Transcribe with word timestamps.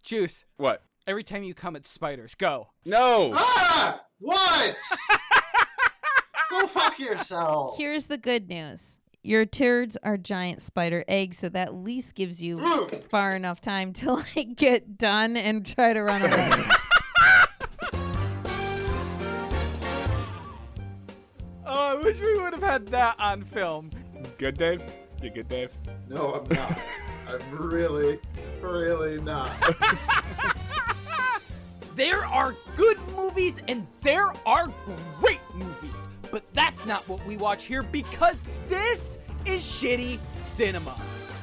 Juice. 0.00 0.44
What? 0.56 0.82
Every 1.06 1.24
time 1.24 1.42
you 1.42 1.54
come 1.54 1.76
at 1.76 1.86
spiders, 1.86 2.34
go. 2.34 2.68
No. 2.84 3.32
Ah! 3.34 4.02
What? 4.18 4.76
Go 6.50 6.66
fuck 6.66 6.98
yourself. 6.98 7.76
Here's 7.78 8.06
the 8.06 8.18
good 8.18 8.48
news. 8.48 8.98
Your 9.22 9.46
turds 9.46 9.96
are 10.02 10.16
giant 10.16 10.60
spider 10.60 11.04
eggs, 11.06 11.38
so 11.38 11.48
that 11.50 11.68
at 11.68 11.74
least 11.74 12.14
gives 12.14 12.42
you 12.42 12.88
far 13.08 13.36
enough 13.36 13.60
time 13.60 13.92
to 13.94 14.12
like 14.36 14.56
get 14.56 14.98
done 14.98 15.36
and 15.36 15.64
try 15.64 15.92
to 15.92 16.02
run 16.02 16.22
away. 16.22 16.50
Oh, 21.72 21.96
I 21.96 22.02
wish 22.02 22.18
we 22.20 22.36
would 22.40 22.52
have 22.52 22.62
had 22.64 22.86
that 22.88 23.14
on 23.20 23.44
film. 23.44 23.90
Good, 24.38 24.58
Dave. 24.58 24.82
You 25.22 25.30
good, 25.30 25.48
Dave? 25.48 25.70
No, 26.08 26.34
I'm 26.34 26.48
not. 26.48 26.80
I'm 27.30 27.56
really, 27.56 28.18
really 28.60 29.20
not. 29.20 29.52
There 31.96 32.24
are 32.24 32.54
good 32.76 32.98
movies 33.14 33.56
and 33.68 33.86
there 34.00 34.32
are 34.46 34.72
great 35.18 35.40
movies, 35.54 36.08
but 36.30 36.42
that's 36.54 36.86
not 36.86 37.06
what 37.06 37.22
we 37.26 37.36
watch 37.36 37.66
here 37.66 37.82
because 37.82 38.42
this 38.68 39.18
is 39.44 39.60
shitty 39.60 40.18
cinema. 40.38 40.94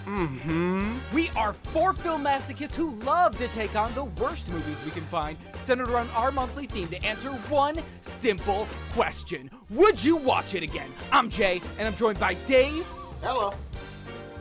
Mm-hmm. 0.05 0.98
We 1.13 1.29
are 1.35 1.53
four 1.53 1.93
film 1.93 2.23
masochists 2.23 2.73
who 2.73 2.95
love 3.01 3.38
to 3.38 3.48
take 3.49 3.76
on 3.76 3.93
the 3.93 4.05
worst 4.05 4.49
movies 4.49 4.77
we 4.84 4.90
can 4.90 5.04
find, 5.04 5.38
centered 5.63 5.90
around 5.90 6.09
our 6.15 6.31
monthly 6.31 6.65
theme 6.65 6.88
to 6.88 7.05
answer 7.05 7.29
one 7.29 7.76
simple 8.01 8.67
question 8.93 9.51
Would 9.70 10.04
you 10.04 10.15
watch 10.15 10.55
it 10.55 10.63
again? 10.63 10.90
I'm 11.12 11.29
Jay, 11.29 11.62
and 11.77 11.88
I'm 11.88 11.95
joined 11.95 12.20
by 12.20 12.34
Dave, 12.48 12.84
Hello. 13.21 13.54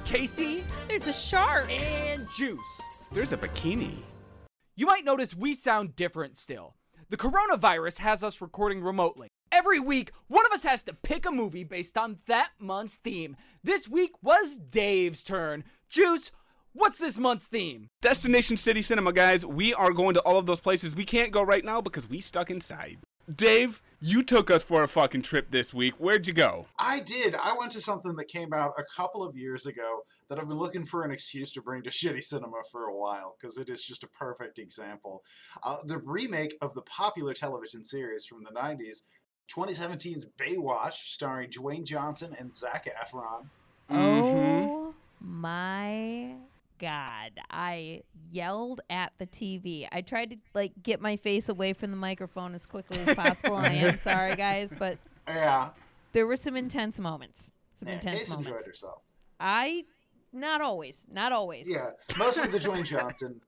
Casey, 0.07 0.63
There's 0.89 1.07
a 1.09 1.13
shark. 1.13 1.71
and 1.71 2.27
Juice. 2.37 2.61
There's 3.13 3.33
a 3.33 3.37
bikini. 3.37 4.03
You 4.77 4.87
might 4.87 5.05
notice 5.05 5.35
we 5.35 5.53
sound 5.55 5.97
different 5.97 6.37
still. 6.37 6.75
The 7.11 7.17
coronavirus 7.17 7.99
has 7.99 8.23
us 8.23 8.41
recording 8.41 8.83
remotely. 8.83 9.29
Every 9.51 9.81
week, 9.81 10.13
one 10.29 10.47
of 10.47 10.53
us 10.53 10.63
has 10.65 10.85
to 10.85 10.93
pick 10.93 11.27
a 11.27 11.31
movie 11.31 11.65
based 11.65 11.99
on 11.99 12.19
that 12.27 12.51
month's 12.59 12.97
theme. 12.99 13.37
This 13.65 13.89
week 13.89 14.13
was 14.23 14.59
Dave's 14.59 15.23
turn. 15.23 15.65
Juice, 15.89 16.31
what's 16.73 16.99
this 16.99 17.19
month's 17.19 17.47
theme? 17.47 17.89
Destination 18.01 18.57
Shitty 18.57 18.85
Cinema, 18.85 19.13
guys. 19.13 19.45
We 19.45 19.75
are 19.75 19.93
going 19.93 20.15
to 20.15 20.21
all 20.21 20.39
of 20.39 20.47
those 20.47 20.61
places 20.61 20.95
we 20.95 21.05
can't 21.05 21.33
go 21.33 21.43
right 21.43 21.65
now 21.65 21.81
because 21.81 22.09
we 22.09 22.21
stuck 22.21 22.51
inside. 22.51 22.99
Dave, 23.35 23.83
you 24.01 24.23
took 24.23 24.51
us 24.51 24.63
for 24.63 24.83
a 24.83 24.89
fucking 24.89 25.23
trip 25.23 25.51
this 25.51 25.73
week. 25.73 25.95
Where'd 25.95 26.27
you 26.27 26.35
go? 26.35 26.67
I 26.79 27.01
did. 27.01 27.35
I 27.35 27.55
went 27.59 27.73
to 27.73 27.81
something 27.81 28.15
that 28.17 28.29
came 28.29 28.53
out 28.53 28.75
a 28.79 28.85
couple 28.95 29.23
of 29.23 29.37
years 29.37 29.67
ago 29.67 30.03
that 30.29 30.39
I've 30.39 30.49
been 30.49 30.59
looking 30.59 30.85
for 30.85 31.05
an 31.05 31.11
excuse 31.11 31.53
to 31.53 31.63
bring 31.63 31.83
to 31.83 31.91
shitty 31.91 32.23
cinema 32.23 32.63
for 32.71 32.85
a 32.85 32.97
while 32.97 33.37
because 33.41 33.57
it 33.59 33.69
is 33.69 33.85
just 33.85 34.05
a 34.05 34.09
perfect 34.09 34.59
example. 34.59 35.23
Uh, 35.63 35.77
the 35.87 35.99
remake 35.99 36.57
of 36.61 36.75
the 36.75 36.83
popular 36.83 37.33
television 37.33 37.83
series 37.85 38.27
from 38.27 38.43
the 38.45 38.51
90s, 38.51 39.03
2017's 39.51 40.27
Baywatch, 40.39 40.93
starring 40.93 41.51
Dwayne 41.51 41.85
Johnson 41.85 42.35
and 42.39 42.53
Zac 42.53 42.87
Efron. 42.87 43.47
Oh 43.89 44.95
my 45.21 46.35
god. 46.79 47.33
I 47.51 48.03
yelled 48.31 48.81
at 48.91 49.13
the 49.19 49.27
TV. 49.27 49.87
I 49.93 50.01
tried 50.03 50.31
to 50.31 50.37
like 50.55 50.73
get 50.83 51.01
my 51.01 51.17
face 51.17 51.49
away 51.49 51.73
from 51.73 51.91
the 51.91 51.97
microphone 51.97 52.55
as 52.55 52.67
quickly 52.67 52.99
as 53.01 53.15
possible. 53.17 53.57
and 53.59 53.67
I 53.67 53.73
am 53.73 53.97
sorry 53.99 54.37
guys, 54.37 54.75
but 54.79 54.99
Yeah. 55.29 55.71
there 56.13 56.27
were 56.27 56.37
some 56.37 56.57
intense 56.57 56.99
moments. 56.99 57.53
Some 57.77 57.89
yeah 57.89 57.95
intense 57.95 58.21
Case 58.21 58.31
enjoyed 58.31 58.45
moments. 58.47 58.67
herself. 58.67 59.03
I 59.39 59.85
not 60.33 60.61
always, 60.61 61.07
not 61.11 61.33
always. 61.33 61.67
Yeah. 61.69 61.91
Mostly 62.19 62.49
the 62.49 62.59
Dwayne 62.59 62.85
Johnson. 62.87 63.41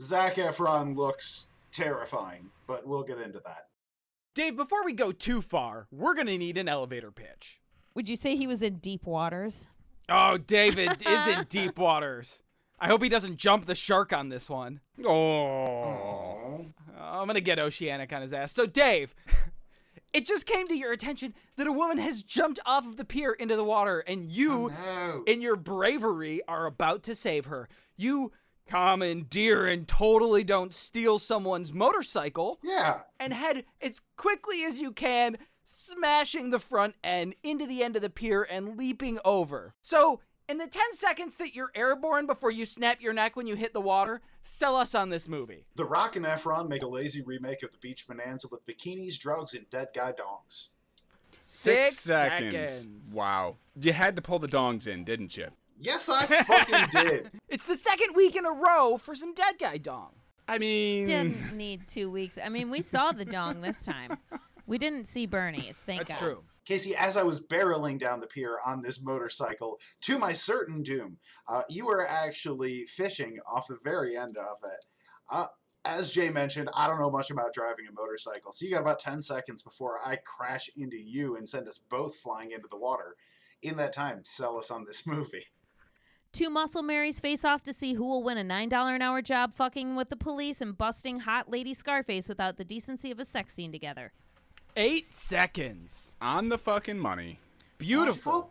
Zac 0.00 0.34
Efron 0.34 0.96
looks 0.96 1.48
terrifying, 1.70 2.50
but 2.66 2.86
we'll 2.86 3.02
get 3.04 3.18
into 3.18 3.40
that. 3.44 3.68
Dave, 4.34 4.56
before 4.56 4.84
we 4.84 4.92
go 4.92 5.12
too 5.12 5.40
far, 5.40 5.86
we're 5.92 6.14
gonna 6.14 6.36
need 6.36 6.58
an 6.58 6.68
elevator 6.68 7.12
pitch. 7.12 7.60
Would 7.94 8.08
you 8.08 8.16
say 8.16 8.34
he 8.36 8.46
was 8.48 8.62
in 8.62 8.78
deep 8.78 9.06
waters? 9.06 9.68
Oh, 10.08 10.36
David 10.36 11.00
is 11.06 11.26
in 11.28 11.44
deep 11.48 11.78
waters. 11.78 12.42
I 12.78 12.88
hope 12.88 13.02
he 13.02 13.08
doesn't 13.08 13.36
jump 13.36 13.66
the 13.66 13.74
shark 13.74 14.12
on 14.12 14.28
this 14.28 14.48
one. 14.50 14.80
Oh. 15.06 16.66
I'm 17.00 17.26
gonna 17.26 17.40
get 17.40 17.58
Oceanic 17.58 18.12
on 18.12 18.22
his 18.22 18.32
ass. 18.32 18.52
So, 18.52 18.66
Dave, 18.66 19.14
it 20.12 20.26
just 20.26 20.46
came 20.46 20.66
to 20.68 20.76
your 20.76 20.92
attention 20.92 21.34
that 21.56 21.66
a 21.66 21.72
woman 21.72 21.98
has 21.98 22.22
jumped 22.22 22.58
off 22.66 22.86
of 22.86 22.96
the 22.96 23.04
pier 23.04 23.32
into 23.32 23.56
the 23.56 23.64
water, 23.64 24.00
and 24.00 24.30
you, 24.30 24.70
Oh, 24.70 25.16
no. 25.16 25.24
in 25.26 25.40
your 25.40 25.56
bravery, 25.56 26.40
are 26.48 26.66
about 26.66 27.02
to 27.04 27.14
save 27.14 27.46
her. 27.46 27.68
You 27.96 28.32
commandeer 28.66 29.66
and 29.66 29.86
totally 29.86 30.42
don't 30.42 30.72
steal 30.72 31.18
someone's 31.18 31.72
motorcycle 31.72 32.58
yeah. 32.62 33.00
and 33.20 33.32
head 33.34 33.64
as 33.80 34.00
quickly 34.16 34.64
as 34.64 34.80
you 34.80 34.90
can, 34.90 35.36
smashing 35.64 36.50
the 36.50 36.58
front 36.58 36.94
end 37.04 37.34
into 37.42 37.66
the 37.66 37.82
end 37.82 37.94
of 37.94 38.02
the 38.02 38.10
pier 38.10 38.42
and 38.42 38.76
leaping 38.78 39.18
over. 39.24 39.74
So, 39.82 40.20
in 40.48 40.58
the 40.58 40.66
10 40.66 40.82
seconds 40.92 41.36
that 41.36 41.54
you're 41.54 41.70
airborne 41.74 42.26
before 42.26 42.50
you 42.50 42.66
snap 42.66 43.00
your 43.00 43.12
neck 43.12 43.36
when 43.36 43.46
you 43.46 43.54
hit 43.56 43.72
the 43.72 43.80
water, 43.80 44.20
sell 44.42 44.76
us 44.76 44.94
on 44.94 45.08
this 45.08 45.28
movie. 45.28 45.64
The 45.76 45.84
Rock 45.84 46.16
and 46.16 46.26
Efron 46.26 46.68
make 46.68 46.82
a 46.82 46.86
lazy 46.88 47.22
remake 47.22 47.62
of 47.62 47.70
the 47.70 47.78
Beach 47.78 48.06
Bonanza 48.06 48.48
with 48.50 48.64
bikinis, 48.66 49.18
drugs, 49.18 49.54
and 49.54 49.68
dead 49.70 49.88
guy 49.94 50.12
dongs. 50.12 50.68
Six, 51.40 52.00
seconds. 52.00 52.52
seconds. 52.52 53.14
Wow. 53.14 53.56
You 53.80 53.92
had 53.92 54.16
to 54.16 54.22
pull 54.22 54.38
the 54.38 54.48
dongs 54.48 54.86
in, 54.86 55.04
didn't 55.04 55.36
you? 55.36 55.48
Yes, 55.78 56.08
I 56.08 56.26
fucking 56.26 56.88
did. 56.90 57.30
It's 57.48 57.64
the 57.64 57.76
second 57.76 58.14
week 58.14 58.36
in 58.36 58.44
a 58.44 58.52
row 58.52 58.96
for 58.98 59.14
some 59.14 59.34
dead 59.34 59.56
guy 59.58 59.78
dong. 59.78 60.10
I 60.46 60.58
mean, 60.58 61.06
Didn't 61.06 61.52
need 61.56 61.88
two 61.88 62.10
weeks. 62.10 62.38
I 62.42 62.48
mean, 62.48 62.70
we 62.70 62.82
saw 62.82 63.12
the 63.12 63.24
dong 63.24 63.62
this 63.62 63.82
time. 63.82 64.18
We 64.66 64.78
didn't 64.78 65.06
see 65.06 65.26
Bernie's. 65.26 65.78
Thank 65.78 66.06
That's 66.06 66.20
God. 66.20 66.26
true. 66.26 66.42
Casey, 66.64 66.96
as 66.96 67.16
I 67.16 67.22
was 67.22 67.40
barreling 67.40 67.98
down 67.98 68.20
the 68.20 68.26
pier 68.26 68.58
on 68.64 68.80
this 68.80 69.02
motorcycle, 69.02 69.78
to 70.02 70.18
my 70.18 70.32
certain 70.32 70.82
doom, 70.82 71.18
uh, 71.48 71.62
you 71.68 71.86
were 71.86 72.06
actually 72.06 72.86
fishing 72.86 73.38
off 73.46 73.68
the 73.68 73.78
very 73.84 74.16
end 74.16 74.36
of 74.36 74.56
it. 74.64 74.84
Uh, 75.30 75.46
as 75.84 76.12
Jay 76.12 76.30
mentioned, 76.30 76.70
I 76.74 76.86
don't 76.86 76.98
know 76.98 77.10
much 77.10 77.30
about 77.30 77.52
driving 77.52 77.86
a 77.88 77.92
motorcycle, 77.92 78.52
so 78.52 78.64
you 78.64 78.72
got 78.72 78.80
about 78.80 78.98
10 78.98 79.20
seconds 79.20 79.62
before 79.62 79.98
I 80.04 80.16
crash 80.24 80.70
into 80.76 80.96
you 80.96 81.36
and 81.36 81.46
send 81.46 81.68
us 81.68 81.80
both 81.90 82.16
flying 82.16 82.52
into 82.52 82.68
the 82.70 82.78
water. 82.78 83.16
In 83.62 83.76
that 83.76 83.92
time, 83.92 84.20
sell 84.24 84.56
us 84.56 84.70
on 84.70 84.84
this 84.84 85.06
movie. 85.06 85.44
Two 86.32 86.50
muscle 86.50 86.82
Marys 86.82 87.20
face 87.20 87.44
off 87.44 87.62
to 87.62 87.72
see 87.72 87.92
who 87.92 88.04
will 88.04 88.22
win 88.22 88.38
a 88.38 88.42
$9 88.42 88.72
an 88.72 89.02
hour 89.02 89.22
job 89.22 89.54
fucking 89.54 89.94
with 89.94 90.08
the 90.08 90.16
police 90.16 90.60
and 90.60 90.76
busting 90.76 91.20
hot 91.20 91.48
lady 91.48 91.72
Scarface 91.72 92.28
without 92.28 92.56
the 92.56 92.64
decency 92.64 93.10
of 93.10 93.20
a 93.20 93.24
sex 93.24 93.54
scene 93.54 93.70
together. 93.70 94.12
Eight 94.76 95.14
seconds. 95.14 96.14
on 96.20 96.48
the 96.48 96.58
fucking 96.58 96.98
money. 96.98 97.38
Beautiful. 97.78 98.50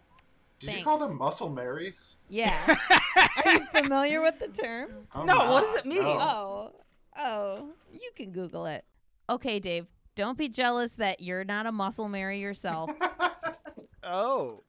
Did 0.60 0.76
you 0.78 0.84
call 0.84 0.98
them 0.98 1.18
Muscle 1.18 1.50
Marys? 1.50 2.18
Yeah. 2.30 2.56
Are 3.46 3.52
you 3.54 3.66
familiar 3.66 4.22
with 4.22 4.40
the 4.40 4.48
term? 4.48 4.92
I'm 5.14 5.26
No, 5.26 5.38
what 5.52 5.62
does 5.64 5.76
it 5.76 5.86
mean? 5.86 6.04
no. 6.04 6.18
Oh, 6.20 6.72
oh, 7.18 7.70
you 7.92 8.12
can 8.16 8.32
Google 8.32 8.66
it. 8.68 8.86
Okay, 9.30 9.60
Dave, 9.60 9.88
don't 10.16 10.38
be 10.38 10.48
jealous 10.48 10.96
that 10.96 11.20
you're 11.20 11.44
not 11.44 11.66
a 11.66 11.72
muscle 11.72 12.08
Mary 12.10 12.40
yourself. 12.40 12.90
Oh. 14.06 14.64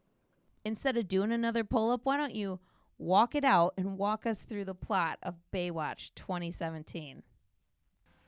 Instead 0.64 0.96
of 0.96 1.08
doing 1.08 1.32
another 1.32 1.64
pull 1.64 1.90
up, 1.90 2.02
why 2.04 2.16
don't 2.16 2.34
you 2.36 2.60
walk 2.98 3.34
it 3.34 3.44
out 3.44 3.74
and 3.76 3.98
walk 3.98 4.26
us 4.26 4.44
through 4.44 4.64
the 4.64 4.76
plot 4.76 5.18
of 5.24 5.34
Baywatch 5.52 6.12
2017? 6.14 7.24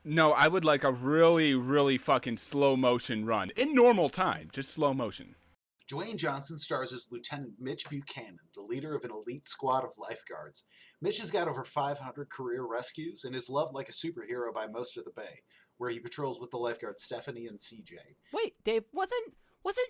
No, 0.08 0.30
I 0.30 0.46
would 0.46 0.64
like 0.64 0.84
a 0.84 0.92
really, 0.92 1.56
really 1.56 1.98
fucking 1.98 2.36
slow 2.36 2.76
motion 2.76 3.26
run 3.26 3.50
in 3.56 3.74
normal 3.74 4.08
time, 4.08 4.50
just 4.52 4.70
slow 4.70 4.94
motion. 4.94 5.34
Dwayne 5.90 6.14
Johnson 6.14 6.58
stars 6.58 6.92
as 6.92 7.08
Lieutenant 7.10 7.54
Mitch 7.58 7.90
Buchanan, 7.90 8.38
the 8.54 8.60
leader 8.60 8.94
of 8.94 9.02
an 9.02 9.10
elite 9.10 9.48
squad 9.48 9.82
of 9.82 9.98
lifeguards. 9.98 10.62
Mitch 11.02 11.18
has 11.18 11.32
got 11.32 11.48
over 11.48 11.64
500 11.64 12.30
career 12.30 12.64
rescues 12.64 13.24
and 13.24 13.34
is 13.34 13.50
loved 13.50 13.74
like 13.74 13.88
a 13.88 13.92
superhero 13.92 14.54
by 14.54 14.68
most 14.68 14.96
of 14.96 15.04
the 15.04 15.10
Bay, 15.10 15.40
where 15.78 15.90
he 15.90 15.98
patrols 15.98 16.38
with 16.38 16.52
the 16.52 16.56
lifeguards 16.56 17.02
Stephanie 17.02 17.48
and 17.48 17.58
CJ. 17.58 17.94
Wait, 18.32 18.54
Dave, 18.62 18.84
wasn't 18.92 19.10
wasn't 19.26 19.34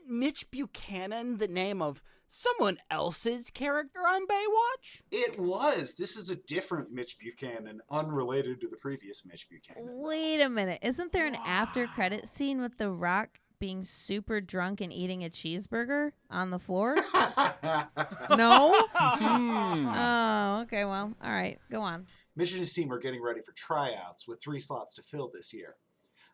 Mitch 0.08 0.50
Buchanan 0.50 1.38
the 1.38 1.48
name 1.48 1.82
of 1.82 2.02
someone 2.26 2.78
else's 2.90 3.50
character 3.50 4.00
on 4.00 4.26
Baywatch? 4.26 5.02
It 5.10 5.38
was. 5.38 5.94
This 5.94 6.16
is 6.16 6.30
a 6.30 6.36
different 6.36 6.92
Mitch 6.92 7.18
Buchanan, 7.18 7.80
unrelated 7.90 8.60
to 8.60 8.68
the 8.68 8.76
previous 8.76 9.24
Mitch 9.24 9.48
Buchanan. 9.48 9.84
Wait 10.00 10.40
a 10.40 10.48
minute. 10.48 10.80
Isn't 10.82 11.12
there 11.12 11.26
an 11.26 11.36
after 11.46 11.86
credit 11.86 12.28
scene 12.28 12.60
with 12.60 12.78
The 12.78 12.90
Rock 12.90 13.40
being 13.58 13.84
super 13.84 14.40
drunk 14.40 14.80
and 14.80 14.92
eating 14.92 15.24
a 15.24 15.30
cheeseburger 15.30 16.12
on 16.30 16.50
the 16.50 16.58
floor? 16.58 16.96
no? 18.36 18.84
Hmm. 18.96 19.86
Oh, 19.88 20.60
okay. 20.62 20.84
Well, 20.84 21.12
all 21.22 21.30
right. 21.32 21.58
Go 21.70 21.80
on. 21.80 22.06
Mitch 22.34 22.50
and 22.50 22.60
his 22.60 22.72
team 22.72 22.92
are 22.92 22.98
getting 22.98 23.22
ready 23.22 23.40
for 23.40 23.52
tryouts 23.52 24.26
with 24.26 24.42
three 24.42 24.60
slots 24.60 24.94
to 24.94 25.02
fill 25.02 25.30
this 25.32 25.52
year. 25.54 25.76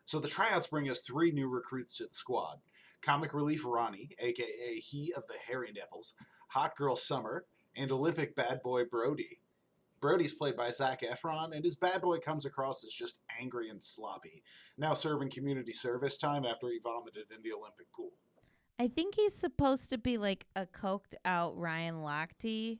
So 0.05 0.19
the 0.19 0.27
tryouts 0.27 0.67
bring 0.67 0.89
us 0.89 1.01
three 1.01 1.31
new 1.31 1.47
recruits 1.49 1.97
to 1.97 2.05
the 2.05 2.13
squad. 2.13 2.57
Comic 3.03 3.33
Relief 3.33 3.63
Ronnie, 3.65 4.09
aka 4.19 4.79
he 4.79 5.13
of 5.15 5.27
the 5.27 5.35
hairy 5.45 5.71
nipples, 5.73 6.13
Hot 6.49 6.75
Girl 6.75 6.95
Summer, 6.95 7.45
and 7.75 7.91
Olympic 7.91 8.35
bad 8.35 8.61
boy 8.61 8.85
Brody. 8.85 9.39
Brody's 9.99 10.33
played 10.33 10.57
by 10.57 10.69
Zac 10.69 11.01
Efron, 11.01 11.55
and 11.55 11.63
his 11.63 11.75
bad 11.75 12.01
boy 12.01 12.17
comes 12.17 12.45
across 12.45 12.83
as 12.83 12.91
just 12.91 13.19
angry 13.39 13.69
and 13.69 13.81
sloppy, 13.81 14.43
now 14.77 14.93
serving 14.93 15.29
community 15.29 15.71
service 15.71 16.17
time 16.17 16.45
after 16.45 16.67
he 16.67 16.79
vomited 16.83 17.25
in 17.33 17.41
the 17.41 17.53
Olympic 17.53 17.91
pool. 17.93 18.11
I 18.79 18.87
think 18.87 19.15
he's 19.15 19.33
supposed 19.33 19.89
to 19.91 19.97
be 19.97 20.17
like 20.17 20.45
a 20.55 20.65
coked 20.65 21.13
out 21.23 21.57
Ryan 21.57 21.95
Lochte. 21.95 22.79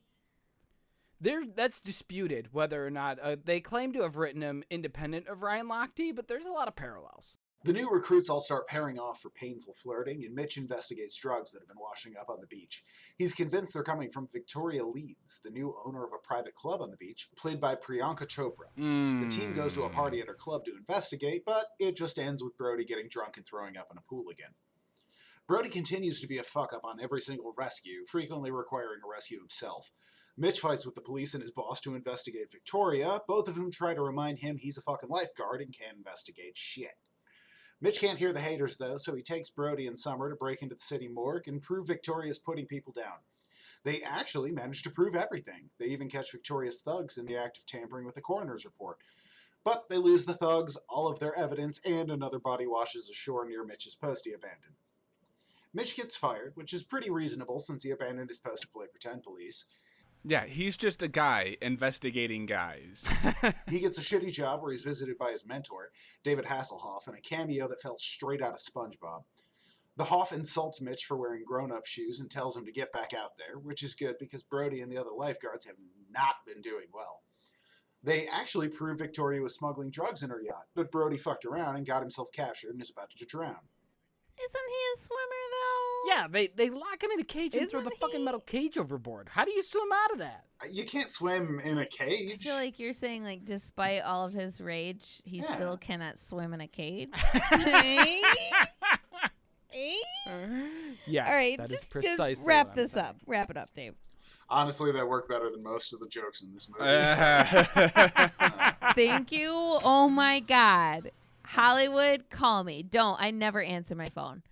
There, 1.21 1.43
that's 1.45 1.79
disputed 1.79 2.49
whether 2.51 2.85
or 2.85 2.89
not 2.89 3.19
uh, 3.19 3.37
they 3.41 3.61
claim 3.61 3.93
to 3.93 4.01
have 4.01 4.17
written 4.17 4.41
him 4.41 4.63
independent 4.69 5.27
of 5.27 5.41
Ryan 5.41 5.69
Lochte, 5.69 6.13
but 6.13 6.27
there's 6.27 6.45
a 6.45 6.51
lot 6.51 6.67
of 6.67 6.75
parallels. 6.75 7.37
The 7.65 7.71
new 7.71 7.89
recruits 7.89 8.29
all 8.29 8.41
start 8.41 8.67
pairing 8.67 8.99
off 8.99 9.21
for 9.21 9.29
painful 9.29 9.73
flirting, 9.73 10.25
and 10.25 10.35
Mitch 10.35 10.57
investigates 10.57 11.15
drugs 11.17 11.51
that 11.51 11.61
have 11.61 11.67
been 11.69 11.79
washing 11.79 12.17
up 12.17 12.29
on 12.29 12.41
the 12.41 12.47
beach. 12.47 12.83
He's 13.17 13.31
convinced 13.33 13.73
they're 13.73 13.83
coming 13.83 14.11
from 14.11 14.27
Victoria 14.33 14.85
Leeds, 14.85 15.39
the 15.41 15.49
new 15.49 15.73
owner 15.85 16.03
of 16.03 16.11
a 16.11 16.27
private 16.27 16.55
club 16.55 16.81
on 16.81 16.91
the 16.91 16.97
beach, 16.97 17.29
played 17.37 17.61
by 17.61 17.75
Priyanka 17.75 18.27
Chopra. 18.27 18.67
The 19.23 19.29
team 19.29 19.53
goes 19.53 19.71
to 19.73 19.83
a 19.83 19.89
party 19.89 20.19
at 20.19 20.27
her 20.27 20.33
club 20.33 20.65
to 20.65 20.75
investigate, 20.75 21.45
but 21.45 21.67
it 21.79 21.95
just 21.95 22.19
ends 22.19 22.43
with 22.43 22.57
Brody 22.57 22.83
getting 22.83 23.07
drunk 23.07 23.37
and 23.37 23.45
throwing 23.45 23.77
up 23.77 23.87
in 23.91 23.97
a 23.97 24.01
pool 24.01 24.25
again. 24.29 24.51
Brody 25.47 25.69
continues 25.69 26.19
to 26.19 26.27
be 26.27 26.39
a 26.39 26.43
fuck 26.43 26.73
up 26.73 26.83
on 26.83 26.99
every 26.99 27.21
single 27.21 27.53
rescue, 27.57 28.05
frequently 28.09 28.51
requiring 28.51 28.99
a 29.05 29.09
rescue 29.09 29.39
himself. 29.39 29.89
Mitch 30.37 30.59
fights 30.59 30.85
with 30.85 30.95
the 30.95 31.01
police 31.01 31.33
and 31.33 31.41
his 31.41 31.51
boss 31.51 31.79
to 31.81 31.95
investigate 31.95 32.51
Victoria, 32.51 33.21
both 33.25 33.47
of 33.47 33.55
whom 33.55 33.71
try 33.71 33.93
to 33.93 34.01
remind 34.01 34.39
him 34.39 34.57
he's 34.57 34.77
a 34.77 34.81
fucking 34.81 35.09
lifeguard 35.09 35.61
and 35.61 35.77
can't 35.77 35.95
investigate 35.95 36.57
shit. 36.57 36.91
Mitch 37.83 37.99
can't 37.99 38.17
hear 38.17 38.31
the 38.31 38.39
haters 38.39 38.77
though, 38.77 38.95
so 38.95 39.13
he 39.13 39.21
takes 39.21 39.49
Brody 39.49 39.87
and 39.87 39.99
Summer 39.99 40.29
to 40.29 40.37
break 40.37 40.61
into 40.61 40.73
the 40.73 40.81
city 40.81 41.09
morgue 41.09 41.49
and 41.49 41.61
prove 41.61 41.85
Victoria's 41.85 42.39
putting 42.39 42.65
people 42.65 42.93
down. 42.93 43.17
They 43.83 44.01
actually 44.03 44.53
manage 44.53 44.83
to 44.83 44.89
prove 44.89 45.15
everything. 45.15 45.69
They 45.77 45.87
even 45.87 46.09
catch 46.09 46.31
Victoria's 46.31 46.79
thugs 46.79 47.17
in 47.17 47.25
the 47.25 47.35
act 47.35 47.57
of 47.57 47.65
tampering 47.65 48.05
with 48.05 48.15
the 48.15 48.21
coroner's 48.21 48.63
report. 48.63 48.99
But 49.65 49.89
they 49.89 49.97
lose 49.97 50.23
the 50.23 50.33
thugs, 50.33 50.77
all 50.87 51.09
of 51.09 51.19
their 51.19 51.37
evidence, 51.37 51.81
and 51.83 52.09
another 52.09 52.39
body 52.39 52.67
washes 52.67 53.09
ashore 53.09 53.45
near 53.45 53.65
Mitch's 53.65 53.95
post 53.95 54.23
he 54.23 54.31
abandoned. 54.31 54.75
Mitch 55.73 55.97
gets 55.97 56.15
fired, 56.15 56.53
which 56.55 56.71
is 56.71 56.83
pretty 56.83 57.09
reasonable 57.09 57.59
since 57.59 57.83
he 57.83 57.91
abandoned 57.91 58.29
his 58.29 58.39
post 58.39 58.61
to 58.61 58.69
play 58.69 58.87
pretend 58.87 59.23
police. 59.23 59.65
Yeah, 60.25 60.45
he's 60.45 60.77
just 60.77 61.01
a 61.01 61.09
guy 61.09 61.57
investigating 61.61 62.45
guys. 62.45 63.03
He 63.69 63.79
gets 63.79 63.97
a 63.97 64.01
shitty 64.01 64.31
job 64.31 64.61
where 64.61 64.71
he's 64.71 64.83
visited 64.83 65.17
by 65.17 65.31
his 65.31 65.45
mentor, 65.45 65.91
David 66.23 66.45
Hasselhoff, 66.45 67.07
in 67.07 67.15
a 67.15 67.19
cameo 67.19 67.67
that 67.67 67.81
felt 67.81 67.99
straight 67.99 68.41
out 68.41 68.53
of 68.53 68.59
SpongeBob. 68.59 69.23
The 69.97 70.03
Hoff 70.03 70.31
insults 70.31 70.79
Mitch 70.79 71.05
for 71.05 71.17
wearing 71.17 71.43
grown 71.45 71.71
up 71.71 71.85
shoes 71.85 72.19
and 72.19 72.29
tells 72.29 72.55
him 72.55 72.65
to 72.65 72.71
get 72.71 72.93
back 72.93 73.13
out 73.13 73.31
there, 73.37 73.57
which 73.57 73.83
is 73.83 73.93
good 73.93 74.15
because 74.19 74.43
Brody 74.43 74.81
and 74.81 74.91
the 74.91 74.97
other 74.97 75.11
lifeguards 75.11 75.65
have 75.65 75.75
not 76.09 76.35
been 76.45 76.61
doing 76.61 76.87
well. 76.93 77.21
They 78.03 78.27
actually 78.27 78.67
prove 78.69 78.99
Victoria 78.99 79.41
was 79.41 79.55
smuggling 79.55 79.89
drugs 79.89 80.23
in 80.23 80.29
her 80.29 80.41
yacht, 80.41 80.65
but 80.75 80.91
Brody 80.91 81.17
fucked 81.17 81.45
around 81.45 81.75
and 81.77 81.85
got 81.85 82.01
himself 82.01 82.29
captured 82.33 82.71
and 82.71 82.81
is 82.81 82.89
about 82.89 83.09
to 83.15 83.25
drown. 83.25 83.55
Isn't 84.45 84.69
he 84.69 84.75
a 84.93 84.97
swimmer 84.97 85.43
though? 85.51 86.09
Yeah, 86.09 86.27
they, 86.29 86.47
they 86.47 86.69
lock 86.69 87.01
him 87.01 87.11
in 87.11 87.19
a 87.19 87.23
cage 87.23 87.55
and 87.55 87.69
throw 87.69 87.81
the 87.81 87.87
Isn't 87.87 87.99
fucking 87.99 88.23
metal 88.23 88.41
cage 88.41 88.77
overboard. 88.77 89.29
How 89.29 89.45
do 89.45 89.51
you 89.51 89.63
swim 89.63 89.87
out 89.93 90.11
of 90.11 90.17
that? 90.19 90.45
You 90.69 90.85
can't 90.85 91.11
swim 91.11 91.59
in 91.63 91.77
a 91.77 91.85
cage. 91.85 92.43
feel 92.43 92.55
like 92.55 92.79
you're 92.79 92.93
saying 92.93 93.23
like 93.23 93.45
despite 93.45 94.01
all 94.01 94.25
of 94.25 94.33
his 94.33 94.59
rage, 94.61 95.21
he 95.25 95.37
Yeah. 95.37 95.55
still 95.55 95.77
cannot 95.77 96.19
swim 96.19 96.53
in 96.53 96.61
a 96.61 96.67
cage. 96.67 97.09
Eh? 99.75 99.75
Eh? 99.75 100.67
yes, 101.07 101.27
all 101.27 101.33
right, 101.33 101.57
that 101.57 101.63
is 101.65 101.71
just, 101.71 101.83
just 101.83 101.89
precisely 101.89 102.47
wrap 102.47 102.67
what 102.67 102.71
I'm 102.73 102.77
this 102.77 102.91
saying. 102.91 103.05
up. 103.07 103.15
Wrap 103.25 103.49
it 103.49 103.57
up, 103.57 103.73
Dave. 103.73 103.95
Honestly, 104.49 104.91
that 104.91 105.07
worked 105.07 105.29
better 105.29 105.49
than 105.49 105.63
most 105.63 105.93
of 105.93 105.99
the 105.99 106.07
jokes 106.07 106.43
in 106.43 106.53
this 106.53 106.69
movie. 106.69 106.83
Thank 108.95 109.31
you. 109.31 109.49
Oh 109.51 110.07
my 110.09 110.41
God. 110.41 111.09
Hollywood, 111.45 112.29
call 112.29 112.63
me. 112.63 112.83
Don't. 112.83 113.19
I 113.21 113.31
never 113.31 113.61
answer 113.61 113.95
my 113.95 114.09
phone. 114.09 114.43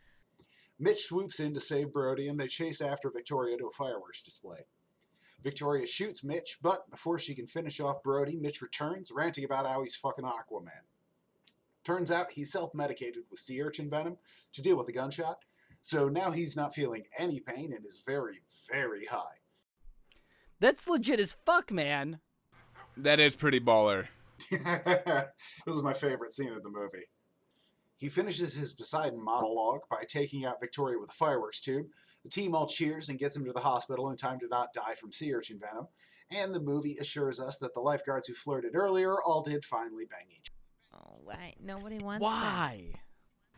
Mitch 0.79 1.03
swoops 1.03 1.39
in 1.39 1.53
to 1.53 1.59
save 1.59 1.93
Brody 1.93 2.27
and 2.27 2.39
they 2.39 2.47
chase 2.47 2.81
after 2.81 3.09
Victoria 3.11 3.57
to 3.57 3.67
a 3.67 3.71
fireworks 3.71 4.21
display. 4.21 4.65
Victoria 5.43 5.85
shoots 5.85 6.23
Mitch, 6.23 6.57
but 6.61 6.89
before 6.89 7.17
she 7.17 7.33
can 7.33 7.47
finish 7.47 7.79
off 7.79 8.03
Brody, 8.03 8.35
Mitch 8.37 8.61
returns, 8.61 9.11
ranting 9.11 9.43
about 9.43 9.65
how 9.65 9.81
he's 9.81 9.95
fucking 9.95 10.25
Aquaman. 10.25 10.85
Turns 11.83 12.11
out 12.11 12.31
he's 12.31 12.51
self 12.51 12.73
medicated 12.75 13.23
with 13.29 13.39
sea 13.39 13.61
urchin 13.61 13.89
venom 13.89 14.17
to 14.53 14.61
deal 14.61 14.77
with 14.77 14.85
the 14.85 14.93
gunshot, 14.93 15.37
so 15.83 16.09
now 16.09 16.29
he's 16.29 16.55
not 16.55 16.75
feeling 16.75 17.03
any 17.17 17.39
pain 17.39 17.73
and 17.73 17.85
is 17.85 18.03
very, 18.05 18.41
very 18.71 19.05
high. 19.05 19.39
That's 20.59 20.87
legit 20.87 21.19
as 21.19 21.35
fuck, 21.45 21.71
man. 21.71 22.19
that 22.95 23.19
is 23.19 23.35
pretty 23.35 23.59
baller. 23.59 24.07
it 24.51 25.29
was 25.65 25.83
my 25.83 25.93
favorite 25.93 26.33
scene 26.33 26.53
of 26.53 26.63
the 26.63 26.69
movie. 26.69 27.05
He 27.97 28.09
finishes 28.09 28.53
his 28.53 28.73
Poseidon 28.73 29.23
monologue 29.23 29.81
by 29.89 30.03
taking 30.07 30.45
out 30.45 30.59
Victoria 30.59 30.97
with 30.97 31.11
a 31.11 31.13
fireworks 31.13 31.59
tube. 31.59 31.87
The 32.23 32.29
team 32.29 32.55
all 32.55 32.67
cheers 32.67 33.09
and 33.09 33.19
gets 33.19 33.35
him 33.35 33.45
to 33.45 33.53
the 33.53 33.59
hospital 33.59 34.09
in 34.09 34.15
time 34.15 34.39
to 34.39 34.47
not 34.47 34.73
die 34.73 34.95
from 34.95 35.11
sea 35.11 35.33
urchin 35.33 35.59
venom. 35.59 35.87
And 36.31 36.53
the 36.53 36.59
movie 36.59 36.97
assures 36.97 37.39
us 37.39 37.57
that 37.57 37.73
the 37.73 37.79
lifeguards 37.79 38.27
who 38.27 38.33
flirted 38.33 38.75
earlier 38.75 39.21
all 39.21 39.41
did 39.41 39.63
finally 39.63 40.05
bang 40.05 40.27
each 40.31 40.51
Oh, 40.93 41.19
why? 41.23 41.53
Nobody 41.61 41.97
wants 42.03 42.21
Why? 42.21 42.93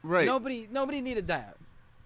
Right. 0.03 0.25
Nobody 0.25 0.67
nobody 0.69 1.01
needed 1.01 1.27
that. 1.27 1.57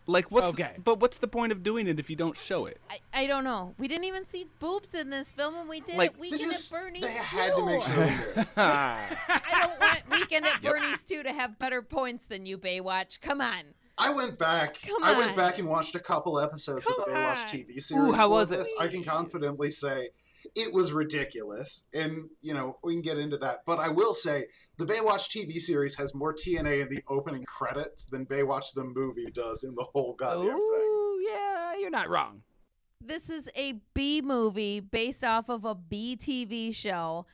Like 0.10 0.32
what's 0.32 0.50
Okay. 0.52 0.72
but 0.84 1.00
what's 1.02 1.18
the 1.18 1.28
point 1.28 1.52
of 1.52 1.62
doing 1.64 1.86
it 1.88 2.00
if 2.00 2.10
you 2.10 2.16
don't 2.16 2.38
show 2.38 2.66
it? 2.66 2.80
I, 2.90 3.00
I 3.14 3.28
don't 3.28 3.44
know. 3.44 3.76
We 3.78 3.88
didn't 3.90 4.06
even 4.06 4.26
see 4.26 4.48
boobs 4.60 4.96
in 4.96 5.10
this 5.10 5.34
film, 5.34 5.56
and 5.56 5.68
we 5.68 5.82
did 5.82 5.98
Like, 5.98 6.12
it 6.14 6.20
Weekend 6.20 6.42
just 6.52 6.74
at 6.74 6.80
Bernie's 6.82 7.04
they 7.04 7.10
too. 7.30 7.56
to 7.56 7.66
make 7.66 7.82
sure 7.84 7.96
they. 7.96 8.46
I 8.58 9.68
don't 9.68 9.80
want 9.80 10.10
Weekend 10.12 10.46
at 10.48 10.62
Bernie's 10.64 11.04
too 11.04 11.24
to 11.24 11.34
have 11.34 11.60
better 11.60 11.82
points 11.82 12.26
than 12.26 12.46
you, 12.46 12.58
Baywatch. 12.58 13.20
Come 13.22 13.42
on. 13.42 13.64
I 13.98 14.12
went 14.12 14.38
back. 14.38 14.78
Come 14.88 15.04
I 15.04 15.12
on. 15.14 15.18
went 15.18 15.36
back 15.36 15.58
and 15.60 15.68
watched 15.68 15.96
a 15.96 16.00
couple 16.00 16.40
episodes 16.40 16.86
Come 16.86 17.00
of 17.02 17.06
the 17.08 17.12
Baywatch 17.12 17.42
on. 17.42 17.48
TV 17.48 17.82
series. 17.82 17.92
Ooh, 18.10 18.12
how 18.14 18.28
for 18.28 18.34
was 18.34 18.52
it? 18.52 18.58
this. 18.60 18.74
I 18.80 18.88
can 18.88 19.04
confidently 19.04 19.72
say 19.72 20.10
it 20.56 20.74
was 20.74 20.94
ridiculous, 20.94 21.86
and 21.94 22.30
you 22.42 22.54
know 22.54 22.78
we 22.84 22.94
can 22.94 23.02
get 23.02 23.18
into 23.18 23.38
that. 23.38 23.60
But 23.66 23.80
I 23.80 23.90
will 23.90 24.14
say 24.14 24.46
the 24.78 24.86
Baywatch 24.86 25.30
TV 25.30 25.60
series 25.60 25.96
has 25.96 26.14
more 26.14 26.34
TNA 26.34 26.84
in 26.84 26.90
the 26.90 27.04
opening 27.08 27.44
credits 27.46 28.06
than 28.06 28.26
Baywatch 28.26 28.74
the 28.74 28.84
movie 28.84 29.28
does 29.32 29.64
in 29.64 29.76
the 29.76 29.86
whole 29.94 30.16
goddamn 30.18 30.48
thing. 30.48 30.56
Ooh, 30.56 31.20
yeah, 31.28 31.76
you're 31.78 31.90
not 31.90 32.10
wrong. 32.10 32.42
This 33.02 33.30
is 33.30 33.50
a 33.56 33.80
B 33.94 34.22
movie 34.22 34.80
based 34.80 35.24
off 35.24 35.50
of 35.50 35.66
a 35.66 35.76
B 35.76 36.18
TV 36.20 36.74
show. 36.74 37.26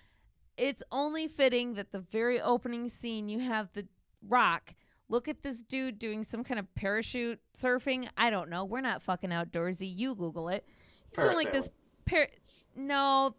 It's 0.58 0.84
only 0.92 1.28
fitting 1.28 1.74
that 1.76 1.92
the 1.92 2.00
very 2.00 2.40
opening 2.40 2.90
scene 2.90 3.30
you 3.30 3.40
have 3.40 3.70
the 3.74 3.88
rock. 4.28 4.76
Look 5.10 5.28
at 5.28 5.44
this 5.44 5.62
dude 5.62 6.00
doing 6.00 6.24
some 6.24 6.44
kind 6.44 6.60
of 6.60 6.74
parachute 6.76 7.40
surfing. 7.56 8.08
I 8.18 8.30
don't 8.30 8.50
know. 8.50 8.66
We're 8.66 8.82
not 8.82 9.02
fucking 9.02 9.32
outdoorsy. 9.32 9.92
You 9.96 10.16
Google 10.16 10.50
it. 10.50 10.66
He's 11.10 11.24
doing 11.24 11.36
like 11.36 11.52
this 11.52 11.70
par 12.06 12.28
no 12.76 13.36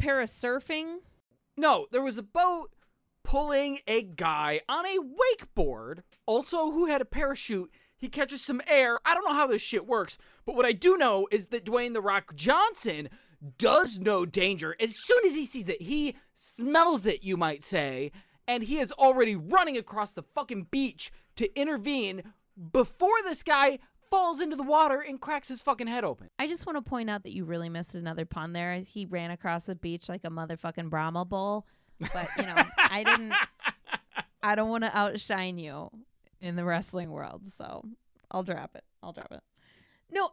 parasurfing. 0.00 0.98
No, 1.56 1.86
there 1.90 2.02
was 2.02 2.18
a 2.18 2.22
boat 2.22 2.72
pulling 3.24 3.80
a 3.86 4.02
guy 4.02 4.60
on 4.68 4.86
a 4.86 4.98
wakeboard, 4.98 6.02
also 6.26 6.70
who 6.70 6.86
had 6.86 7.00
a 7.00 7.06
parachute. 7.06 7.70
He 7.96 8.08
catches 8.08 8.44
some 8.44 8.60
air. 8.66 8.98
I 9.04 9.14
don't 9.14 9.24
know 9.24 9.34
how 9.34 9.46
this 9.46 9.62
shit 9.62 9.86
works, 9.86 10.18
but 10.44 10.54
what 10.54 10.66
I 10.66 10.72
do 10.72 10.96
know 10.96 11.26
is 11.30 11.48
that 11.48 11.64
Dwayne 11.64 11.94
The 11.94 12.02
Rock 12.02 12.34
Johnson 12.34 13.08
does 13.58 13.98
know 13.98 14.26
danger. 14.26 14.76
As 14.78 14.94
soon 14.96 15.24
as 15.26 15.34
he 15.34 15.44
sees 15.44 15.68
it, 15.68 15.82
he 15.82 16.14
smells 16.34 17.06
it, 17.06 17.24
you 17.24 17.36
might 17.36 17.62
say, 17.62 18.12
and 18.46 18.62
he 18.62 18.78
is 18.78 18.92
already 18.92 19.34
running 19.34 19.76
across 19.76 20.12
the 20.12 20.22
fucking 20.22 20.68
beach 20.70 21.10
to 21.36 21.58
intervene 21.58 22.22
before 22.72 23.22
this 23.24 23.42
guy 23.42 23.78
falls 24.10 24.40
into 24.40 24.56
the 24.56 24.62
water 24.62 25.00
and 25.00 25.20
cracks 25.20 25.48
his 25.48 25.62
fucking 25.62 25.86
head 25.86 26.04
open. 26.04 26.28
I 26.38 26.46
just 26.46 26.66
want 26.66 26.76
to 26.76 26.88
point 26.88 27.10
out 27.10 27.22
that 27.24 27.34
you 27.34 27.44
really 27.44 27.68
missed 27.68 27.94
another 27.94 28.24
pun 28.24 28.52
there. 28.52 28.80
He 28.80 29.06
ran 29.06 29.30
across 29.30 29.64
the 29.64 29.74
beach 29.74 30.08
like 30.08 30.24
a 30.24 30.30
motherfucking 30.30 30.90
Brahma 30.90 31.24
bull. 31.24 31.66
But, 32.12 32.28
you 32.36 32.44
know, 32.44 32.56
I 32.78 33.04
didn't 33.04 33.32
I 34.42 34.54
don't 34.54 34.70
want 34.70 34.84
to 34.84 34.96
outshine 34.96 35.58
you 35.58 35.90
in 36.40 36.54
the 36.54 36.64
wrestling 36.64 37.10
world, 37.10 37.50
so 37.50 37.82
I'll 38.30 38.44
drop 38.44 38.76
it. 38.76 38.84
I'll 39.02 39.12
drop 39.12 39.32
it. 39.32 39.42
No. 40.08 40.30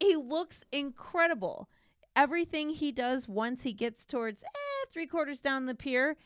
He 0.00 0.16
looks 0.16 0.64
incredible. 0.72 1.68
Everything 2.16 2.70
he 2.70 2.90
does 2.90 3.28
once 3.28 3.62
he 3.62 3.72
gets 3.72 4.04
towards 4.04 4.42
eh, 4.42 4.86
three 4.92 5.06
quarters 5.06 5.38
down 5.38 5.66
the 5.66 5.76
pier 5.76 6.16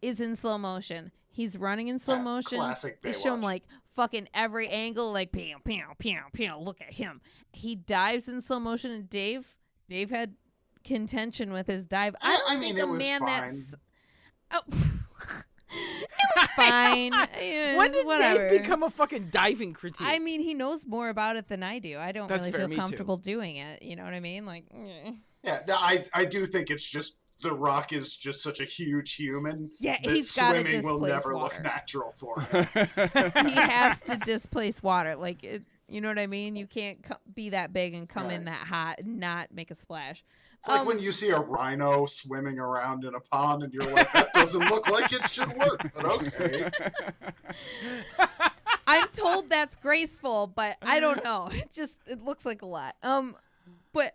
is 0.00 0.20
in 0.20 0.36
slow 0.36 0.56
motion. 0.56 1.10
He's 1.32 1.56
running 1.56 1.88
in 1.88 1.98
slow 1.98 2.18
motion. 2.18 2.58
classic 2.58 3.00
They 3.02 3.12
show 3.12 3.32
him 3.34 3.40
like 3.40 3.64
fucking 3.94 4.28
every 4.34 4.68
angle, 4.68 5.12
like 5.12 5.32
pew 5.32 5.56
pew 5.64 5.82
pew 5.98 6.18
pew. 6.32 6.54
Look 6.56 6.80
at 6.80 6.92
him. 6.92 7.20
He 7.52 7.74
dives 7.74 8.28
in 8.28 8.40
slow 8.40 8.60
motion, 8.60 8.90
and 8.90 9.08
Dave, 9.10 9.56
Dave 9.88 10.10
had 10.10 10.34
contention 10.84 11.52
with 11.52 11.66
his 11.66 11.86
dive. 11.86 12.14
I, 12.20 12.32
I- 12.34 12.36
don't 12.36 12.50
I 12.50 12.60
think 12.60 12.74
mean, 12.76 12.84
a 12.84 12.86
it 12.86 12.90
was 12.90 12.98
man 12.98 13.20
fine. 13.20 13.28
that's 13.28 13.74
oh, 14.52 14.60
it 15.70 16.28
was 16.36 16.48
fine. 16.56 17.12
It 17.40 17.76
when 17.78 17.92
did 17.92 18.06
whatever. 18.06 18.50
Dave 18.50 18.60
become 18.62 18.82
a 18.82 18.90
fucking 18.90 19.28
diving 19.30 19.72
critique? 19.72 20.06
I 20.06 20.18
mean, 20.18 20.40
he 20.40 20.54
knows 20.54 20.86
more 20.86 21.08
about 21.08 21.36
it 21.36 21.48
than 21.48 21.62
I 21.62 21.78
do. 21.78 21.98
I 21.98 22.12
don't 22.12 22.28
That's 22.28 22.40
really 22.48 22.52
fair, 22.52 22.60
feel 22.60 22.68
me 22.68 22.76
too. 22.76 22.80
comfortable 22.82 23.16
doing 23.16 23.56
it. 23.56 23.82
You 23.82 23.96
know 23.96 24.04
what 24.04 24.12
I 24.14 24.20
mean? 24.20 24.44
Like, 24.44 24.64
eh. 24.74 25.12
Yeah, 25.42 25.62
no, 25.66 25.74
I 25.76 26.04
I 26.12 26.24
do 26.26 26.44
think 26.46 26.70
it's 26.70 26.88
just 26.88 27.18
The 27.42 27.52
Rock 27.52 27.92
is 27.92 28.16
just 28.16 28.42
such 28.42 28.60
a 28.60 28.64
huge 28.64 29.14
human. 29.14 29.70
Yeah, 29.78 29.98
that 30.02 30.10
he's 30.14 30.34
gotta 30.34 30.60
swimming 30.62 30.84
will 30.84 31.00
never 31.00 31.34
water. 31.34 31.56
look 31.56 31.62
natural 31.64 32.14
for 32.16 32.40
him. 32.40 33.46
he 33.48 33.54
has 33.54 34.00
to 34.02 34.16
displace 34.18 34.82
water. 34.82 35.16
Like 35.16 35.42
it, 35.44 35.62
you 35.88 36.00
know 36.00 36.08
what 36.08 36.18
I 36.18 36.26
mean? 36.26 36.56
You 36.56 36.66
can't 36.66 37.02
co- 37.02 37.16
be 37.34 37.50
that 37.50 37.72
big 37.72 37.94
and 37.94 38.08
come 38.08 38.30
in 38.30 38.44
that 38.46 38.66
hot 38.66 39.00
and 39.00 39.18
not 39.20 39.48
make 39.52 39.70
a 39.70 39.74
splash. 39.74 40.24
It's 40.58 40.68
like 40.68 40.80
Um, 40.82 40.86
when 40.86 41.00
you 41.00 41.10
see 41.12 41.30
a 41.30 41.38
rhino 41.40 42.06
swimming 42.06 42.58
around 42.60 43.04
in 43.04 43.14
a 43.16 43.20
pond 43.20 43.64
and 43.64 43.74
you're 43.74 43.90
like, 43.92 44.12
that 44.12 44.32
doesn't 44.32 44.70
look 44.70 44.88
like 44.88 45.12
it 45.12 45.28
should 45.28 45.52
work, 45.54 45.80
but 45.94 46.04
okay. 46.06 46.70
I'm 48.86 49.08
told 49.08 49.48
that's 49.50 49.76
graceful, 49.76 50.46
but 50.46 50.76
I 50.82 51.00
don't 51.00 51.22
know. 51.24 51.48
It 51.52 51.72
just 51.72 52.00
it 52.06 52.24
looks 52.24 52.44
like 52.46 52.62
a 52.62 52.66
lot. 52.66 52.96
Um, 53.02 53.36
but 53.92 54.14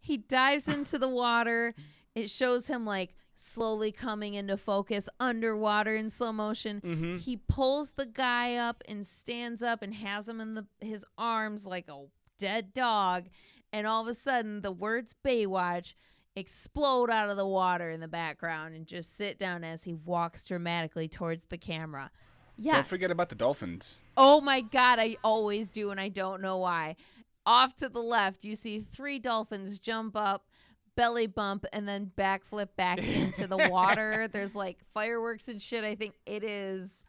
he 0.00 0.16
dives 0.16 0.68
into 0.68 0.98
the 0.98 1.08
water. 1.08 1.74
It 2.14 2.30
shows 2.30 2.66
him 2.66 2.84
like 2.84 3.14
slowly 3.34 3.92
coming 3.92 4.34
into 4.34 4.56
focus 4.56 5.08
underwater 5.18 5.96
in 5.96 6.10
slow 6.10 6.32
motion. 6.32 6.80
Mm-hmm. 6.80 7.16
He 7.18 7.36
pulls 7.36 7.92
the 7.92 8.06
guy 8.06 8.56
up 8.56 8.82
and 8.86 9.06
stands 9.06 9.62
up 9.62 9.82
and 9.82 9.94
has 9.94 10.28
him 10.28 10.40
in 10.40 10.54
the 10.54 10.66
his 10.80 11.04
arms 11.16 11.66
like 11.66 11.88
a 11.88 12.04
dead 12.38 12.72
dog. 12.74 13.28
And 13.72 13.86
all 13.86 14.02
of 14.02 14.08
a 14.08 14.14
sudden, 14.14 14.60
the 14.60 14.72
words 14.72 15.14
Baywatch 15.24 15.94
explode 16.36 17.10
out 17.10 17.30
of 17.30 17.36
the 17.36 17.46
water 17.46 17.90
in 17.90 18.00
the 18.00 18.08
background 18.08 18.74
and 18.74 18.86
just 18.86 19.16
sit 19.16 19.38
down 19.38 19.64
as 19.64 19.84
he 19.84 19.94
walks 19.94 20.44
dramatically 20.44 21.08
towards 21.08 21.44
the 21.44 21.58
camera. 21.58 22.10
Yes. 22.56 22.74
Don't 22.74 22.86
forget 22.86 23.10
about 23.10 23.28
the 23.28 23.34
dolphins. 23.34 24.02
Oh 24.16 24.40
my 24.40 24.60
god, 24.60 24.98
I 24.98 25.16
always 25.24 25.68
do, 25.68 25.90
and 25.90 26.00
I 26.00 26.08
don't 26.08 26.42
know 26.42 26.58
why. 26.58 26.96
Off 27.44 27.74
to 27.76 27.88
the 27.88 28.00
left, 28.00 28.44
you 28.44 28.54
see 28.54 28.80
three 28.80 29.18
dolphins 29.18 29.78
jump 29.78 30.14
up, 30.16 30.46
belly 30.96 31.26
bump, 31.26 31.64
and 31.72 31.86
then 31.88 32.10
backflip 32.16 32.68
back 32.76 32.98
into 32.98 33.46
the 33.46 33.68
water. 33.70 34.28
There's 34.32 34.54
like 34.54 34.78
fireworks 34.94 35.48
and 35.48 35.60
shit. 35.60 35.84
I 35.84 35.94
think 35.94 36.14
it 36.26 36.44
is 36.44 37.04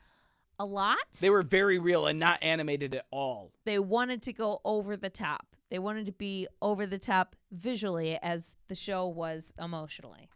a 0.59 0.65
lot. 0.65 0.97
They 1.19 1.29
were 1.29 1.43
very 1.43 1.79
real 1.79 2.07
and 2.07 2.19
not 2.19 2.39
animated 2.41 2.95
at 2.95 3.05
all. 3.11 3.51
They 3.65 3.79
wanted 3.79 4.21
to 4.23 4.33
go 4.33 4.61
over 4.63 4.95
the 4.95 5.09
top. 5.09 5.55
They 5.69 5.79
wanted 5.79 6.05
to 6.05 6.11
be 6.11 6.47
over 6.61 6.85
the 6.85 6.99
top 6.99 7.35
visually 7.51 8.17
as 8.21 8.55
the 8.67 8.75
show 8.75 9.07
was 9.07 9.53
emotionally. 9.59 10.29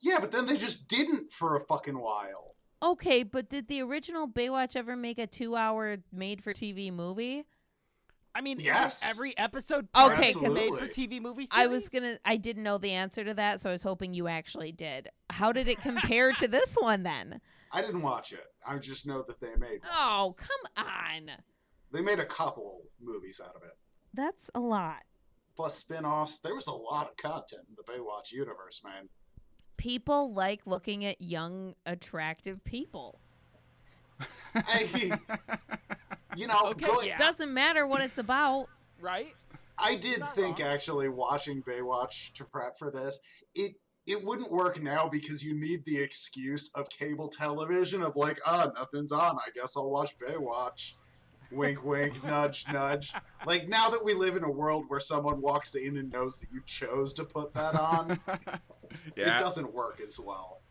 Yeah, 0.00 0.18
but 0.20 0.30
then 0.30 0.46
they 0.46 0.56
just 0.56 0.86
didn't 0.86 1.32
for 1.32 1.56
a 1.56 1.60
fucking 1.60 1.98
while. 1.98 2.54
Okay, 2.82 3.24
but 3.24 3.48
did 3.48 3.66
the 3.66 3.82
original 3.82 4.28
Baywatch 4.28 4.76
ever 4.76 4.94
make 4.94 5.18
a 5.18 5.26
two 5.26 5.56
hour 5.56 5.96
made 6.12 6.42
for 6.42 6.52
TV 6.52 6.92
movie? 6.92 7.44
I 8.38 8.40
mean, 8.40 8.60
Yes. 8.60 9.02
every 9.04 9.36
episode 9.36 9.88
Okay, 9.98 10.28
is 10.30 10.36
'cause- 10.36 10.54
made 10.54 10.72
for 10.78 10.86
TV 10.86 11.18
movie 11.18 11.48
I 11.50 11.66
was 11.66 11.88
gonna. 11.88 12.20
I 12.24 12.36
didn't 12.36 12.62
know 12.62 12.78
the 12.78 12.92
answer 12.92 13.24
to 13.24 13.34
that, 13.34 13.60
so 13.60 13.68
I 13.70 13.72
was 13.72 13.82
hoping 13.82 14.14
you 14.14 14.28
actually 14.28 14.70
did. 14.70 15.08
How 15.28 15.50
did 15.50 15.66
it 15.66 15.80
compare 15.80 16.32
to 16.34 16.46
this 16.46 16.76
one 16.76 17.02
then? 17.02 17.40
I 17.72 17.80
didn't 17.82 18.02
watch 18.02 18.32
it. 18.32 18.46
I 18.64 18.78
just 18.78 19.08
know 19.08 19.22
that 19.22 19.40
they 19.40 19.56
made 19.56 19.80
Oh, 19.92 20.36
come 20.38 20.86
on. 20.86 21.32
they 21.90 22.00
made 22.00 22.20
a 22.20 22.24
couple 22.26 22.84
movies 23.00 23.40
out 23.44 23.56
of 23.56 23.64
it. 23.64 23.74
That's 24.14 24.52
a 24.54 24.60
lot. 24.60 25.02
Plus 25.56 25.74
spin-offs. 25.74 26.38
There 26.38 26.54
was 26.54 26.68
a 26.68 26.72
lot 26.72 27.08
of 27.10 27.16
content 27.16 27.62
in 27.68 27.74
the 27.74 27.82
Baywatch 27.82 28.30
universe, 28.30 28.82
man. 28.84 29.08
People 29.76 30.32
like 30.32 30.64
looking 30.64 31.04
at 31.04 31.20
young, 31.20 31.74
attractive 31.86 32.62
people. 32.62 33.20
I, 34.54 35.18
you 36.38 36.46
know, 36.46 36.70
Okay, 36.70 36.86
going, 36.86 37.08
yeah. 37.08 37.18
Doesn't 37.18 37.52
matter 37.52 37.86
what 37.86 38.00
it's 38.00 38.18
about. 38.18 38.68
right? 39.00 39.34
I 39.76 39.96
did 39.96 40.24
think 40.34 40.58
wrong. 40.58 40.68
actually 40.68 41.08
watching 41.08 41.62
Baywatch 41.62 42.32
to 42.34 42.44
prep 42.44 42.78
for 42.78 42.90
this, 42.90 43.18
it 43.54 43.74
it 44.06 44.24
wouldn't 44.24 44.50
work 44.50 44.80
now 44.80 45.08
because 45.08 45.44
you 45.44 45.54
need 45.54 45.84
the 45.84 45.98
excuse 45.98 46.70
of 46.74 46.88
cable 46.88 47.28
television 47.28 48.02
of 48.02 48.16
like, 48.16 48.38
ah, 48.46 48.70
nothing's 48.74 49.12
on. 49.12 49.36
I 49.36 49.50
guess 49.54 49.76
I'll 49.76 49.90
watch 49.90 50.18
Baywatch. 50.18 50.94
Wink, 51.50 51.84
wink, 51.84 52.22
nudge, 52.24 52.66
nudge. 52.72 53.12
Like 53.44 53.68
now 53.68 53.88
that 53.90 54.02
we 54.02 54.14
live 54.14 54.36
in 54.36 54.44
a 54.44 54.50
world 54.50 54.84
where 54.88 55.00
someone 55.00 55.40
walks 55.40 55.74
in 55.74 55.96
and 55.96 56.10
knows 56.10 56.36
that 56.36 56.50
you 56.50 56.62
chose 56.66 57.12
to 57.14 57.24
put 57.24 57.52
that 57.54 57.74
on, 57.74 58.18
it 59.16 59.24
doesn't 59.38 59.74
work 59.74 60.00
as 60.04 60.18
well. 60.18 60.62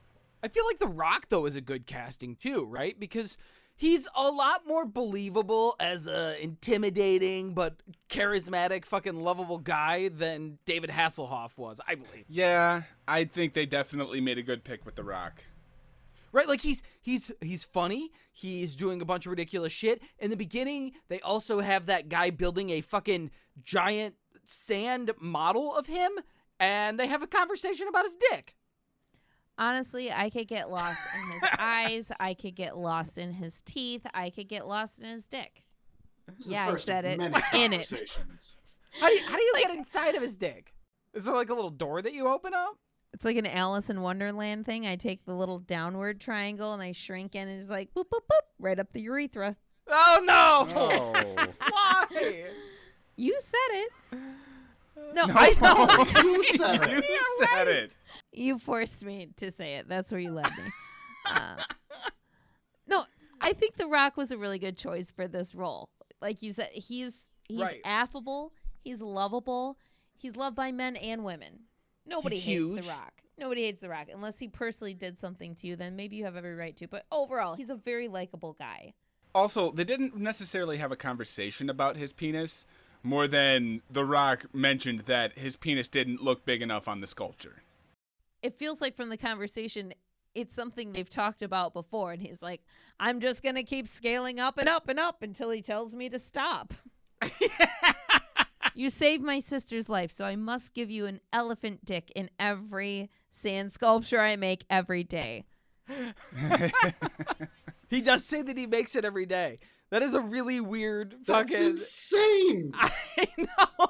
I 0.41 0.47
feel 0.47 0.65
like 0.65 0.79
The 0.79 0.87
Rock 0.87 1.27
though 1.29 1.45
is 1.45 1.55
a 1.55 1.61
good 1.61 1.85
casting 1.85 2.35
too, 2.35 2.65
right? 2.65 2.99
Because 2.99 3.37
he's 3.77 4.07
a 4.15 4.29
lot 4.29 4.67
more 4.67 4.85
believable 4.85 5.75
as 5.79 6.07
a 6.07 6.41
intimidating 6.43 7.53
but 7.53 7.77
charismatic, 8.09 8.83
fucking 8.83 9.15
lovable 9.15 9.59
guy 9.59 10.09
than 10.09 10.57
David 10.65 10.89
Hasselhoff 10.89 11.57
was. 11.57 11.79
I 11.87 11.95
believe. 11.95 12.25
Yeah, 12.27 12.83
I 13.07 13.23
think 13.23 13.53
they 13.53 13.65
definitely 13.65 14.19
made 14.19 14.37
a 14.37 14.43
good 14.43 14.65
pick 14.65 14.85
with 14.85 14.95
The 14.95 15.03
Rock. 15.03 15.43
Right? 16.33 16.47
Like 16.47 16.61
he's 16.61 16.83
he's 17.01 17.31
he's 17.41 17.63
funny. 17.63 18.11
He's 18.31 18.75
doing 18.75 19.01
a 19.01 19.05
bunch 19.05 19.25
of 19.25 19.31
ridiculous 19.31 19.73
shit. 19.73 20.01
In 20.19 20.29
the 20.29 20.35
beginning, 20.35 20.91
they 21.07 21.21
also 21.21 21.61
have 21.61 21.85
that 21.85 22.09
guy 22.09 22.29
building 22.29 22.69
a 22.69 22.81
fucking 22.81 23.31
giant 23.63 24.15
sand 24.43 25.11
model 25.19 25.75
of 25.75 25.87
him, 25.87 26.11
and 26.59 26.99
they 26.99 27.07
have 27.07 27.23
a 27.23 27.27
conversation 27.27 27.87
about 27.87 28.05
his 28.05 28.17
dick. 28.29 28.56
Honestly, 29.57 30.11
I 30.11 30.29
could 30.29 30.47
get 30.47 30.69
lost 30.69 31.01
in 31.15 31.31
his 31.31 31.43
eyes. 31.59 32.11
I 32.19 32.33
could 32.33 32.55
get 32.55 32.77
lost 32.77 33.17
in 33.17 33.33
his 33.33 33.61
teeth. 33.61 34.05
I 34.13 34.29
could 34.29 34.47
get 34.47 34.67
lost 34.67 34.99
in 34.99 35.07
his 35.09 35.25
dick. 35.25 35.63
This 36.37 36.47
Yeah, 36.47 36.67
I 36.69 36.75
said 36.75 37.05
it. 37.05 37.19
In 37.53 37.73
it. 37.73 37.87
conversations. 37.87 38.57
How 38.99 39.07
do 39.07 39.13
you, 39.13 39.25
how 39.27 39.35
do 39.35 39.41
you 39.43 39.53
get 39.59 39.71
inside 39.71 40.15
of 40.15 40.21
his 40.23 40.37
dick? 40.37 40.73
Is 41.13 41.25
there 41.25 41.33
like 41.35 41.49
a 41.49 41.53
little 41.53 41.69
door 41.69 42.01
that 42.01 42.13
you 42.13 42.27
open 42.27 42.53
up? 42.55 42.77
It's 43.13 43.23
like 43.25 43.37
an 43.37 43.45
Alice 43.45 43.89
in 43.91 44.01
Wonderland 44.01 44.65
thing. 44.65 44.87
I 44.87 44.95
take 44.95 45.23
the 45.25 45.33
little 45.35 45.59
downward 45.59 46.19
triangle 46.19 46.73
and 46.73 46.81
I 46.81 46.93
shrink 46.93 47.35
in, 47.35 47.47
and 47.47 47.61
it's 47.61 47.69
like 47.69 47.93
boop 47.93 48.05
boop 48.05 48.21
boop 48.31 48.41
right 48.59 48.79
up 48.79 48.91
the 48.93 49.01
urethra. 49.01 49.55
Oh 49.87 50.19
no! 50.23 50.67
Oh. 50.75 51.47
Why? 51.69 52.45
You 53.15 53.35
said 53.39 53.57
it. 53.71 53.91
No, 55.13 55.25
No. 55.25 55.33
I 55.35 55.53
know. 55.61 56.21
You 56.23 56.43
said 56.43 56.81
it. 56.83 57.05
you 57.07 57.45
said 57.51 57.67
it. 57.67 57.97
You 58.37 58.59
forced 58.59 59.03
me 59.03 59.29
to 59.37 59.51
say 59.51 59.75
it. 59.75 59.87
That's 59.89 60.11
where 60.11 60.21
you 60.21 60.31
led 60.31 60.49
me. 60.57 60.63
Uh, 61.25 61.55
no, 62.87 63.03
I 63.41 63.53
think 63.53 63.75
The 63.77 63.87
Rock 63.87 64.17
was 64.17 64.31
a 64.31 64.37
really 64.37 64.59
good 64.59 64.77
choice 64.77 65.11
for 65.11 65.27
this 65.27 65.53
role. 65.53 65.89
Like 66.21 66.41
you 66.41 66.51
said, 66.51 66.69
he's 66.73 67.27
he's 67.47 67.59
Right. 67.61 67.81
affable, 67.85 68.53
he's 68.83 69.01
lovable, 69.01 69.77
he's 70.17 70.35
loved 70.35 70.55
by 70.55 70.71
men 70.71 70.95
and 70.95 71.23
women. 71.23 71.61
Nobody 72.05 72.35
He's 72.37 72.45
hates 72.45 72.55
huge. 72.57 72.81
The 72.85 72.89
Rock. 72.89 73.13
Nobody 73.37 73.63
hates 73.63 73.81
The 73.81 73.89
Rock 73.89 74.07
unless 74.11 74.39
he 74.39 74.47
personally 74.47 74.93
did 74.93 75.19
something 75.19 75.53
to 75.55 75.67
you. 75.67 75.75
Then 75.75 75.95
maybe 75.95 76.15
you 76.15 76.23
have 76.25 76.35
every 76.37 76.55
right 76.55 76.75
to. 76.77 76.87
But 76.87 77.05
overall, 77.11 77.55
he's 77.55 77.69
a 77.69 77.75
very 77.75 78.07
likable 78.07 78.53
guy. 78.57 78.93
Also, 79.35 79.71
they 79.71 79.83
didn't 79.83 80.15
necessarily 80.15 80.77
have 80.77 80.91
a 80.91 80.95
conversation 80.95 81.69
about 81.69 81.97
his 81.97 82.13
penis, 82.13 82.65
more 83.03 83.27
than 83.27 83.81
The 83.91 84.05
Rock 84.05 84.45
mentioned 84.53 85.01
that 85.01 85.37
his 85.37 85.55
penis 85.57 85.87
didn't 85.87 86.23
look 86.23 86.45
big 86.45 86.61
enough 86.63 86.87
on 86.87 87.01
the 87.01 87.07
sculpture. 87.07 87.61
It 88.41 88.57
feels 88.57 88.81
like 88.81 88.95
from 88.95 89.09
the 89.09 89.17
conversation 89.17 89.93
it's 90.35 90.53
something 90.53 90.91
they've 90.93 91.09
talked 91.09 91.41
about 91.41 91.73
before 91.73 92.11
and 92.11 92.21
he's 92.21 92.41
like 92.43 92.61
i'm 92.99 93.19
just 93.19 93.41
going 93.43 93.55
to 93.55 93.63
keep 93.63 93.87
scaling 93.87 94.39
up 94.39 94.57
and 94.57 94.69
up 94.69 94.87
and 94.87 94.99
up 94.99 95.21
until 95.23 95.49
he 95.49 95.61
tells 95.61 95.95
me 95.95 96.09
to 96.09 96.19
stop 96.19 96.73
you 98.75 98.89
saved 98.89 99.23
my 99.23 99.39
sister's 99.39 99.89
life 99.89 100.11
so 100.11 100.25
i 100.25 100.35
must 100.35 100.73
give 100.73 100.89
you 100.91 101.05
an 101.05 101.19
elephant 101.33 101.83
dick 101.83 102.11
in 102.15 102.29
every 102.39 103.09
sand 103.29 103.71
sculpture 103.71 104.21
i 104.21 104.35
make 104.35 104.65
every 104.69 105.03
day 105.03 105.45
He 107.89 108.01
does 108.01 108.25
say 108.25 108.41
that 108.41 108.57
he 108.57 108.65
makes 108.67 108.95
it 108.95 109.05
every 109.05 109.25
day. 109.25 109.59
That 109.91 110.03
is 110.03 110.13
a 110.13 110.19
really 110.19 110.59
weird 110.59 111.15
That's 111.25 111.51
fucking. 111.53 111.67
insane. 111.69 112.73
I 113.17 113.27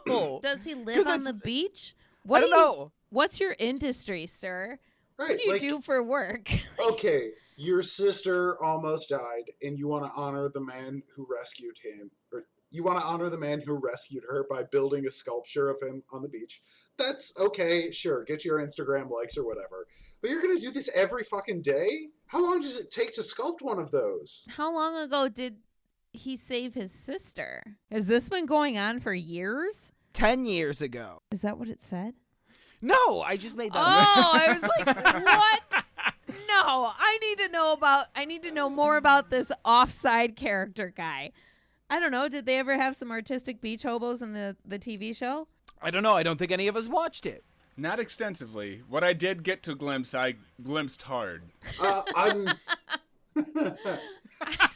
know. 0.05 0.39
does 0.43 0.63
he 0.63 0.75
live 0.75 1.07
on 1.07 1.21
the 1.23 1.33
beach 1.33 1.95
I 1.97 2.01
what 2.23 2.41
don't 2.41 2.49
do 2.49 2.55
you, 2.55 2.61
know. 2.61 2.91
What's 3.09 3.39
your 3.39 3.55
industry 3.59 4.27
sir 4.27 4.79
Right, 5.17 5.29
what 5.29 5.37
do 5.37 5.43
you 5.45 5.51
like, 5.53 5.61
do 5.61 5.81
for 5.81 6.03
work 6.03 6.51
okay, 6.91 7.31
your 7.57 7.81
sister 7.81 8.61
almost 8.63 9.09
died, 9.09 9.51
and 9.63 9.77
you 9.77 9.87
want 9.87 10.05
to 10.05 10.11
honor 10.15 10.47
the 10.47 10.61
man 10.61 11.01
who 11.15 11.27
rescued 11.29 11.75
him, 11.83 12.11
or 12.31 12.43
you 12.69 12.83
want 12.83 12.99
to 12.99 13.05
honor 13.05 13.29
the 13.29 13.37
man 13.37 13.61
who 13.65 13.73
rescued 13.73 14.23
her 14.29 14.45
by 14.47 14.63
building 14.71 15.07
a 15.07 15.11
sculpture 15.11 15.69
of 15.69 15.81
him 15.81 16.03
on 16.11 16.21
the 16.21 16.29
beach. 16.29 16.61
That's 16.97 17.33
okay, 17.39 17.89
sure, 17.89 18.23
get 18.25 18.45
your 18.45 18.59
Instagram 18.59 19.09
likes 19.09 19.37
or 19.37 19.45
whatever. 19.45 19.87
But 20.21 20.29
you're 20.29 20.41
gonna 20.41 20.59
do 20.59 20.69
this 20.71 20.89
every 20.93 21.23
fucking 21.23 21.63
day? 21.63 22.09
How 22.27 22.43
long 22.43 22.61
does 22.61 22.77
it 22.77 22.91
take 22.91 23.13
to 23.13 23.21
sculpt 23.21 23.61
one 23.61 23.79
of 23.79 23.89
those? 23.89 24.45
How 24.49 24.71
long 24.73 24.95
ago 24.95 25.27
did 25.27 25.57
he 26.13 26.35
save 26.35 26.75
his 26.75 26.91
sister? 26.91 27.77
Has 27.91 28.05
this 28.05 28.29
been 28.29 28.45
going 28.45 28.77
on 28.77 28.99
for 28.99 29.13
years? 29.13 29.91
Ten 30.13 30.45
years 30.45 30.81
ago. 30.81 31.21
Is 31.31 31.41
that 31.41 31.57
what 31.57 31.69
it 31.69 31.83
said? 31.83 32.13
No, 32.81 33.21
I 33.21 33.37
just 33.37 33.57
made 33.57 33.73
that. 33.73 33.79
Oh, 33.79 34.31
I 34.33 34.53
was 34.53 34.63
like, 34.63 35.23
what? 35.25 35.83
No, 36.49 36.89
I 36.97 37.17
need 37.21 37.37
to 37.37 37.49
know 37.49 37.71
about. 37.71 38.07
I 38.15 38.25
need 38.25 38.43
to 38.43 38.51
know 38.51 38.69
more 38.69 38.97
about 38.97 39.29
this 39.29 39.51
offside 39.63 40.35
character 40.35 40.91
guy. 40.95 41.31
I 41.89 41.99
don't 41.99 42.11
know. 42.11 42.27
Did 42.27 42.45
they 42.45 42.57
ever 42.57 42.75
have 42.75 42.95
some 42.95 43.11
artistic 43.11 43.61
beach 43.61 43.83
hobos 43.83 44.21
in 44.21 44.33
the 44.33 44.57
the 44.65 44.77
TV 44.77 45.15
show? 45.15 45.47
I 45.81 45.89
don't 45.89 46.03
know. 46.03 46.13
I 46.13 46.23
don't 46.23 46.37
think 46.37 46.51
any 46.51 46.67
of 46.67 46.75
us 46.75 46.87
watched 46.87 47.25
it. 47.25 47.43
Not 47.77 47.99
extensively. 47.99 48.81
What 48.89 49.03
I 49.03 49.13
did 49.13 49.43
get 49.43 49.63
to 49.63 49.75
glimpse, 49.75 50.15
I 50.15 50.35
glimpsed 50.61 51.03
hard. 51.03 51.43
Uh, 51.79 52.01
on, 52.15 52.55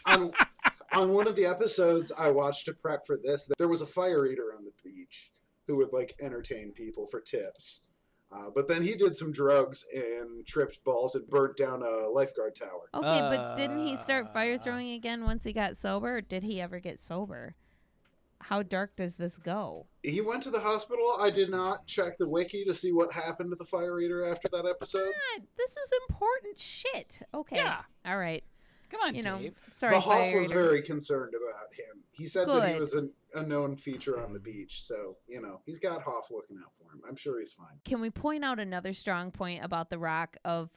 on 0.05 0.31
on 0.93 1.13
one 1.13 1.27
of 1.27 1.35
the 1.35 1.45
episodes 1.45 2.11
I 2.17 2.29
watched 2.29 2.65
to 2.65 2.73
prep 2.73 3.05
for 3.05 3.17
this, 3.17 3.49
there 3.57 3.67
was 3.67 3.81
a 3.81 3.87
fire 3.87 4.25
eater 4.27 4.53
on 4.55 4.63
the 4.63 4.71
beach 4.83 5.31
who 5.67 5.77
would 5.77 5.91
like 5.93 6.15
entertain 6.21 6.71
people 6.71 7.07
for 7.07 7.19
tips. 7.19 7.87
Uh, 8.33 8.49
but 8.55 8.67
then 8.67 8.81
he 8.81 8.95
did 8.95 9.15
some 9.15 9.31
drugs 9.31 9.85
and 9.93 10.45
tripped 10.45 10.81
balls 10.85 11.15
and 11.15 11.27
burnt 11.27 11.57
down 11.57 11.83
a 11.83 12.07
lifeguard 12.09 12.55
tower. 12.55 12.89
Okay, 12.93 13.19
but 13.19 13.55
didn't 13.57 13.85
he 13.85 13.95
start 13.97 14.31
fire 14.31 14.55
Uh. 14.55 14.57
throwing 14.57 14.91
again 14.91 15.25
once 15.25 15.43
he 15.43 15.51
got 15.53 15.75
sober? 15.75 16.17
Or 16.17 16.21
did 16.21 16.43
he 16.43 16.61
ever 16.61 16.79
get 16.79 16.99
sober? 17.01 17.55
How 18.39 18.63
dark 18.63 18.95
does 18.95 19.17
this 19.17 19.37
go? 19.37 19.85
He 20.01 20.19
went 20.21 20.41
to 20.43 20.49
the 20.49 20.59
hospital. 20.61 21.15
I 21.19 21.29
did 21.29 21.49
not 21.51 21.85
check 21.85 22.17
the 22.17 22.27
wiki 22.27 22.63
to 22.65 22.73
see 22.73 22.91
what 22.91 23.11
happened 23.13 23.51
to 23.51 23.55
the 23.55 23.65
fire 23.65 23.99
eater 23.99 24.25
after 24.31 24.47
that 24.49 24.65
episode. 24.65 25.11
God, 25.37 25.45
this 25.57 25.71
is 25.71 25.91
important 26.09 26.57
shit. 26.57 27.21
Okay. 27.35 27.57
Yeah. 27.57 27.81
All 28.05 28.17
right. 28.17 28.43
Come 28.91 29.01
on, 29.01 29.15
You 29.15 29.23
know, 29.23 29.39
Dave. 29.39 29.55
sorry, 29.71 29.95
the 29.95 30.01
Hoff 30.01 30.33
was 30.33 30.51
very 30.51 30.81
concerned 30.81 31.33
about 31.33 31.73
him. 31.73 32.03
He 32.11 32.27
said 32.27 32.47
that 32.47 32.73
he 32.73 32.79
was 32.79 32.93
a, 32.93 33.07
a 33.33 33.41
known 33.41 33.75
feature 33.75 34.21
on 34.21 34.33
the 34.33 34.39
beach, 34.39 34.83
so 34.83 35.15
you 35.27 35.41
know 35.41 35.61
he's 35.65 35.79
got 35.79 36.01
Hoff 36.01 36.29
looking 36.29 36.57
out 36.57 36.71
for 36.77 36.93
him. 36.93 37.01
I'm 37.07 37.15
sure 37.15 37.39
he's 37.39 37.53
fine. 37.53 37.79
Can 37.85 38.01
we 38.01 38.09
point 38.09 38.43
out 38.43 38.59
another 38.59 38.93
strong 38.93 39.31
point 39.31 39.63
about 39.63 39.89
The 39.89 39.97
Rock 39.97 40.35
of 40.43 40.69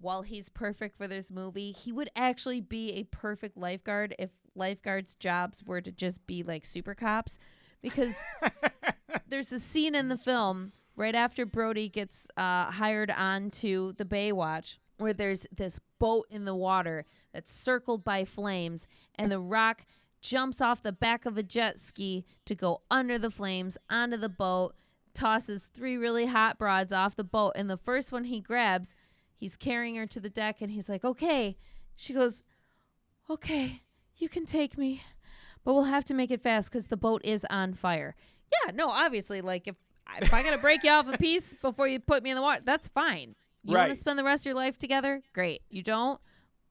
while 0.00 0.22
he's 0.22 0.48
perfect 0.48 0.96
for 0.96 1.08
this 1.08 1.30
movie, 1.32 1.72
he 1.72 1.90
would 1.90 2.10
actually 2.14 2.60
be 2.60 2.92
a 2.92 3.04
perfect 3.04 3.56
lifeguard 3.56 4.14
if 4.18 4.30
lifeguards' 4.54 5.16
jobs 5.16 5.64
were 5.64 5.80
to 5.80 5.90
just 5.90 6.24
be 6.26 6.44
like 6.44 6.64
super 6.64 6.94
cops. 6.94 7.38
Because 7.82 8.14
there's 9.28 9.52
a 9.52 9.58
scene 9.58 9.96
in 9.96 10.08
the 10.08 10.16
film 10.16 10.72
right 10.94 11.14
after 11.14 11.44
Brody 11.44 11.88
gets 11.88 12.28
uh, 12.36 12.66
hired 12.70 13.10
onto 13.10 13.92
the 13.94 14.04
Baywatch 14.04 14.78
where 14.98 15.12
there's 15.12 15.46
this 15.54 15.80
boat 15.98 16.26
in 16.30 16.44
the 16.44 16.54
water 16.54 17.04
that's 17.32 17.52
circled 17.52 18.04
by 18.04 18.24
flames, 18.24 18.86
and 19.18 19.30
The 19.30 19.40
Rock 19.40 19.86
jumps 20.20 20.60
off 20.60 20.82
the 20.82 20.92
back 20.92 21.26
of 21.26 21.36
a 21.38 21.42
jet 21.42 21.78
ski 21.78 22.24
to 22.44 22.54
go 22.54 22.82
under 22.90 23.18
the 23.18 23.30
flames 23.30 23.78
onto 23.88 24.16
the 24.16 24.28
boat, 24.28 24.74
tosses 25.14 25.66
three 25.72 25.96
really 25.96 26.26
hot 26.26 26.58
broads 26.58 26.92
off 26.92 27.16
the 27.16 27.24
boat, 27.24 27.52
and 27.56 27.70
the 27.70 27.76
first 27.76 28.12
one 28.12 28.24
he 28.24 28.40
grabs, 28.40 28.94
he's 29.36 29.56
carrying 29.56 29.96
her 29.96 30.06
to 30.06 30.20
the 30.20 30.30
deck, 30.30 30.60
and 30.60 30.70
he's 30.72 30.88
like, 30.88 31.04
"Okay." 31.04 31.56
She 31.96 32.12
goes, 32.12 32.44
"Okay, 33.28 33.82
you 34.16 34.28
can 34.28 34.46
take 34.46 34.78
me." 34.78 35.02
But 35.64 35.74
we'll 35.74 35.84
have 35.84 36.04
to 36.04 36.14
make 36.14 36.30
it 36.30 36.42
fast 36.42 36.70
because 36.70 36.86
the 36.86 36.96
boat 36.96 37.20
is 37.24 37.44
on 37.50 37.74
fire. 37.74 38.14
Yeah, 38.52 38.72
no, 38.72 38.88
obviously, 38.90 39.40
like 39.40 39.66
if 39.66 39.76
if 40.20 40.32
I 40.32 40.42
gotta 40.42 40.58
break 40.58 40.84
you 40.84 40.90
off 40.90 41.06
a 41.12 41.18
piece 41.18 41.54
before 41.54 41.86
you 41.86 42.00
put 42.00 42.22
me 42.22 42.30
in 42.30 42.36
the 42.36 42.42
water, 42.42 42.62
that's 42.64 42.88
fine. 42.88 43.34
You 43.64 43.76
want 43.76 43.88
to 43.90 43.94
spend 43.96 44.18
the 44.18 44.24
rest 44.24 44.42
of 44.42 44.46
your 44.46 44.54
life 44.54 44.78
together? 44.78 45.22
Great. 45.32 45.62
You 45.68 45.82
don't? 45.82 46.20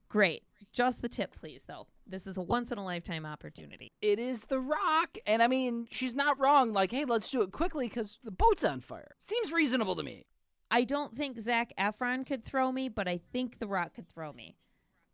Great. 0.09 0.43
Just 0.73 1.01
the 1.01 1.09
tip, 1.09 1.35
please, 1.35 1.65
though. 1.65 1.87
This 2.05 2.27
is 2.27 2.37
a 2.37 2.41
once 2.41 2.71
in 2.71 2.77
a 2.77 2.85
lifetime 2.85 3.25
opportunity. 3.25 3.91
It 4.01 4.19
is 4.19 4.45
The 4.45 4.59
Rock, 4.59 5.17
and 5.25 5.43
I 5.43 5.47
mean, 5.47 5.87
she's 5.89 6.15
not 6.15 6.39
wrong. 6.39 6.71
Like, 6.71 6.91
hey, 6.91 7.05
let's 7.05 7.29
do 7.29 7.41
it 7.41 7.51
quickly 7.51 7.87
because 7.87 8.19
the 8.23 8.31
boat's 8.31 8.63
on 8.63 8.81
fire. 8.81 9.15
Seems 9.19 9.51
reasonable 9.51 9.95
to 9.95 10.03
me. 10.03 10.25
I 10.69 10.83
don't 10.83 11.15
think 11.15 11.39
Zac 11.39 11.73
Efron 11.77 12.25
could 12.25 12.43
throw 12.43 12.71
me, 12.71 12.89
but 12.89 13.07
I 13.07 13.19
think 13.31 13.59
The 13.59 13.67
Rock 13.67 13.95
could 13.95 14.07
throw 14.07 14.33
me. 14.33 14.55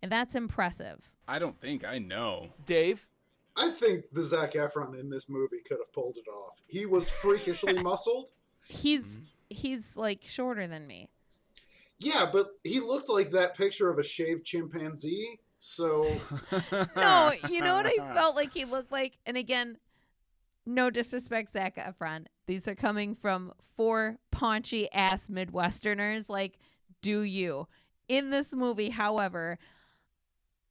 And 0.02 0.12
that's 0.12 0.36
impressive. 0.36 1.10
I 1.28 1.40
don't 1.40 1.60
think 1.60 1.86
I 1.86 1.98
know. 1.98 2.50
Dave, 2.66 3.08
I 3.56 3.70
think 3.70 4.06
the 4.12 4.24
Zac 4.24 4.54
Efron 4.54 5.00
in 5.00 5.10
this 5.10 5.30
movie 5.30 5.62
could 5.66 5.78
have 5.78 5.94
pulled 5.94 6.18
it 6.18 6.30
off. 6.30 6.62
He 6.68 6.86
was 6.86 7.10
freakishly 7.10 7.78
muscled. 7.84 8.32
He's 8.68 9.22
he's 9.50 9.96
like 9.96 10.24
shorter 10.26 10.68
than 10.68 10.88
me. 10.88 11.10
Yeah, 12.04 12.30
but 12.32 12.52
he 12.64 12.80
looked 12.80 13.10
like 13.10 13.32
that 13.32 13.56
picture 13.56 13.90
of 13.90 14.00
a 14.00 14.04
shaved 14.04 14.46
chimpanzee. 14.46 15.40
So 15.60 16.04
No, 16.96 17.32
you 17.50 17.62
know 17.62 17.76
what 17.76 17.86
I 17.86 17.96
felt 18.14 18.36
like 18.36 18.54
he 18.54 18.66
looked 18.66 18.92
like? 18.92 19.18
And 19.26 19.38
again, 19.38 19.78
no 20.66 20.90
disrespect, 20.90 21.52
Zac 21.52 21.78
Efron. 21.78 22.26
These 22.48 22.68
are 22.68 22.76
coming 22.76 23.16
from 23.16 23.54
four 23.78 24.18
paunchy 24.32 24.92
ass 24.92 25.30
Midwesterners. 25.30 26.30
Like, 26.30 26.60
do 27.02 27.22
you? 27.22 27.68
In 28.08 28.30
this 28.30 28.54
movie, 28.54 28.90
however, 28.90 29.58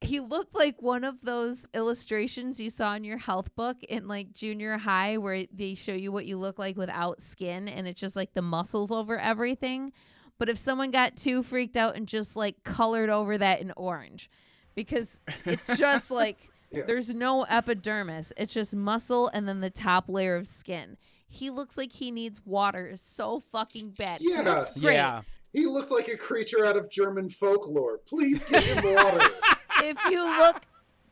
he 0.01 0.19
looked 0.19 0.55
like 0.55 0.81
one 0.81 1.03
of 1.03 1.21
those 1.21 1.67
illustrations 1.73 2.59
you 2.59 2.69
saw 2.69 2.93
in 2.93 3.03
your 3.03 3.17
health 3.17 3.55
book 3.55 3.77
in 3.83 4.07
like 4.07 4.33
junior 4.33 4.77
high 4.77 5.17
where 5.17 5.45
they 5.51 5.75
show 5.75 5.93
you 5.93 6.11
what 6.11 6.25
you 6.25 6.37
look 6.37 6.59
like 6.59 6.75
without 6.75 7.21
skin 7.21 7.67
and 7.67 7.87
it's 7.87 8.01
just 8.01 8.15
like 8.15 8.33
the 8.33 8.41
muscles 8.41 8.91
over 8.91 9.17
everything. 9.17 9.91
But 10.39 10.49
if 10.49 10.57
someone 10.57 10.91
got 10.91 11.15
too 11.15 11.43
freaked 11.43 11.77
out 11.77 11.95
and 11.95 12.07
just 12.07 12.35
like 12.35 12.63
colored 12.63 13.09
over 13.09 13.37
that 13.37 13.61
in 13.61 13.71
orange, 13.77 14.29
because 14.75 15.19
it's 15.45 15.77
just 15.77 16.11
like 16.11 16.37
Yeah. 16.71 16.83
there's 16.85 17.13
no 17.13 17.43
epidermis, 17.43 18.33
it's 18.37 18.53
just 18.53 18.75
muscle 18.75 19.27
and 19.29 19.47
then 19.47 19.61
the 19.61 19.69
top 19.69 20.05
layer 20.09 20.35
of 20.35 20.47
skin. 20.47 20.97
He 21.27 21.49
looks 21.49 21.77
like 21.77 21.91
he 21.93 22.11
needs 22.11 22.41
water 22.45 22.87
is 22.87 23.01
so 23.01 23.41
fucking 23.51 23.91
bad. 23.97 24.21
He 24.21 24.35
looks 24.35 24.45
Yes. 24.75 24.81
great. 24.81 24.93
yeah. 24.95 25.21
he 25.51 25.65
looks 25.65 25.91
like 25.91 26.07
a 26.07 26.17
creature 26.17 26.65
out 26.65 26.75
of 26.77 26.89
German 26.89 27.29
folklore. 27.29 27.99
Please 28.07 28.43
give 28.43 28.63
him 28.63 28.95
water. 28.95 29.19
if 29.83 29.97
you 30.09 30.37
look 30.39 30.61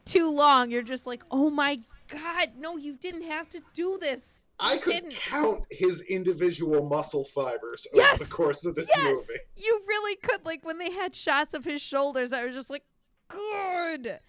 too 0.05 0.31
long, 0.31 0.69
you're 0.71 0.81
just 0.81 1.05
like, 1.07 1.21
oh 1.31 1.49
my 1.49 1.79
god, 2.09 2.49
no, 2.57 2.75
you 2.77 2.95
didn't 2.95 3.23
have 3.23 3.47
to 3.49 3.61
do 3.73 3.97
this. 4.01 4.40
I 4.61 4.77
could 4.77 4.93
didn't. 4.93 5.15
count 5.15 5.63
his 5.71 6.01
individual 6.01 6.87
muscle 6.87 7.23
fibers 7.25 7.85
Yes! 7.93 8.13
over 8.15 8.23
the 8.23 8.29
course 8.31 8.65
of 8.65 8.75
this 8.75 8.89
Yes, 8.95 9.03
movie. 9.03 9.39
you 9.57 9.81
really 9.87 10.15
could. 10.17 10.45
Like 10.45 10.63
when 10.65 10.77
they 10.77 10.91
had 10.91 11.15
shots 11.15 11.53
of 11.53 11.65
his 11.65 11.81
shoulders, 11.81 12.31
I 12.33 12.45
was 12.45 12.55
just 12.55 12.69
like, 12.69 12.83
good. 13.27 14.19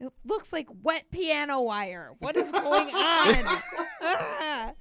It 0.00 0.12
looks 0.24 0.52
like 0.52 0.68
wet 0.82 1.10
piano 1.10 1.60
wire. 1.62 2.12
What 2.20 2.36
is 2.36 2.50
going 2.52 2.90
on? 2.94 3.62
Ah. 4.00 4.72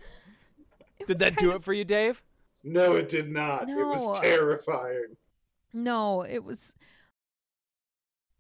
Did 1.08 1.20
that 1.20 1.38
do 1.38 1.48
kind 1.48 1.56
it 1.60 1.64
for 1.64 1.74
you, 1.74 1.84
Dave? 1.86 2.22
No, 2.64 2.96
it 2.96 3.08
did 3.10 3.32
not. 3.32 3.70
It 3.70 3.76
was 3.76 4.20
terrifying. 4.20 5.16
No, 5.74 6.22
it 6.24 6.44
was. 6.44 6.76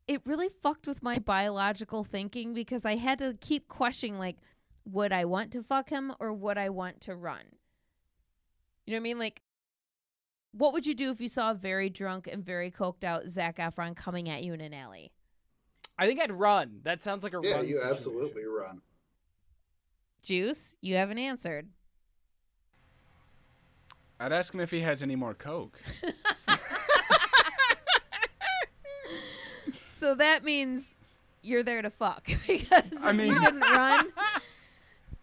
It 0.07 0.21
really 0.25 0.49
fucked 0.61 0.87
with 0.87 1.01
my 1.03 1.17
biological 1.19 2.03
thinking 2.03 2.53
because 2.53 2.85
I 2.85 2.95
had 2.95 3.19
to 3.19 3.35
keep 3.41 3.67
questioning, 3.67 4.17
like, 4.19 4.37
would 4.91 5.11
I 5.11 5.25
want 5.25 5.51
to 5.53 5.63
fuck 5.63 5.89
him 5.89 6.13
or 6.19 6.31
would 6.33 6.57
I 6.57 6.69
want 6.69 7.01
to 7.01 7.15
run? 7.15 7.43
You 8.85 8.93
know 8.93 8.97
what 8.97 9.01
I 9.01 9.03
mean? 9.03 9.19
Like, 9.19 9.41
what 10.53 10.73
would 10.73 10.87
you 10.87 10.93
do 10.95 11.11
if 11.11 11.19
you 11.19 11.27
saw 11.27 11.51
a 11.51 11.55
very 11.55 11.89
drunk 11.89 12.27
and 12.31 12.43
very 12.43 12.71
coked 12.71 13.03
out 13.03 13.27
Zac 13.27 13.57
Efron 13.57 13.95
coming 13.95 14.29
at 14.29 14.43
you 14.43 14.53
in 14.53 14.61
an 14.61 14.73
alley? 14.73 15.11
I 15.99 16.07
think 16.07 16.21
I'd 16.21 16.31
run. 16.31 16.79
That 16.83 17.01
sounds 17.01 17.23
like 17.23 17.33
a 17.33 17.39
Yeah, 17.43 17.55
run. 17.55 17.67
you 17.67 17.73
situation. 17.75 17.91
absolutely 17.95 18.45
run. 18.45 18.81
Juice, 20.21 20.75
you 20.81 20.95
haven't 20.95 21.17
answered. 21.19 21.69
I'd 24.19 24.31
ask 24.31 24.53
him 24.53 24.59
if 24.61 24.71
he 24.71 24.79
has 24.81 25.03
any 25.03 25.15
more 25.15 25.33
coke. 25.33 25.79
So 29.87 30.13
that 30.13 30.43
means 30.43 30.95
you're 31.41 31.63
there 31.63 31.81
to 31.81 31.89
fuck 31.89 32.25
because 32.47 33.03
I 33.03 33.13
mean- 33.13 33.33
you 33.33 33.39
didn't 33.39 33.61
run. 33.61 34.05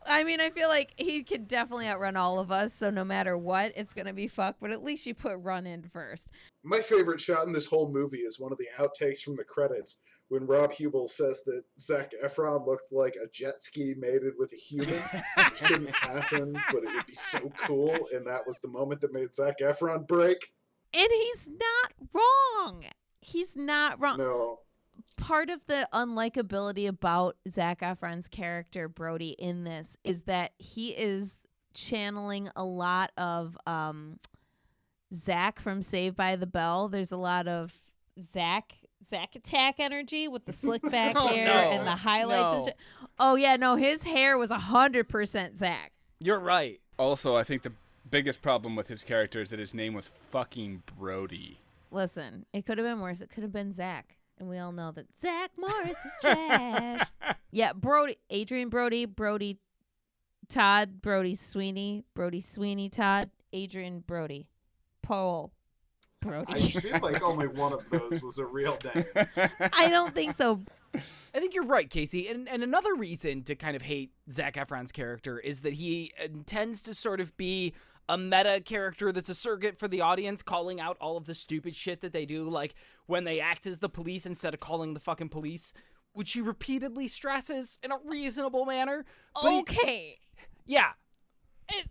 I 0.07 0.25
mean, 0.25 0.41
I 0.41 0.51
feel 0.51 0.69
like 0.69 0.95
he 0.97 1.23
could 1.23 1.49
definitely 1.49 1.89
outrun 1.89 2.17
all 2.17 2.39
of 2.39 2.51
us. 2.51 2.75
So 2.75 2.91
no 2.91 3.05
matter 3.05 3.37
what, 3.37 3.73
it's 3.77 3.95
gonna 3.95 4.13
be 4.13 4.29
fuck. 4.29 4.57
But 4.61 4.71
at 4.71 4.85
least 4.85 5.07
you 5.07 5.15
put 5.15 5.37
run 5.39 5.67
in 5.67 5.83
first. 5.83 6.29
My 6.63 6.81
favorite 6.81 7.21
shot 7.21 7.47
in 7.47 7.53
this 7.53 7.67
whole 7.67 7.91
movie 7.91 8.19
is 8.19 8.41
one 8.41 8.53
of 8.53 8.59
the 8.59 8.69
outtakes 8.79 9.21
from 9.21 9.37
the 9.37 9.45
credits 9.45 9.99
when 10.29 10.47
Rob 10.47 10.73
Huebel 10.73 11.09
says 11.09 11.43
that 11.45 11.63
Zac 11.79 12.13
Efron 12.25 12.67
looked 12.67 12.93
like 12.93 13.15
a 13.23 13.29
jet 13.29 13.61
ski 13.61 13.95
mated 13.99 14.33
with 14.39 14.53
a 14.53 14.57
human, 14.57 15.03
which 15.37 15.61
didn't 15.61 15.95
happen, 15.95 16.53
but 16.73 16.83
it 16.83 16.95
would 16.95 17.07
be 17.07 17.15
so 17.15 17.53
cool. 17.59 17.97
And 18.13 18.27
that 18.27 18.47
was 18.47 18.59
the 18.59 18.69
moment 18.69 19.01
that 19.03 19.13
made 19.13 19.35
Zac 19.35 19.59
Efron 19.61 20.07
break. 20.07 20.53
And 20.93 21.09
he's 21.11 21.49
not 21.49 21.93
wrong. 22.13 22.85
He's 23.21 23.57
not 23.57 24.01
wrong. 24.01 24.19
No. 24.19 24.61
Part 25.17 25.51
of 25.51 25.61
the 25.67 25.89
unlikability 25.93 26.87
about 26.89 27.37
Zac 27.49 27.81
Efron's 27.81 28.29
character 28.29 28.89
Brody 28.89 29.31
in 29.31 29.65
this 29.65 29.97
is 30.05 30.23
that 30.23 30.53
he 30.59 30.89
is 30.91 31.41
channeling 31.75 32.51
a 32.57 32.65
lot 32.65 33.11
of 33.17 33.57
um, 33.67 34.19
Zach 35.13 35.61
from 35.61 35.83
Saved 35.83 36.17
by 36.17 36.37
the 36.37 36.47
Bell. 36.47 36.89
There's 36.89 37.13
a 37.13 37.17
lot 37.17 37.49
of 37.49 37.73
Zach 38.21 38.73
Zach 39.07 39.35
attack 39.37 39.77
energy 39.81 40.29
with 40.29 40.47
the 40.47 40.53
slick 40.53 40.83
back 40.91 41.15
Oh, 41.17 41.29
hair 41.29 41.45
no. 41.47 41.53
and 41.53 41.87
the 41.87 41.97
highlights. 41.97 42.53
And 42.55 42.59
No. 42.61 42.65
shit. 42.67 42.77
Oh 43.19 43.35
yeah, 43.37 43.57
no, 43.57 43.77
his 43.77 44.03
hair 44.05 44.39
was 44.39 44.51
hundred 44.51 45.09
percent 45.09 45.59
Zach. 45.59 45.93
You're 46.19 46.39
right. 46.41 46.81
Also, 46.99 47.37
I 47.37 47.43
think 47.45 47.63
the 47.63 47.73
biggest 48.11 48.41
problem 48.41 48.77
with 48.77 48.89
his 48.89 49.05
character 49.05 49.43
is 49.43 49.51
that 49.51 49.59
his 49.59 49.75
name 49.75 49.95
was 49.95 50.09
fucking 50.09 50.83
Brody. 50.99 51.61
Listen, 51.91 52.47
it 52.53 52.65
could 52.67 52.79
have 52.79 52.87
been 52.87 53.01
worse. 53.01 53.21
It 53.21 53.31
could 53.31 53.43
have 53.43 53.53
been 53.53 53.73
Zach. 53.73 54.17
And 54.39 54.49
we 54.49 54.59
all 54.59 54.73
know 54.73 54.91
that 54.93 55.07
Zack 55.17 55.53
Morris 55.57 55.97
is 56.05 56.13
trash. 56.21 57.07
yeah, 57.53 57.73
Brody, 57.73 58.17
Adrien 58.33 58.69
Brody, 58.69 59.05
Brody 59.07 59.59
Todd 60.49 61.01
Brody 61.01 61.35
Sweeney, 61.35 62.05
Brody 62.15 62.41
Sweeney 62.41 62.89
Todd, 62.89 63.31
Adrien 63.55 64.01
Brody, 64.01 64.49
Paul 65.03 65.53
Brody. 66.21 66.53
I 66.53 66.61
feel 66.61 66.99
like 67.01 67.23
only 67.23 67.49
one 67.49 67.73
of 67.73 67.89
those 67.91 68.23
was 68.23 68.39
a 68.39 68.47
real 68.47 68.79
name. 68.95 69.05
I 69.73 69.89
don't 69.89 70.15
think 70.15 70.35
so. 70.35 70.63
I 70.95 71.41
think 71.41 71.55
you're 71.55 71.65
right, 71.65 71.89
Casey. 71.91 72.29
And 72.29 72.49
and 72.49 72.63
another 72.63 72.95
reason 72.95 73.43
to 73.45 73.55
kind 73.55 73.77
of 73.77 73.83
hate 73.83 74.13
Zac 74.31 74.55
Efron's 74.55 74.93
character 74.93 75.39
is 75.39 75.63
that 75.63 75.75
he 75.75 76.13
uh, 76.21 76.25
intends 76.27 76.83
to 76.83 76.95
sort 76.95 77.21
of 77.21 77.37
be 77.37 77.75
a 78.09 78.19
meta 78.19 78.61
character 78.65 79.11
that's 79.13 79.29
a 79.29 79.35
surrogate 79.35 79.79
for 79.79 79.89
the 79.89 80.01
audience, 80.01 80.43
calling 80.43 80.81
out 80.81 80.97
all 81.01 81.17
of 81.17 81.25
the 81.27 81.35
stupid 81.35 81.75
shit 81.75 82.01
that 82.03 82.13
they 82.13 82.27
do, 82.27 82.49
like 82.49 82.75
when 83.07 83.25
they 83.25 83.41
act 83.41 83.67
as 83.67 83.79
the 83.79 83.89
police 83.89 84.27
instead 84.27 84.53
of 84.55 84.61
calling 84.61 84.95
the 84.95 85.01
fucking 85.01 85.29
police, 85.31 85.73
which 86.13 86.33
he 86.33 86.41
repeatedly 86.41 87.09
stresses 87.09 87.79
in 87.83 87.91
a 87.91 87.99
reasonable 88.05 88.65
manner. 88.67 89.05
But 89.41 89.51
he- 89.51 89.61
Okay. 89.61 90.19
yeah. 90.67 90.93
It, 91.71 91.89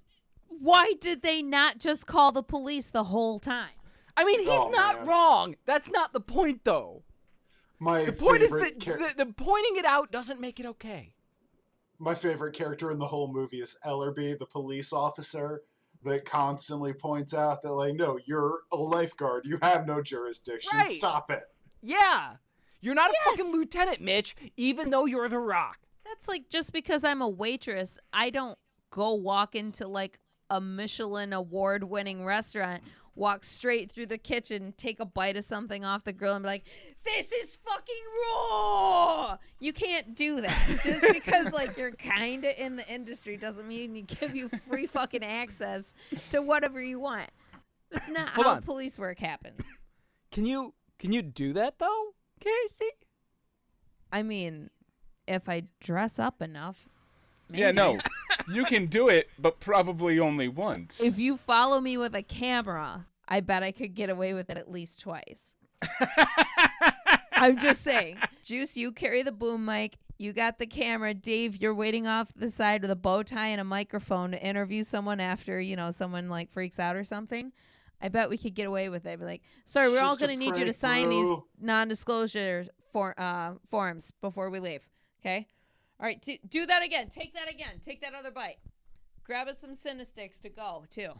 why 0.47 0.93
did 1.01 1.23
they 1.23 1.41
not 1.41 1.79
just 1.79 2.05
call 2.05 2.31
the 2.31 2.43
police 2.43 2.89
the 2.91 3.05
whole 3.05 3.39
time? 3.39 3.71
I 4.15 4.23
mean, 4.23 4.39
he's 4.41 4.49
Oh, 4.49 4.69
not 4.69 4.97
man. 4.99 5.07
wrong. 5.07 5.55
That's 5.65 5.89
not 5.89 6.13
the 6.13 6.21
point, 6.21 6.61
though. 6.63 7.03
My 7.79 8.05
The 8.05 8.13
point 8.13 8.43
is 8.43 8.51
that 8.51 8.79
char- 8.79 8.97
the, 8.97 9.25
the 9.25 9.33
pointing 9.33 9.77
it 9.77 9.85
out 9.85 10.11
doesn't 10.11 10.39
make 10.39 10.59
it 10.59 10.65
okay. 10.67 11.15
my 11.99 12.13
favorite 12.13 12.53
character 12.53 12.91
in 12.91 12.99
the 12.99 13.07
whole 13.07 13.31
movie 13.33 13.61
is 13.61 13.77
Ellerbee, 13.85 14.37
the 14.37 14.45
police 14.45 14.93
officer 14.93 15.63
that 16.03 16.25
constantly 16.25 16.93
points 16.93 17.33
out 17.33 17.61
that 17.63 17.71
like, 17.73 17.95
no, 17.95 18.19
you're 18.25 18.59
a 18.71 18.75
lifeguard. 18.75 19.45
You 19.45 19.57
have 19.61 19.85
no 19.87 20.01
jurisdiction. 20.01 20.77
Right. 20.77 20.89
Stop 20.89 21.31
it. 21.31 21.43
Yeah. 21.81 22.35
You're 22.81 22.95
not 22.95 23.09
a 23.09 23.13
Yes. 23.25 23.37
fucking 23.37 23.51
lieutenant, 23.51 24.01
Mitch, 24.01 24.35
even 24.57 24.89
though 24.89 25.05
you're 25.05 25.29
the 25.29 25.39
rock. 25.39 25.77
That's 26.05 26.27
like 26.27 26.49
just 26.49 26.73
because 26.73 27.03
I'm 27.03 27.21
a 27.21 27.29
waitress, 27.29 27.97
I 28.11 28.29
don't 28.29 28.57
go 28.91 29.13
walk 29.13 29.55
into 29.55 29.87
like 29.87 30.19
a 30.49 30.59
Michelin 30.59 31.33
award 31.33 31.85
winning 31.85 32.25
restaurant, 32.25 32.83
walk 33.15 33.43
straight 33.43 33.91
through 33.91 34.07
the 34.07 34.17
kitchen, 34.17 34.73
take 34.77 34.99
a 34.99 35.05
bite 35.05 35.37
of 35.37 35.45
something 35.45 35.85
off 35.85 36.03
the 36.03 36.13
grill 36.13 36.33
and 36.35 36.43
be 36.43 36.47
like, 36.47 36.65
This 37.03 37.31
is 37.31 37.57
fucking 37.65 37.95
raw. 38.31 39.37
You 39.59 39.73
can't 39.73 40.15
do 40.15 40.41
that. 40.41 40.79
Just 40.83 41.05
because 41.13 41.51
like 41.53 41.77
you're 41.77 41.91
kinda 41.91 42.63
in 42.63 42.75
the 42.75 42.87
industry 42.91 43.37
doesn't 43.37 43.67
mean 43.67 43.95
you 43.95 44.03
give 44.03 44.35
you 44.35 44.49
free 44.69 44.87
fucking 44.87 45.23
access 45.23 45.93
to 46.31 46.41
whatever 46.41 46.81
you 46.81 46.99
want. 46.99 47.29
That's 47.91 48.09
not 48.09 48.29
Hold 48.29 48.47
how 48.47 48.53
on. 48.53 48.61
police 48.63 48.97
work 48.97 49.19
happens. 49.19 49.61
Can 50.31 50.45
you 50.45 50.73
can 50.97 51.11
you 51.11 51.21
do 51.21 51.53
that 51.53 51.77
though, 51.79 52.13
Casey? 52.39 52.89
I 54.11 54.23
mean, 54.23 54.69
if 55.27 55.47
I 55.49 55.63
dress 55.79 56.19
up 56.19 56.41
enough. 56.41 56.87
yeah, 57.51 57.71
no. 57.71 57.99
You 58.51 58.65
can 58.65 58.87
do 58.87 59.09
it, 59.09 59.29
but 59.39 59.59
probably 59.59 60.19
only 60.19 60.47
once. 60.47 61.01
If 61.01 61.17
you 61.17 61.37
follow 61.37 61.79
me 61.79 61.97
with 61.97 62.15
a 62.15 62.23
camera, 62.23 63.07
I 63.27 63.39
bet 63.39 63.63
I 63.63 63.71
could 63.71 63.93
get 63.93 64.09
away 64.09 64.33
with 64.33 64.49
it 64.49 64.57
at 64.57 64.71
least 64.71 64.99
twice. 64.99 65.55
I'm 67.33 67.57
just 67.57 67.81
saying. 67.81 68.17
Juice, 68.43 68.77
you 68.77 68.91
carry 68.91 69.23
the 69.23 69.31
boom 69.31 69.65
mic. 69.65 69.97
You 70.17 70.31
got 70.31 70.59
the 70.59 70.67
camera. 70.67 71.13
Dave, 71.13 71.57
you're 71.57 71.73
waiting 71.73 72.07
off 72.07 72.33
the 72.35 72.49
side 72.49 72.81
with 72.81 72.91
a 72.91 72.95
bow 72.95 73.23
tie 73.23 73.47
and 73.47 73.59
a 73.59 73.65
microphone 73.65 74.31
to 74.31 74.41
interview 74.41 74.83
someone 74.83 75.19
after, 75.19 75.59
you 75.59 75.75
know, 75.75 75.91
someone 75.91 76.29
like 76.29 76.51
freaks 76.51 76.79
out 76.79 76.95
or 76.95 77.03
something. 77.03 77.51
I 78.01 78.09
bet 78.09 78.29
we 78.29 78.37
could 78.37 78.53
get 78.53 78.67
away 78.67 78.89
with 78.89 79.05
it. 79.05 79.19
Be 79.19 79.25
like, 79.25 79.41
sorry, 79.65 79.89
we're 79.89 80.01
all 80.01 80.09
Just 80.09 80.21
a 80.21 80.27
going 80.27 80.37
to 80.37 80.45
need 80.45 80.57
you 80.57 80.65
to 80.65 80.77
prank, 80.77 81.05
sign 81.05 81.09
these 81.09 81.37
non-disclosure 81.59 82.65
for, 82.91 83.13
uh, 83.17 83.53
forms 83.69 84.11
before 84.21 84.49
we 84.49 84.59
leave. 84.59 84.87
Okay? 85.21 85.47
All 86.03 86.09
right, 86.09 86.21
do, 86.21 86.35
do 86.49 86.65
that 86.65 86.83
again. 86.83 87.07
Take 87.07 87.33
that 87.33 87.49
again. 87.49 87.79
Take 87.81 88.01
that 88.01 88.13
other 88.13 88.29
bite. 88.29 88.57
Grab 89.23 89.47
us 89.47 89.59
some 89.59 89.71
Cinesticks 89.71 90.37
to 90.41 90.49
go, 90.49 90.83
too. 90.89 91.11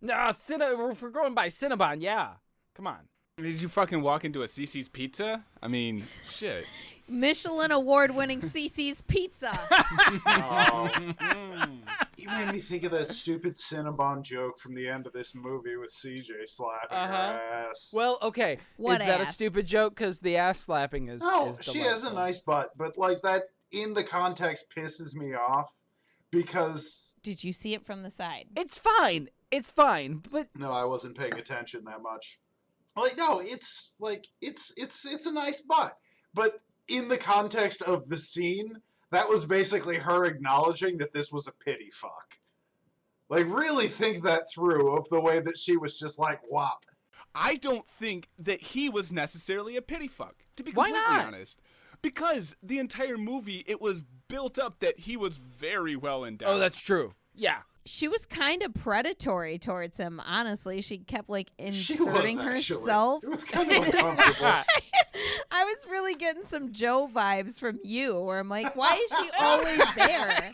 Nah, 0.00 0.30
Cinna, 0.30 0.70
if 0.90 1.02
we're 1.02 1.10
going 1.10 1.34
by 1.34 1.48
Cinnabon, 1.48 2.00
yeah. 2.00 2.30
Come 2.74 2.86
on. 2.86 3.00
Did 3.36 3.60
you 3.60 3.68
fucking 3.68 4.00
walk 4.00 4.24
into 4.24 4.42
a 4.42 4.46
CC's 4.46 4.88
Pizza? 4.88 5.44
I 5.62 5.68
mean, 5.68 6.06
shit. 6.30 6.64
Michelin 7.08 7.70
award 7.70 8.14
winning 8.14 8.40
CC's 8.40 9.02
Pizza. 9.02 9.50
Oh. 10.26 10.88
you 12.16 12.28
made 12.28 12.50
me 12.50 12.60
think 12.60 12.84
of 12.84 12.92
that 12.92 13.12
stupid 13.12 13.52
Cinnabon 13.52 14.22
joke 14.22 14.58
from 14.58 14.74
the 14.74 14.88
end 14.88 15.06
of 15.06 15.12
this 15.12 15.34
movie 15.34 15.76
with 15.76 15.92
CJ 15.92 16.30
slapping 16.46 16.96
Uh-huh. 16.96 17.14
her 17.14 17.68
ass. 17.68 17.92
Well, 17.94 18.18
okay. 18.22 18.58
What 18.78 19.00
is 19.00 19.06
that 19.06 19.20
a 19.20 19.26
stupid 19.26 19.66
joke? 19.66 19.94
Because 19.96 20.20
the 20.20 20.38
ass 20.38 20.60
slapping 20.60 21.08
is. 21.08 21.20
no, 21.20 21.48
is 21.50 21.58
she 21.62 21.80
has 21.80 22.04
a 22.04 22.12
nice 22.14 22.40
butt, 22.40 22.70
but 22.76 22.96
like 22.96 23.20
that 23.22 23.44
in 23.72 23.94
the 23.94 24.04
context 24.04 24.72
pisses 24.74 25.14
me 25.14 25.34
off 25.34 25.74
because 26.30 27.16
Did 27.22 27.42
you 27.44 27.52
see 27.52 27.74
it 27.74 27.84
from 27.86 28.02
the 28.02 28.10
side? 28.10 28.46
It's 28.56 28.78
fine. 28.78 29.28
It's 29.50 29.70
fine. 29.70 30.22
But 30.30 30.48
no, 30.56 30.70
I 30.72 30.84
wasn't 30.84 31.16
paying 31.16 31.34
attention 31.34 31.84
that 31.84 32.02
much. 32.02 32.38
Like 32.96 33.16
no, 33.16 33.40
it's 33.40 33.94
like 33.98 34.26
it's 34.40 34.72
it's 34.76 35.10
it's 35.12 35.26
a 35.26 35.32
nice 35.32 35.60
butt, 35.60 35.96
but 36.34 36.60
in 36.88 37.08
the 37.08 37.18
context 37.18 37.82
of 37.82 38.08
the 38.08 38.16
scene, 38.16 38.80
that 39.10 39.28
was 39.28 39.44
basically 39.44 39.96
her 39.96 40.24
acknowledging 40.24 40.98
that 40.98 41.12
this 41.12 41.30
was 41.30 41.46
a 41.46 41.52
pity 41.52 41.90
fuck. 41.92 42.38
Like 43.28 43.46
really 43.46 43.88
think 43.88 44.24
that 44.24 44.50
through 44.52 44.96
of 44.96 45.08
the 45.10 45.20
way 45.20 45.38
that 45.40 45.56
she 45.56 45.76
was 45.76 45.98
just 45.98 46.18
like 46.18 46.40
wop. 46.50 46.84
I 47.34 47.54
don't 47.56 47.86
think 47.86 48.28
that 48.38 48.60
he 48.60 48.88
was 48.88 49.12
necessarily 49.12 49.76
a 49.76 49.82
pity 49.82 50.08
fuck, 50.08 50.34
to 50.56 50.64
be 50.64 50.72
Why 50.72 50.90
completely 50.90 51.16
not? 51.16 51.26
honest. 51.26 51.60
Because 52.02 52.56
the 52.62 52.78
entire 52.78 53.18
movie, 53.18 53.64
it 53.66 53.80
was 53.80 54.02
built 54.28 54.58
up 54.58 54.80
that 54.80 55.00
he 55.00 55.16
was 55.16 55.36
very 55.36 55.96
well 55.96 56.24
endowed. 56.24 56.48
oh, 56.48 56.58
that's 56.58 56.80
true. 56.80 57.14
Yeah. 57.34 57.58
She 57.86 58.06
was 58.06 58.26
kind 58.26 58.62
of 58.62 58.74
predatory 58.74 59.58
towards 59.58 59.96
him, 59.96 60.20
honestly. 60.26 60.82
She 60.82 60.98
kept 60.98 61.30
like 61.30 61.50
She 61.70 61.94
was 61.94 62.00
inserting 62.00 62.38
herself. 62.38 63.24
It 63.24 63.30
was 63.30 63.44
kind 63.44 63.72
of 63.72 63.84
uncomfortable. 63.84 64.46
I 65.50 65.64
was 65.64 65.76
really 65.90 66.14
getting 66.14 66.44
some 66.44 66.72
Joe 66.72 67.08
vibes 67.12 67.58
from 67.58 67.78
you, 67.82 68.20
where 68.20 68.38
I'm 68.38 68.48
like, 68.50 68.76
why 68.76 68.92
is 68.92 69.18
she 69.18 69.30
always 69.40 69.80
there? 69.96 70.52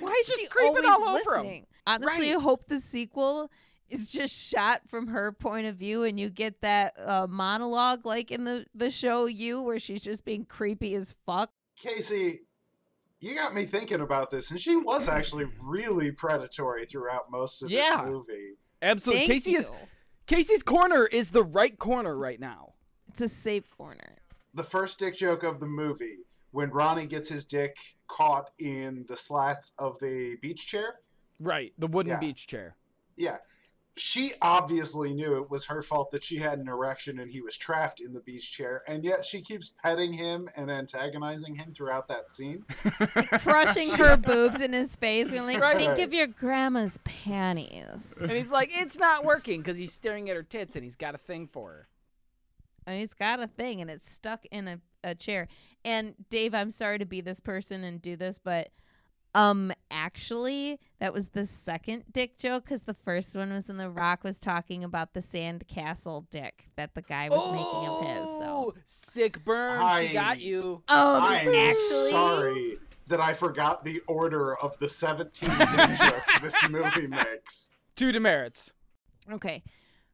Why 0.00 0.12
is 0.20 0.26
Just 0.26 0.40
she 0.40 0.46
creeping 0.46 0.84
always 0.86 1.06
all 1.06 1.16
over 1.16 1.36
'em. 1.36 1.42
listening? 1.42 1.66
Honestly, 1.86 2.30
Right. 2.30 2.36
I 2.38 2.40
hope 2.40 2.64
the 2.64 2.80
sequel 2.80 3.50
is 3.88 4.10
just 4.10 4.34
shot 4.34 4.82
from 4.88 5.08
her 5.08 5.32
point 5.32 5.66
of 5.66 5.76
view, 5.76 6.04
and 6.04 6.18
you 6.18 6.30
get 6.30 6.60
that 6.62 6.94
uh, 6.98 7.26
monologue 7.28 8.04
like 8.06 8.30
in 8.30 8.44
the 8.44 8.66
the 8.74 8.90
show 8.90 9.26
You, 9.26 9.62
where 9.62 9.78
she's 9.78 10.02
just 10.02 10.24
being 10.24 10.44
creepy 10.44 10.94
as 10.94 11.14
fuck. 11.26 11.50
Casey, 11.76 12.40
you 13.20 13.34
got 13.34 13.54
me 13.54 13.66
thinking 13.66 14.00
about 14.00 14.30
this, 14.30 14.50
and 14.50 14.60
she 14.60 14.76
was 14.76 15.08
actually 15.08 15.46
really 15.60 16.10
predatory 16.12 16.84
throughout 16.86 17.30
most 17.30 17.62
of 17.62 17.70
Yeah. 17.70 18.02
this 18.02 18.10
movie. 18.12 18.52
Absolutely. 18.82 19.20
Thank 19.26 19.32
Casey 19.32 19.50
you. 19.52 19.58
is 19.58 19.70
Casey's 20.26 20.62
corner 20.62 21.04
is 21.06 21.30
the 21.30 21.42
right 21.44 21.78
corner 21.78 22.16
right 22.16 22.40
now. 22.40 22.74
It's 23.08 23.20
a 23.20 23.28
safe 23.28 23.68
corner. 23.70 24.18
The 24.54 24.62
first 24.64 24.98
dick 24.98 25.14
joke 25.14 25.42
of 25.42 25.60
the 25.60 25.66
movie, 25.66 26.18
when 26.52 26.70
Ronnie 26.70 27.06
gets 27.06 27.28
his 27.28 27.44
dick 27.44 27.76
caught 28.08 28.50
in 28.58 29.04
the 29.08 29.16
slats 29.16 29.72
of 29.78 29.98
the 30.00 30.36
beach 30.40 30.66
chair. 30.66 31.00
Right. 31.40 31.72
The 31.78 31.86
wooden 31.88 32.12
Yeah. 32.12 32.20
beach 32.20 32.46
chair. 32.46 32.76
Yeah. 33.16 33.38
She 33.96 34.32
obviously 34.42 35.14
knew 35.14 35.36
it 35.36 35.48
was 35.50 35.64
her 35.66 35.80
fault 35.80 36.10
that 36.10 36.24
she 36.24 36.36
had 36.36 36.58
an 36.58 36.66
erection 36.68 37.20
and 37.20 37.30
he 37.30 37.40
was 37.40 37.56
trapped 37.56 38.00
in 38.00 38.12
the 38.12 38.18
beach 38.20 38.50
chair, 38.50 38.82
and 38.88 39.04
yet 39.04 39.24
she 39.24 39.40
keeps 39.40 39.70
petting 39.82 40.12
him 40.12 40.48
and 40.56 40.68
antagonizing 40.68 41.54
him 41.54 41.72
throughout 41.72 42.08
that 42.08 42.28
scene. 42.28 42.64
Crushing 43.40 43.90
her 43.90 44.16
boobs 44.16 44.60
in 44.60 44.72
his 44.72 44.96
face, 44.96 45.30
going 45.30 45.46
like, 45.46 45.60
Right. 45.60 45.76
think 45.76 45.98
of 46.00 46.12
your 46.12 46.26
grandma's 46.26 46.98
panties. 47.04 48.18
And 48.20 48.32
he's 48.32 48.50
like, 48.50 48.70
it's 48.72 48.98
not 48.98 49.24
working 49.24 49.60
because 49.60 49.76
he's 49.76 49.92
staring 49.92 50.28
at 50.28 50.36
her 50.36 50.42
tits 50.42 50.74
and 50.74 50.82
he's 50.84 50.96
got 50.96 51.14
a 51.14 51.18
thing 51.18 51.46
for 51.46 51.70
her. 51.70 51.88
And 52.86 52.98
he's 52.98 53.14
got 53.14 53.40
a 53.40 53.46
thing 53.46 53.80
and 53.80 53.90
it's 53.90 54.10
stuck 54.10 54.44
in 54.50 54.66
a, 54.68 54.80
a 55.02 55.14
chair. 55.14 55.48
And 55.84 56.14
Dave, 56.30 56.54
I'm 56.54 56.70
sorry 56.70 56.98
to 56.98 57.06
be 57.06 57.20
this 57.20 57.40
person 57.40 57.84
and 57.84 58.02
do 58.02 58.16
this, 58.16 58.38
but 58.42 58.70
um 59.34 59.72
actually 59.90 60.78
that 61.00 61.12
was 61.12 61.28
the 61.28 61.44
second 61.44 62.04
dick 62.12 62.38
joke 62.38 62.64
because 62.64 62.82
the 62.82 62.94
first 62.94 63.34
one 63.34 63.52
was 63.52 63.68
in 63.68 63.76
the 63.76 63.90
rock 63.90 64.22
was 64.22 64.38
talking 64.38 64.84
about 64.84 65.12
the 65.14 65.20
sand 65.20 65.66
castle 65.66 66.26
dick 66.30 66.66
that 66.76 66.94
the 66.94 67.02
guy 67.02 67.28
was 67.28 67.52
making 67.52 67.88
of 67.88 68.16
his. 68.16 68.28
So 68.38 68.44
Oh, 68.46 68.74
sick 68.86 69.44
burn. 69.44 69.80
I- 69.82 70.06
She 70.06 70.12
got 70.12 70.40
you. 70.40 70.82
um, 70.88 71.22
I'm 71.22 71.48
actually 71.54 72.10
sorry 72.10 72.78
that 73.08 73.20
I 73.20 73.34
forgot 73.34 73.84
the 73.84 74.00
order 74.06 74.56
of 74.60 74.78
the 74.78 74.88
17 74.88 75.48
dick 75.48 75.68
jokes 75.98 76.40
this 76.40 76.68
movie 76.70 77.06
makes. 77.08 77.72
Two 77.96 78.12
demerits. 78.12 78.72
Okay. 79.30 79.62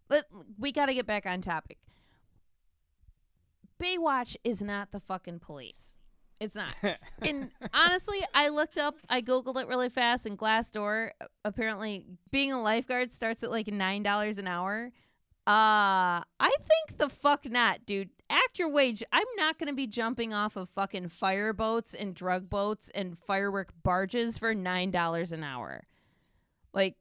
Let 0.09 0.25
we 0.59 0.73
got 0.73 0.87
to 0.87 0.95
get 0.95 1.07
back 1.07 1.27
on 1.27 1.41
topic. 1.43 1.79
Baywatch 3.81 4.37
is 4.45 4.61
not 4.61 4.91
the 4.93 5.01
fucking 5.01 5.39
police. 5.41 5.95
It's 6.41 6.57
not. 6.57 6.75
and 7.23 7.51
honestly, 7.75 8.19
I 8.35 8.49
looked 8.49 8.79
up, 8.79 8.97
I 9.09 9.21
googled 9.21 9.61
it 9.61 9.69
really 9.69 9.91
fast, 9.91 10.25
and 10.25 10.39
Glassdoor 10.39 11.11
apparently 11.45 12.07
being 12.31 12.51
a 12.53 12.61
lifeguard 12.61 13.13
starts 13.13 13.43
at 13.43 13.51
like 13.51 13.69
nine 13.69 14.03
dollars 14.03 14.39
an 14.39 14.47
hour. 14.47 14.91
Uh, 15.47 16.23
I 16.39 16.51
think 16.59 16.99
the 16.99 17.09
fuck 17.09 17.45
not, 17.45 17.85
dude. 17.85 18.11
act 18.29 18.59
your 18.59 18.71
wage. 18.71 19.03
I'm 19.11 19.27
not 19.37 19.59
going 19.59 19.69
to 19.69 19.75
be 19.75 19.87
jumping 19.87 20.33
off 20.33 20.55
of 20.55 20.69
fucking 20.69 21.09
fire 21.09 21.53
boats 21.53 21.93
and 21.93 22.15
drug 22.15 22.49
boats 22.49 22.89
and 22.95 23.19
firework 23.19 23.73
barges 23.83 24.39
for 24.39 24.55
$9 24.55 25.33
an 25.33 25.43
hour. 25.43 25.87
Like, 26.73 26.95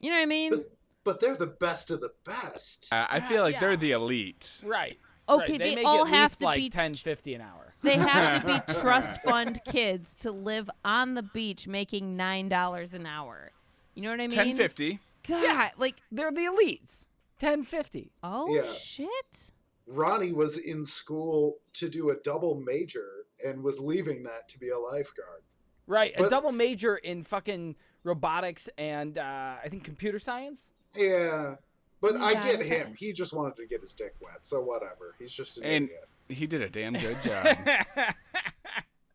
you 0.00 0.10
know 0.10 0.16
what 0.16 0.22
I 0.22 0.26
mean? 0.26 0.50
But, 0.50 0.70
but 1.04 1.20
they're 1.20 1.36
the 1.36 1.46
best 1.46 1.90
of 1.90 2.00
the 2.02 2.10
best. 2.24 2.88
Uh, 2.92 3.06
I 3.08 3.20
feel 3.20 3.42
like 3.42 3.54
yeah. 3.54 3.60
they're 3.60 3.76
the 3.76 3.92
elite. 3.92 4.62
Right. 4.66 4.98
Okay, 5.26 5.52
right. 5.52 5.58
they 5.58 5.74
make 5.76 5.86
all 5.86 6.04
at 6.04 6.12
have 6.12 6.36
to 6.38 6.44
like 6.44 6.58
be- 6.58 6.68
10 6.68 6.94
50 6.94 7.34
an 7.34 7.40
hour. 7.40 7.63
They 7.84 7.96
have 7.96 8.40
to 8.42 8.46
be 8.46 8.72
trust 8.80 9.22
fund 9.22 9.60
kids 9.64 10.16
to 10.20 10.32
live 10.32 10.68
on 10.84 11.14
the 11.14 11.22
beach 11.22 11.68
making 11.68 12.16
$9 12.16 12.94
an 12.94 13.06
hour. 13.06 13.50
You 13.94 14.02
know 14.02 14.10
what 14.10 14.20
I 14.20 14.26
mean? 14.26 14.30
Ten 14.30 14.56
fifty. 14.56 14.98
God, 15.28 15.70
like, 15.78 15.96
They're 16.10 16.32
the 16.32 16.46
elites. 16.46 17.06
Ten 17.38 17.62
fifty. 17.62 18.10
oh 18.22 18.52
Yeah. 18.54 18.70
shit. 18.72 19.52
Ronnie 19.86 20.32
was 20.32 20.58
in 20.58 20.84
school 20.84 21.58
to 21.74 21.88
do 21.88 22.10
a 22.10 22.16
double 22.24 22.54
major 22.56 23.26
and 23.44 23.62
was 23.62 23.78
leaving 23.78 24.22
that 24.24 24.48
to 24.48 24.58
be 24.58 24.70
a 24.70 24.78
lifeguard. 24.78 25.42
Right. 25.86 26.12
a 26.18 26.28
double 26.30 26.52
major 26.52 26.96
in 26.96 27.22
fucking 27.22 27.76
robotics 28.02 28.68
and 28.78 29.18
uh, 29.18 29.56
I 29.62 29.68
think 29.68 29.84
computer 29.84 30.18
science. 30.18 30.70
Yeah. 30.96 31.56
But 32.00 32.16
I 32.20 32.32
get 32.34 32.60
I 32.60 32.64
him. 32.64 32.94
He 32.96 33.12
just 33.12 33.32
wanted 33.32 33.56
to 33.56 33.66
get 33.66 33.80
his 33.82 33.92
dick 33.94 34.14
wet, 34.20 34.38
so 34.42 34.60
whatever. 34.60 35.14
He's 35.18 35.32
just 35.32 35.58
an 35.58 35.64
And- 35.64 35.84
idiot. 35.86 36.08
He 36.28 36.46
did 36.46 36.62
a 36.62 36.68
damn 36.70 36.94
good 36.94 37.16
job. 37.24 37.56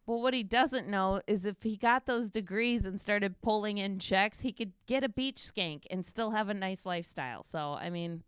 Well, 0.06 0.22
what 0.22 0.34
he 0.34 0.42
doesn't 0.42 0.88
know 0.88 1.22
is 1.28 1.46
if 1.46 1.62
he 1.62 1.78
got 1.78 2.08
those 2.08 2.32
degrees 2.32 2.86
and 2.86 3.00
started 3.00 3.40
pulling 3.42 3.78
in 3.78 4.00
checks, 4.00 4.40
he 4.40 4.52
could 4.52 4.72
get 4.88 5.04
a 5.04 5.10
beach 5.10 5.38
skank 5.38 5.84
and 5.92 6.04
still 6.04 6.32
have 6.32 6.50
a 6.50 6.54
nice 6.56 6.84
lifestyle. 6.86 7.44
So, 7.44 7.74
I 7.74 7.92
mean, 7.92 8.24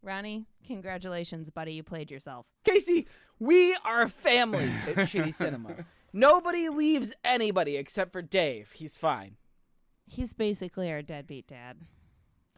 Ronnie, 0.00 0.46
congratulations, 0.64 1.50
buddy. 1.50 1.72
You 1.72 1.82
played 1.82 2.08
yourself. 2.10 2.46
Casey, 2.64 3.08
we 3.40 3.74
are 3.84 4.02
a 4.02 4.08
family 4.08 4.70
at 4.86 4.94
Shitty 4.96 5.34
Cinema. 5.34 5.74
Nobody 6.12 6.68
leaves 6.68 7.12
anybody 7.24 7.76
except 7.76 8.12
for 8.12 8.22
Dave. 8.22 8.70
He's 8.72 8.96
fine. 8.96 9.34
He's 10.06 10.34
basically 10.34 10.92
our 10.92 11.02
deadbeat 11.02 11.48
dad 11.48 11.78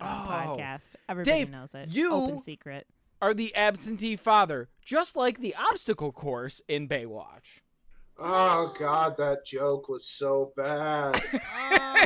on 0.02 0.26
the 0.26 0.32
Oh. 0.32 0.36
podcast. 0.58 0.96
Everybody 1.08 1.30
Dave, 1.38 1.50
knows 1.50 1.74
it. 1.74 1.94
you- 1.94 2.12
Open 2.12 2.40
secret. 2.40 2.86
Are 3.20 3.32
the 3.32 3.54
absentee 3.56 4.16
father, 4.16 4.68
just 4.84 5.16
like 5.16 5.40
the 5.40 5.54
obstacle 5.54 6.12
course 6.12 6.60
in 6.68 6.86
Baywatch. 6.86 7.60
Oh 8.18 8.74
god, 8.78 9.16
that 9.18 9.44
joke 9.44 9.88
was 9.88 10.06
so 10.06 10.52
bad. 10.56 11.20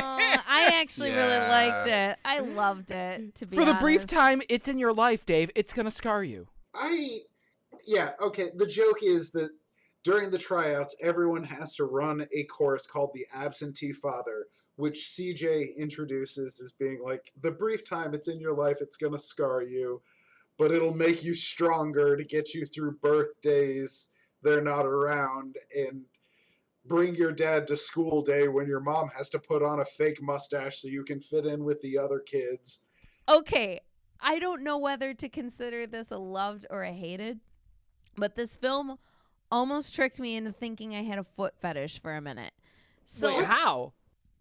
Oh, 0.03 0.17
I 0.47 0.79
actually 0.81 1.11
really 1.11 1.37
liked 1.37 1.87
it. 1.87 2.17
I 2.25 2.39
loved 2.39 2.91
it. 2.91 3.35
To 3.35 3.45
be 3.45 3.55
For 3.55 3.65
the 3.65 3.75
brief 3.75 4.05
time 4.07 4.41
it's 4.49 4.67
in 4.67 4.79
your 4.79 4.93
life, 4.93 5.25
Dave, 5.25 5.51
it's 5.55 5.73
gonna 5.73 5.91
scar 5.91 6.23
you. 6.23 6.47
I 6.73 7.19
yeah, 7.85 8.11
okay. 8.21 8.49
The 8.55 8.65
joke 8.65 9.03
is 9.03 9.31
that 9.31 9.51
during 10.03 10.31
the 10.31 10.37
tryouts, 10.37 10.95
everyone 11.01 11.43
has 11.43 11.75
to 11.75 11.85
run 11.85 12.25
a 12.33 12.43
course 12.45 12.87
called 12.87 13.11
the 13.13 13.25
absentee 13.33 13.91
father, 13.91 14.47
which 14.77 14.97
CJ 14.97 15.75
introduces 15.77 16.59
as 16.61 16.71
being 16.71 17.01
like 17.03 17.31
the 17.41 17.51
brief 17.51 17.83
time 17.85 18.13
it's 18.13 18.27
in 18.27 18.39
your 18.39 18.55
life, 18.55 18.77
it's 18.81 18.97
gonna 18.97 19.17
scar 19.17 19.61
you, 19.61 20.01
but 20.61 20.71
it'll 20.71 20.93
make 20.93 21.23
you 21.23 21.33
stronger 21.33 22.15
to 22.15 22.23
get 22.23 22.53
you 22.53 22.67
through 22.67 22.91
birthdays 23.01 24.09
they're 24.43 24.61
not 24.61 24.85
around 24.85 25.55
and 25.75 26.03
bring 26.85 27.15
your 27.15 27.31
dad 27.31 27.65
to 27.65 27.75
school 27.75 28.21
day 28.21 28.47
when 28.47 28.67
your 28.67 28.79
mom 28.79 29.09
has 29.09 29.27
to 29.27 29.39
put 29.39 29.63
on 29.63 29.79
a 29.79 29.85
fake 29.85 30.21
mustache 30.21 30.79
so 30.79 30.87
you 30.87 31.03
can 31.03 31.19
fit 31.19 31.47
in 31.47 31.63
with 31.63 31.81
the 31.81 31.97
other 31.97 32.19
kids. 32.19 32.81
okay, 33.27 33.79
I 34.21 34.37
don't 34.37 34.63
know 34.63 34.77
whether 34.77 35.15
to 35.15 35.29
consider 35.29 35.87
this 35.87 36.11
a 36.11 36.17
loved 36.19 36.67
or 36.69 36.83
a 36.83 36.91
hated, 36.91 37.39
but 38.15 38.35
this 38.35 38.55
film 38.55 38.99
almost 39.51 39.95
tricked 39.95 40.19
me 40.19 40.35
into 40.35 40.51
thinking 40.51 40.95
I 40.95 41.01
had 41.01 41.17
a 41.17 41.23
foot 41.23 41.55
fetish 41.59 41.99
for 42.03 42.15
a 42.15 42.21
minute. 42.21 42.53
So 43.05 43.35
Wait, 43.35 43.47
how? 43.47 43.93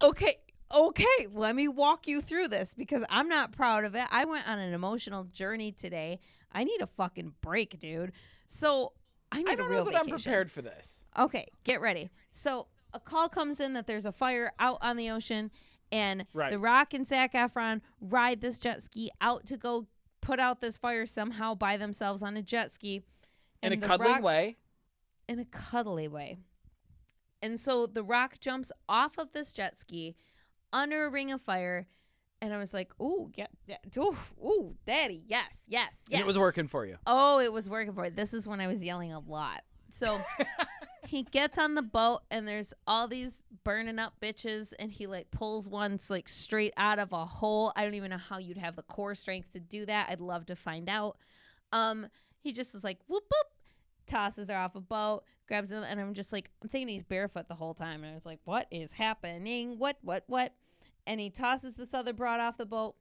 okay, 0.03 0.37
okay, 0.73 1.27
let 1.33 1.55
me 1.55 1.69
walk 1.69 2.07
you 2.07 2.21
through 2.21 2.49
this 2.49 2.75
because 2.75 3.05
I'm 3.11 3.29
not 3.29 3.53
proud 3.53 3.85
of 3.85 3.95
it. 3.95 4.05
I 4.11 4.25
went 4.25 4.49
on 4.49 4.59
an 4.59 4.73
emotional 4.73 5.25
journey 5.25 5.73
today. 5.73 6.21
I 6.53 6.65
need 6.65 6.81
a 6.81 6.87
fucking 6.87 7.35
break, 7.41 7.79
dude. 7.79 8.13
So 8.47 8.93
I 9.33 9.39
need 9.43 9.51
I 9.51 9.53
a 9.53 9.57
don't 9.57 9.71
real 9.71 9.85
know 9.85 9.91
that 9.91 10.01
I'm 10.01 10.09
prepared 10.09 10.51
for 10.51 10.63
this. 10.63 11.05
Okay, 11.19 11.47
get 11.65 11.81
ready. 11.81 12.11
So 12.33 12.69
a 12.93 13.01
call 13.01 13.29
comes 13.29 13.61
in 13.61 13.75
that 13.75 13.87
there's 13.87 14.07
a 14.07 14.13
fire 14.13 14.53
out 14.59 14.79
on 14.81 14.97
the 14.97 15.11
ocean, 15.11 15.51
and 15.93 16.27
Right. 16.35 16.51
The 16.51 16.59
Rock 16.59 16.95
and 16.95 17.07
Zac 17.07 17.35
Efron 17.35 17.81
ride 18.01 18.41
this 18.41 18.59
jet 18.59 18.83
ski 18.83 19.11
out 19.21 19.47
to 19.47 19.57
go 19.57 19.87
put 20.21 20.39
out 20.39 20.61
this 20.61 20.77
fire 20.77 21.07
somehow 21.07 21.55
by 21.55 21.77
themselves 21.77 22.23
on 22.23 22.37
a 22.37 22.43
jet 22.43 22.71
ski. 22.71 23.03
In 23.63 23.73
a 23.73 23.77
cuddling 23.77 24.13
Rock- 24.15 24.23
way. 24.23 24.57
In 25.29 25.39
a 25.39 25.45
cuddly 25.45 26.09
way. 26.09 26.39
And 27.43 27.59
so 27.59 27.87
The 27.87 28.03
Rock 28.03 28.41
jumps 28.41 28.71
off 28.89 29.17
of 29.19 29.33
this 29.33 29.53
jet 29.53 29.77
ski 29.77 30.15
under 30.73 31.07
a 31.07 31.11
ring 31.11 31.33
of 31.33 31.41
fire. 31.41 31.87
And 32.43 32.55
I 32.55 32.59
was 32.59 32.73
like, 32.73 32.91
ooh, 33.01 33.31
yeah, 33.37 33.49
yeah, 33.67 33.77
ooh, 33.99 34.17
ooh, 34.43 34.75
daddy, 34.87 35.23
yes, 35.27 35.63
yes, 35.69 35.91
yes. 36.09 36.13
And 36.13 36.21
it 36.21 36.27
was 36.27 36.39
working 36.39 36.69
for 36.69 36.87
you. 36.87 36.97
Oh, 37.07 37.39
it 37.39 37.53
was 37.53 37.69
working 37.69 37.93
for 37.93 38.07
it. 38.07 38.17
This 38.17 38.33
is 38.33 38.49
when 38.49 38.61
I 38.61 38.67
was 38.67 38.83
yelling 38.83 39.13
a 39.13 39.19
lot. 39.19 39.63
So 39.91 40.21
he 41.07 41.23
gets 41.23 41.59
on 41.59 41.75
the 41.75 41.83
boat 41.83 42.21
and 42.31 42.49
there's 42.49 42.73
all 42.87 43.09
these 43.09 43.43
burning 43.65 43.99
up 43.99 44.15
bitches 44.23 44.73
and 44.79 44.91
he 44.91 45.07
like 45.07 45.31
pulls 45.31 45.69
one 45.69 45.99
like 46.09 46.29
straight 46.29 46.73
out 46.77 46.99
of 46.99 47.13
a 47.13 47.25
hole. 47.25 47.73
I 47.77 47.85
don't 47.85 47.95
even 47.95 48.11
know 48.11 48.19
how 48.19 48.39
you'd 48.39 48.57
have 48.57 48.77
the 48.77 48.83
core 48.83 49.15
strength 49.15 49.53
to 49.53 49.61
do 49.61 49.85
that. 49.87 50.09
I'd 50.09 50.21
love 50.21 50.47
to 50.47 50.57
find 50.57 50.89
out. 50.89 51.19
Um, 51.73 52.09
he 52.39 52.53
just 52.53 52.75
is 52.75 52.85
like 52.85 52.99
whoop 53.07 53.25
whoop, 53.25 53.47
tosses 54.07 54.49
her 54.49 54.57
off 54.57 54.75
a 54.75 54.81
boat, 54.81 55.25
grabs 55.47 55.71
them, 55.71 55.85
and 55.85 56.01
I'm 56.01 56.15
just 56.15 56.33
like 56.33 56.51
I'm 56.63 56.69
thinking 56.69 56.89
he's 56.89 57.03
barefoot 57.03 57.49
the 57.49 57.55
whole 57.55 57.75
time, 57.75 58.03
and 58.03 58.13
I 58.13 58.15
was 58.15 58.27
like, 58.27 58.41
what 58.45 58.67
is 58.71 58.93
happening? 58.93 59.79
What 59.79 59.99
what 60.03 60.25
what? 60.27 60.55
And 61.07 61.21
he 61.21 61.31
tosses 61.31 61.75
this 61.75 61.95
other 61.95 62.13
broad 62.13 62.41
off 62.41 62.57
the 62.57 62.67
boat. 62.67 62.95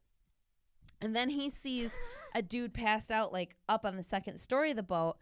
And 1.01 1.15
then 1.15 1.29
he 1.29 1.49
sees 1.49 1.95
a 2.35 2.41
dude 2.41 2.73
passed 2.73 3.11
out 3.11 3.31
like 3.31 3.55
up 3.67 3.85
on 3.85 3.95
the 3.95 4.03
second 4.03 4.39
story 4.39 4.71
of 4.71 4.75
the 4.77 4.83
boat 4.83 5.15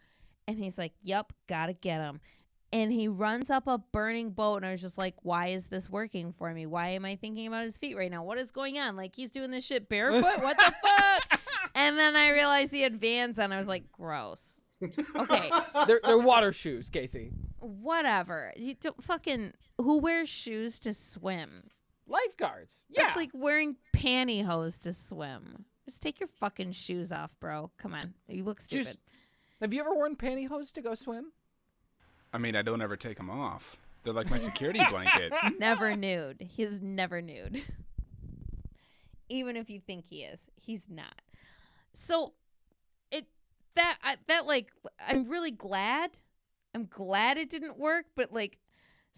and 0.46 0.58
he's 0.58 0.78
like, 0.78 0.92
"Yep, 1.02 1.32
got 1.46 1.66
to 1.66 1.72
get 1.74 2.00
him." 2.00 2.20
And 2.72 2.92
he 2.92 3.08
runs 3.08 3.48
up 3.50 3.66
a 3.66 3.78
burning 3.78 4.30
boat 4.30 4.56
and 4.56 4.66
I 4.66 4.72
was 4.72 4.80
just 4.80 4.98
like, 4.98 5.14
"Why 5.22 5.48
is 5.48 5.66
this 5.68 5.88
working 5.88 6.32
for 6.32 6.52
me? 6.52 6.66
Why 6.66 6.88
am 6.88 7.04
I 7.04 7.16
thinking 7.16 7.46
about 7.46 7.64
his 7.64 7.76
feet 7.76 7.96
right 7.96 8.10
now? 8.10 8.24
What 8.24 8.38
is 8.38 8.50
going 8.50 8.78
on? 8.78 8.96
Like 8.96 9.14
he's 9.14 9.30
doing 9.30 9.50
this 9.50 9.64
shit 9.64 9.88
barefoot? 9.88 10.42
What 10.42 10.56
the 10.58 10.72
fuck?" 10.82 11.40
And 11.74 11.96
then 11.96 12.16
I 12.16 12.30
realized 12.30 12.72
he 12.72 12.80
had 12.82 13.00
Vans 13.00 13.38
on. 13.38 13.52
I 13.52 13.58
was 13.58 13.68
like, 13.68 13.92
"Gross." 13.92 14.60
Okay, 14.82 15.50
They're, 15.86 16.00
they're 16.02 16.18
water 16.18 16.52
shoes, 16.52 16.88
Casey. 16.90 17.30
whatever. 17.60 18.52
You 18.56 18.74
don't 18.74 19.02
fucking 19.02 19.52
who 19.76 19.98
wears 19.98 20.28
shoes 20.28 20.78
to 20.80 20.94
swim? 20.94 21.64
Lifeguards. 22.08 22.84
Yeah. 22.88 23.04
That's 23.04 23.16
like 23.16 23.30
wearing 23.34 23.76
pantyhose 23.94 24.80
to 24.80 24.92
swim. 24.92 25.64
Just 25.84 26.02
take 26.02 26.20
your 26.20 26.28
fucking 26.40 26.72
shoes 26.72 27.12
off, 27.12 27.30
bro. 27.40 27.70
Come 27.78 27.94
on. 27.94 28.14
You 28.28 28.44
look 28.44 28.60
stupid. 28.60 28.86
Just- 28.86 29.00
Have 29.60 29.72
you 29.74 29.80
ever 29.80 29.94
worn 29.94 30.16
pantyhose 30.16 30.72
to 30.74 30.82
go 30.82 30.94
swim? 30.94 31.32
I 32.32 32.38
mean, 32.38 32.56
I 32.56 32.62
don't 32.62 32.82
ever 32.82 32.96
take 32.96 33.16
them 33.16 33.30
off. 33.30 33.76
They're 34.02 34.12
like 34.12 34.30
my 34.30 34.38
security 34.38 34.80
blanket. 34.90 35.32
never 35.58 35.94
nude. 35.96 36.46
He's 36.50 36.80
never 36.80 37.20
nude. 37.20 37.62
Even 39.28 39.56
if 39.56 39.68
you 39.68 39.80
think 39.80 40.06
he 40.06 40.22
is, 40.22 40.48
he's 40.56 40.88
not. 40.88 41.20
So 41.92 42.32
it 43.10 43.26
that 43.76 43.98
I, 44.02 44.16
that 44.28 44.46
like 44.46 44.70
I'm 45.06 45.28
really 45.28 45.50
glad. 45.50 46.10
I'm 46.74 46.86
glad 46.86 47.36
it 47.38 47.50
didn't 47.50 47.78
work, 47.78 48.06
but 48.14 48.32
like 48.32 48.58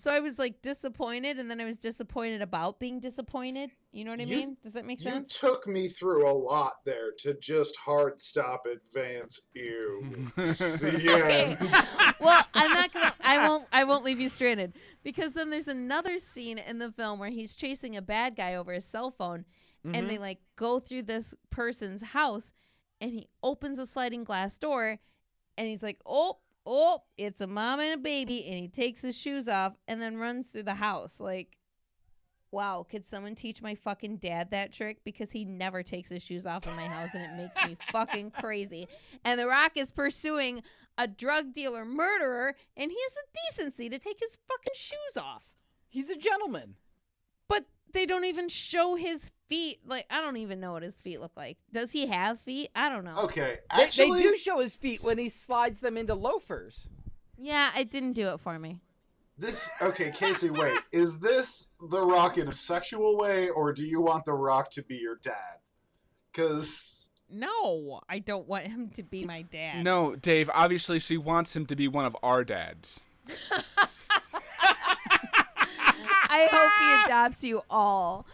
so 0.01 0.11
I 0.11 0.21
was 0.21 0.39
like 0.39 0.63
disappointed 0.63 1.39
and 1.39 1.51
then 1.51 1.61
I 1.61 1.67
was 1.67 1.79
disappointed 1.79 2.41
about 2.41 2.81
being 2.81 3.01
disappointed. 3.01 3.71
You 3.93 4.05
know 4.05 4.13
what 4.13 4.21
I 4.21 4.23
You- 4.23 4.37
mean? 4.37 4.57
Does 4.63 4.73
that 4.73 4.87
make 4.87 5.05
You 5.05 5.11
sense? 5.11 5.43
You 5.43 5.49
took 5.49 5.67
me 5.67 5.89
through 5.89 6.27
a 6.27 6.33
lot 6.33 6.77
there 6.87 7.13
to 7.19 7.35
just 7.35 7.77
hard 7.77 8.19
stop 8.19 8.65
advance 8.67 9.43
ew. 9.53 10.31
the 10.37 11.19
Okay. 11.23 11.57
end. 11.61 11.71
well, 12.21 12.43
I'm 12.55 12.71
not 12.71 12.93
gonna. 12.93 13.13
I 13.21 13.47
won't. 13.47 13.67
I 13.73 13.85
won't 13.85 14.03
leave 14.03 14.21
you 14.21 14.31
stranded 14.31 14.75
because 15.03 15.35
then 15.35 15.51
there's 15.51 15.69
another 15.69 16.19
scene 16.19 16.57
in 16.57 16.79
the 16.79 16.91
film 16.91 17.19
where 17.19 17.31
he's 17.31 17.55
chasing 17.55 17.95
a 17.97 18.03
bad 18.03 18.37
guy 18.37 18.55
over 18.55 18.73
his 18.73 18.87
cell 18.87 19.11
phone, 19.11 19.45
and 19.85 20.09
they 20.09 20.15
mm-hmm. 20.15 20.23
like 20.23 20.39
go 20.57 20.81
through 20.81 21.03
this 21.03 21.35
person's 21.51 22.03
house, 22.03 22.53
and 23.03 23.11
he 23.11 23.29
opens 23.43 23.79
a 23.79 23.85
sliding 23.85 24.25
glass 24.25 24.57
door, 24.57 24.99
and 25.59 25.69
he's 25.69 25.83
like, 25.83 26.01
"Oh, 26.07 26.39
oh, 26.67 27.03
it's 27.17 27.41
a 27.41 27.47
mom 27.47 27.81
and 27.81 27.95
a 27.95 27.99
baby," 27.99 28.47
and 28.47 28.59
he 28.59 28.69
takes 28.69 29.03
his 29.03 29.17
shoes 29.17 29.49
off 29.49 29.75
and 29.89 30.01
then 30.01 30.19
runs 30.19 30.51
through 30.51 30.65
the 30.65 30.75
house. 30.75 31.21
Like, 31.21 31.57
wow, 32.51 32.87
could 32.89 33.07
someone 33.07 33.35
teach 33.35 33.63
my 33.63 33.75
fucking 33.75 34.17
dad 34.19 34.51
that 34.51 34.73
trick? 34.73 34.99
Because 35.05 35.31
he 35.31 35.45
never 35.45 35.83
takes 35.83 36.09
his 36.09 36.23
shoes 36.23 36.47
off 36.47 36.67
in 36.67 36.77
my 36.77 36.87
house, 36.87 37.15
and 37.15 37.23
it 37.23 37.37
makes 37.37 37.57
me 37.69 37.77
fucking 37.93 38.33
crazy. 38.33 38.89
And 39.25 39.39
The 39.39 39.47
Rock 39.47 39.73
is 39.77 39.93
pursuing 39.93 40.63
a 40.99 41.07
drug 41.07 41.53
dealer 41.53 41.85
murderer, 41.85 42.57
and 42.77 42.91
he 42.91 42.99
has 43.01 43.13
the 43.15 43.39
decency 43.49 43.89
to 43.89 43.99
take 43.99 44.19
his 44.21 44.39
fucking 44.49 44.75
shoes 44.75 45.17
off. 45.17 45.45
He's 45.89 46.11
a 46.11 46.17
gentleman. 46.17 46.77
But 47.49 47.67
they 47.93 48.07
don't 48.07 48.25
even 48.25 48.49
show 48.49 48.95
his 48.95 49.31
feet. 49.49 49.81
Like 49.87 50.07
I 50.11 50.21
don't 50.21 50.37
even 50.37 50.61
know 50.61 50.73
what 50.73 50.83
his 50.83 51.01
feet 51.01 51.21
look 51.21 51.33
like. 51.37 51.59
Does 51.73 51.91
he 51.93 52.07
have 52.07 52.41
feet? 52.41 52.71
I 52.75 52.89
don't 52.89 53.05
know. 53.05 53.17
Okay, 53.25 53.59
They, 53.77 53.87
they 53.87 54.23
do 54.23 54.37
show 54.37 54.59
his 54.59 54.77
feet 54.77 55.03
when 55.03 55.19
he 55.19 55.29
slides 55.29 55.81
them 55.81 55.97
into 55.97 56.15
loafers. 56.15 56.89
Yeah, 57.37 57.71
it 57.79 57.91
didn't 57.91 58.13
do 58.13 58.29
it 58.29 58.41
for 58.41 58.59
me. 58.59 58.81
this. 59.39 59.71
Okay, 59.81 60.11
Casey, 60.11 60.51
wait. 60.51 60.79
Is 60.93 61.19
this 61.19 61.71
The 61.91 62.03
Rock 62.03 62.37
in 62.39 62.49
a 62.49 62.53
sexual 62.53 63.17
way, 63.17 63.49
or 63.49 63.73
do 63.73 63.85
you 63.85 64.03
want 64.03 64.25
The 64.27 64.35
Rock 64.35 64.71
to 64.73 64.83
be 64.83 64.97
your 64.97 65.17
dad? 65.17 65.59
Because 66.31 67.09
No, 67.31 68.01
I 68.09 68.19
don't 68.19 68.47
want 68.47 68.67
him 68.67 68.91
to 68.91 69.03
be 69.03 69.25
my 69.25 69.43
dad. 69.43 69.83
No, 69.85 70.15
Dave. 70.17 70.51
Obviously, 70.55 70.99
she 70.99 71.17
wants 71.17 71.57
him 71.57 71.65
to 71.67 71.75
be 71.77 71.89
one 71.89 72.05
of 72.05 72.17
our 72.23 72.45
dads. 72.45 73.01
I 76.31 76.49
hope 76.51 76.73
he 76.79 76.87
ah! 76.87 77.03
adopts 77.07 77.45
you 77.45 77.63
all. 77.69 78.25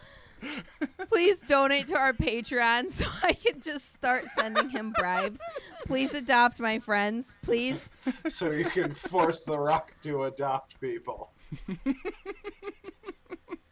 Please 1.09 1.39
donate 1.39 1.87
to 1.87 1.97
our 1.97 2.13
Patreon 2.13 2.91
so 2.91 3.05
I 3.23 3.33
can 3.33 3.59
just 3.59 3.93
start 3.93 4.25
sending 4.35 4.69
him 4.69 4.91
bribes. 4.91 5.41
Please 5.85 6.13
adopt 6.13 6.59
my 6.59 6.77
friends, 6.79 7.35
please. 7.41 7.89
so 8.29 8.51
you 8.51 8.65
can 8.65 8.93
force 8.93 9.41
The 9.41 9.57
Rock 9.57 9.93
to 10.03 10.23
adopt 10.23 10.79
people. 10.79 11.31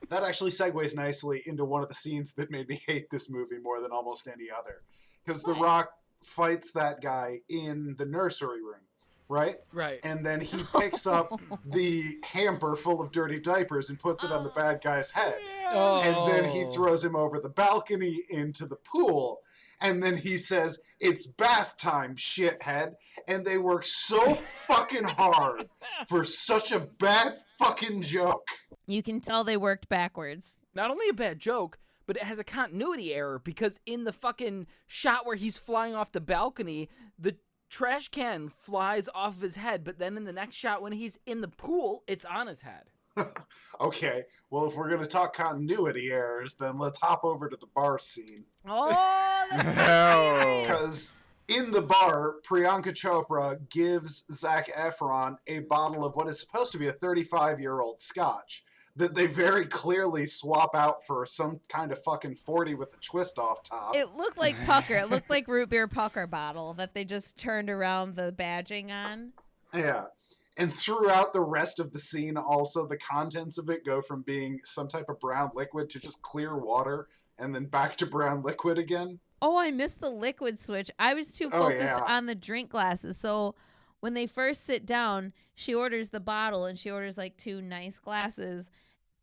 that 0.10 0.24
actually 0.24 0.52
segues 0.52 0.96
nicely 0.96 1.44
into 1.46 1.66
one 1.66 1.84
of 1.84 1.90
the 1.90 1.96
scenes 1.96 2.32
that 2.34 2.50
made 2.50 2.68
me 2.68 2.82
hate 2.88 3.10
this 3.12 3.30
movie 3.30 3.60
more 3.62 3.80
than 3.80 3.92
almost 3.92 4.28
any 4.28 4.50
other. 4.50 4.82
Because 5.24 5.44
The 5.44 5.54
Rock 5.54 5.90
fights 6.24 6.72
that 6.72 7.02
guy 7.02 7.40
in 7.50 7.96
the 8.00 8.06
nursery 8.06 8.64
room, 8.64 8.85
right? 9.30 9.58
Right. 9.74 10.00
And 10.04 10.26
then 10.26 10.42
he 10.42 10.64
picks 10.80 11.08
up 11.08 11.40
the 11.66 12.18
hamper 12.24 12.76
full 12.76 13.02
of 13.02 13.12
dirty 13.12 13.40
diapers 13.40 13.90
and 13.90 14.00
puts 14.00 14.24
it 14.24 14.32
on 14.32 14.44
the 14.44 14.52
oh, 14.52 14.56
bad 14.56 14.82
guy's 14.82 15.12
head. 15.12 15.38
Oh. 15.72 16.02
And 16.02 16.34
then 16.34 16.50
he 16.52 16.70
throws 16.72 17.04
him 17.04 17.16
over 17.16 17.40
the 17.40 17.50
balcony 17.50 18.20
into 18.30 18.66
the 18.66 18.78
pool. 18.78 19.42
And 19.82 20.02
then 20.02 20.16
he 20.16 20.38
says, 20.38 20.80
It's 21.00 21.26
bath 21.26 21.74
time, 21.78 22.16
shithead. 22.16 22.94
And 23.28 23.46
they 23.46 23.58
work 23.58 23.86
so 23.86 24.34
fucking 24.34 25.04
hard 25.04 25.66
for 26.08 26.24
such 26.24 26.72
a 26.72 26.80
bad 26.80 27.38
fucking 27.60 28.02
joke. 28.02 28.48
You 28.88 29.04
can 29.04 29.20
tell 29.20 29.44
they 29.44 29.58
worked 29.58 29.90
backwards. 29.90 30.60
Not 30.74 30.92
only 30.92 31.10
a 31.10 31.14
bad 31.14 31.40
joke, 31.40 31.78
but 32.06 32.18
it 32.18 32.24
has 32.24 32.40
a 32.40 32.44
continuity 32.44 33.14
error 33.14 33.40
because 33.40 33.80
in 33.86 34.04
the 34.04 34.14
fucking 34.14 34.68
shot 34.88 35.26
where 35.26 35.36
he's 35.36 35.58
flying 35.58 35.96
off 35.96 36.12
the 36.12 36.22
balcony, 36.22 36.90
the 37.18 37.36
trash 37.70 38.10
can 38.10 38.50
flies 38.50 39.10
off 39.14 39.36
of 39.36 39.42
his 39.42 39.56
head, 39.56 39.84
but 39.84 40.00
then 40.00 40.18
in 40.18 40.24
the 40.24 40.34
next 40.34 40.56
shot 40.56 40.82
when 40.82 40.94
he's 40.94 41.18
in 41.26 41.42
the 41.42 41.48
pool, 41.48 42.04
it's 42.08 42.26
on 42.26 42.48
his 42.48 42.62
head. 42.62 42.84
Okay, 43.80 44.24
well, 44.50 44.68
if 44.68 44.76
we're 44.76 44.90
going 44.90 45.02
to 45.02 45.08
talk 45.08 45.36
continuity 45.36 46.12
errors, 46.12 46.54
then 46.54 46.78
let's 46.78 46.98
hop 46.98 47.26
over 47.26 47.50
to 47.50 47.58
the 47.58 47.68
bar 47.76 48.00
scene. 48.00 48.46
Oh, 48.66 48.90
that's 49.52 49.78
No. 49.78 50.62
Because 50.64 51.14
in 51.48 51.72
the 51.72 51.82
bar, 51.82 52.36
Priyanka 52.48 52.94
Chopra 52.94 53.60
gives 53.70 54.26
Zac 54.32 54.74
Efron 54.74 55.38
a 55.48 55.60
bottle 55.60 56.06
of 56.06 56.16
what 56.16 56.28
is 56.28 56.40
supposed 56.40 56.72
to 56.72 56.78
be 56.78 56.88
a 56.88 56.94
35 56.94 57.60
year 57.60 57.82
old 57.82 58.00
scotch 58.00 58.64
that 58.98 59.14
they 59.14 59.26
very 59.28 59.66
clearly 59.66 60.26
swap 60.26 60.74
out 60.74 61.06
for 61.06 61.26
some 61.26 61.60
kind 61.68 61.92
of 61.92 62.02
fucking 62.04 62.36
40 62.36 62.76
with 62.76 62.94
a 62.94 62.98
twist 63.02 63.38
off 63.38 63.62
top. 63.64 63.96
It 63.96 64.16
looked 64.16 64.38
like 64.38 64.56
pucker. 64.66 64.96
It 64.96 65.10
looked 65.10 65.30
like 65.30 65.48
root 65.48 65.70
beer 65.70 65.88
pucker 65.88 66.28
bottle 66.28 66.74
that 66.76 66.94
they 66.94 67.04
just 67.04 67.38
turned 67.38 67.70
around 67.70 68.16
the 68.16 68.34
badging 68.38 68.92
on. 68.92 69.34
yeah. 69.74 70.06
And 70.58 70.74
throughout 70.74 71.34
the 71.34 71.42
rest 71.42 71.82
of 71.82 71.92
the 71.92 72.00
scene, 72.00 72.38
also, 72.38 72.88
the 72.88 72.96
contents 72.96 73.58
of 73.58 73.70
it 73.70 73.84
go 73.84 74.02
from 74.02 74.22
being 74.22 74.58
some 74.64 74.88
type 74.88 75.10
of 75.10 75.20
brown 75.20 75.52
liquid 75.54 75.90
to 75.90 76.00
just 76.00 76.22
clear 76.22 76.56
water 76.58 77.10
and 77.40 77.54
then 77.54 77.66
back 77.66 77.98
to 77.98 78.06
brown 78.06 78.42
liquid 78.42 78.78
again. 78.78 79.20
Oh, 79.42 79.58
I 79.60 79.72
missed 79.72 80.00
the 80.00 80.10
liquid 80.10 80.58
switch. 80.58 80.90
I 80.98 81.14
was 81.14 81.34
too 81.34 81.50
Oh, 81.52 81.64
focused 81.64 81.82
yeah. 81.98 82.06
on 82.08 82.26
the 82.26 82.36
drink 82.36 82.70
glasses. 82.70 83.18
So 83.18 83.56
when 84.00 84.14
they 84.14 84.28
first 84.28 84.64
sit 84.66 84.86
down, 84.86 85.34
she 85.56 85.76
orders 85.76 86.12
the 86.12 86.22
bottle 86.22 86.64
and 86.64 86.80
she 86.80 86.90
orders 86.90 87.18
like 87.18 87.36
two 87.36 87.62
nice 87.62 88.00
glasses. 88.00 88.72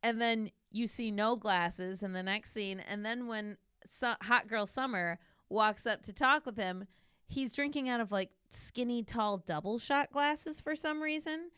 And 0.03 0.21
then 0.21 0.51
you 0.71 0.87
see 0.87 1.11
no 1.11 1.37
glasses 1.37 2.03
in 2.03 2.13
the 2.13 2.23
next 2.23 2.53
scene. 2.53 2.81
And 2.81 3.05
then 3.05 3.27
when 3.27 3.57
Su- 3.89 4.15
Hot 4.23 4.49
Girl 4.49 4.67
Summer 4.67 5.19
walks 5.49 5.87
up 5.87 6.03
to 6.03 6.13
talk 6.13 6.47
with 6.47 6.57
him, 6.57 6.87
he's 7.29 7.53
drinking 7.53 7.89
out 7.89 8.01
of 8.01 8.11
like 8.11 8.31
skinny, 8.49 9.03
tall 9.03 9.39
double 9.39 9.79
shot 9.79 10.11
glasses 10.13 10.61
for 10.61 10.75
some 10.75 11.03
reason, 11.03 11.51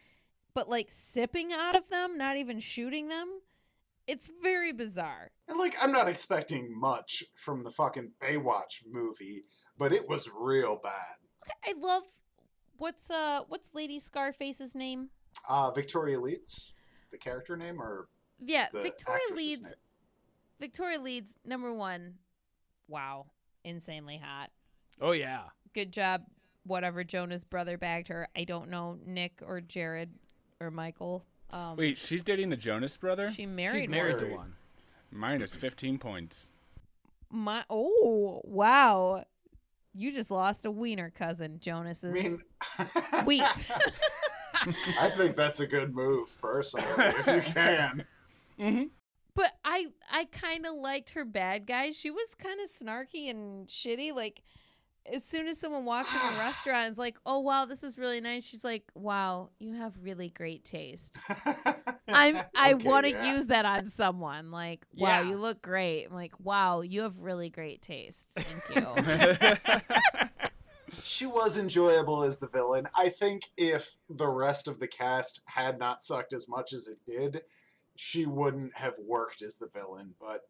but 0.53 0.69
like 0.69 0.89
sipping 0.91 1.53
out 1.53 1.77
of 1.77 1.89
them, 1.89 2.19
not 2.19 2.37
even 2.37 2.61
shooting 2.61 3.09
them. 3.09 3.29
It's 4.07 4.31
very 4.43 4.73
bizarre. 4.73 5.31
And 5.49 5.59
like, 5.59 5.77
I'm 5.81 5.93
not 5.93 6.09
expecting 6.09 6.79
much 6.79 7.25
from 7.37 7.61
the 7.61 7.71
fucking 7.71 8.11
Baywatch 8.21 8.83
movie, 8.87 9.45
but 9.79 9.93
it 9.93 10.07
was 10.09 10.29
real 10.39 10.79
bad. 10.83 11.17
I 11.65 11.73
love 11.79 12.03
what's 12.77 13.11
uh 13.11 13.43
what's 13.49 13.75
Lady 13.75 13.99
Scarface's 13.99 14.75
name? 14.75 15.09
Uh, 15.49 15.71
Victoria 15.71 16.21
Leeds, 16.21 16.75
the 17.11 17.19
character 17.19 17.57
name, 17.57 17.81
or 17.81 18.09
Yeah, 18.47 18.67
the 18.73 18.81
Victoria 18.83 19.21
Leeds. 19.35 19.63
Name? 19.63 19.73
Victoria 20.61 21.01
Leeds 21.01 21.37
number 21.45 21.73
one. 21.73 22.15
Wow, 22.89 23.27
insanely 23.65 24.21
hot. 24.23 24.51
Oh 25.01 25.13
yeah. 25.13 25.43
Good 25.73 25.93
job. 25.93 26.23
Whatever 26.65 27.05
Jonas 27.05 27.45
brother 27.45 27.77
bagged 27.77 28.09
her. 28.09 28.29
I 28.37 28.45
don't 28.45 28.71
know 28.71 28.99
Nick 29.07 29.41
or 29.45 29.61
Jared 29.61 30.11
or 30.61 30.71
Michael. 30.71 31.25
Um, 31.51 31.77
Wait, 31.77 31.99
she's 31.99 32.23
dating 32.23 32.51
the 32.51 32.57
Jonas 32.57 32.97
brother? 32.97 33.31
she 33.31 33.47
married. 33.47 33.83
She's 33.83 33.89
married 33.89 34.19
to 34.21 34.35
one. 34.35 34.55
Minus 35.11 35.55
15 35.55 35.99
points. 35.99 36.51
My 37.31 37.65
oh 37.69 38.41
wow, 38.45 39.25
you 39.93 40.13
just 40.13 40.31
lost 40.31 40.65
a 40.65 40.71
wiener 40.71 41.11
cousin, 41.11 41.55
I 41.55 41.59
Jonas's. 41.59 42.15
mean, 42.15 42.39
Wheat. 43.25 43.43
I 45.01 45.11
think 45.17 45.37
that's 45.37 45.61
a 45.61 45.67
good 45.67 45.95
move, 45.95 46.35
personally, 46.41 46.87
if 46.97 47.27
you 47.27 47.41
can. 47.53 48.05
Mm-hmm. 48.59 48.85
But 49.35 49.53
I 49.65 49.87
I 50.11 50.27
kind 50.27 50.65
of 50.67 50.75
liked 50.75 51.11
her 51.11 51.25
bad 51.25 51.67
guy. 51.67 51.91
She 51.91 52.11
was 52.11 52.35
kind 52.35 52.61
of 52.61 52.71
snarky 52.71 53.29
and 53.29 53.67
shitty. 53.69 54.15
Like 54.15 54.43
as 55.13 55.25
soon 55.25 55.49
as 55.49 55.59
someone 55.61 55.85
walks 55.85 56.15
in 56.15 56.23
the 56.23 56.31
restaurant, 56.33 56.89
it's 56.91 56.99
like, 56.99 57.17
"Oh 57.27 57.41
wow, 57.41 57.65
this 57.65 57.83
is 57.85 57.99
really 57.99 58.21
nice." 58.21 58.45
She's 58.45 58.65
like, 58.65 58.85
"Wow, 58.95 59.51
you 59.59 59.75
have 59.75 59.95
really 60.03 60.31
great 60.31 60.65
taste." 60.65 61.19
I'm 62.13 62.45
I 62.55 62.75
Okay, 62.75 62.89
want 62.89 63.07
to 63.07 63.13
yeah. 63.13 63.27
use 63.35 63.49
that 63.49 63.65
on 63.65 63.87
someone. 63.87 64.51
Like, 64.53 64.87
"Wow, 64.95 65.21
Yeah. 65.21 65.31
you 65.31 65.37
look 65.37 65.63
great." 65.63 66.07
I'm 66.07 66.15
like, 66.15 66.39
"Wow, 66.41 66.83
you 66.83 67.03
have 67.03 67.19
really 67.19 67.51
great 67.51 67.83
taste." 67.83 68.29
Thank 68.37 68.69
you. 68.71 68.87
She 71.03 71.27
was 71.27 71.59
enjoyable 71.59 72.23
as 72.23 72.39
the 72.39 72.49
villain. 72.49 72.89
I 72.95 73.09
think 73.09 73.51
if 73.57 73.99
the 74.09 74.29
rest 74.29 74.69
of 74.69 74.79
the 74.79 74.87
cast 74.87 75.41
had 75.47 75.79
not 75.79 76.01
sucked 76.01 76.33
as 76.33 76.49
much 76.49 76.73
as 76.73 76.89
it 76.89 76.99
did, 77.05 77.43
she 77.97 78.27
wouldn't 78.27 78.77
have 78.77 78.99
worked 78.99 79.43
as 79.43 79.57
the 79.57 79.69
villain, 79.69 80.15
but 80.21 80.43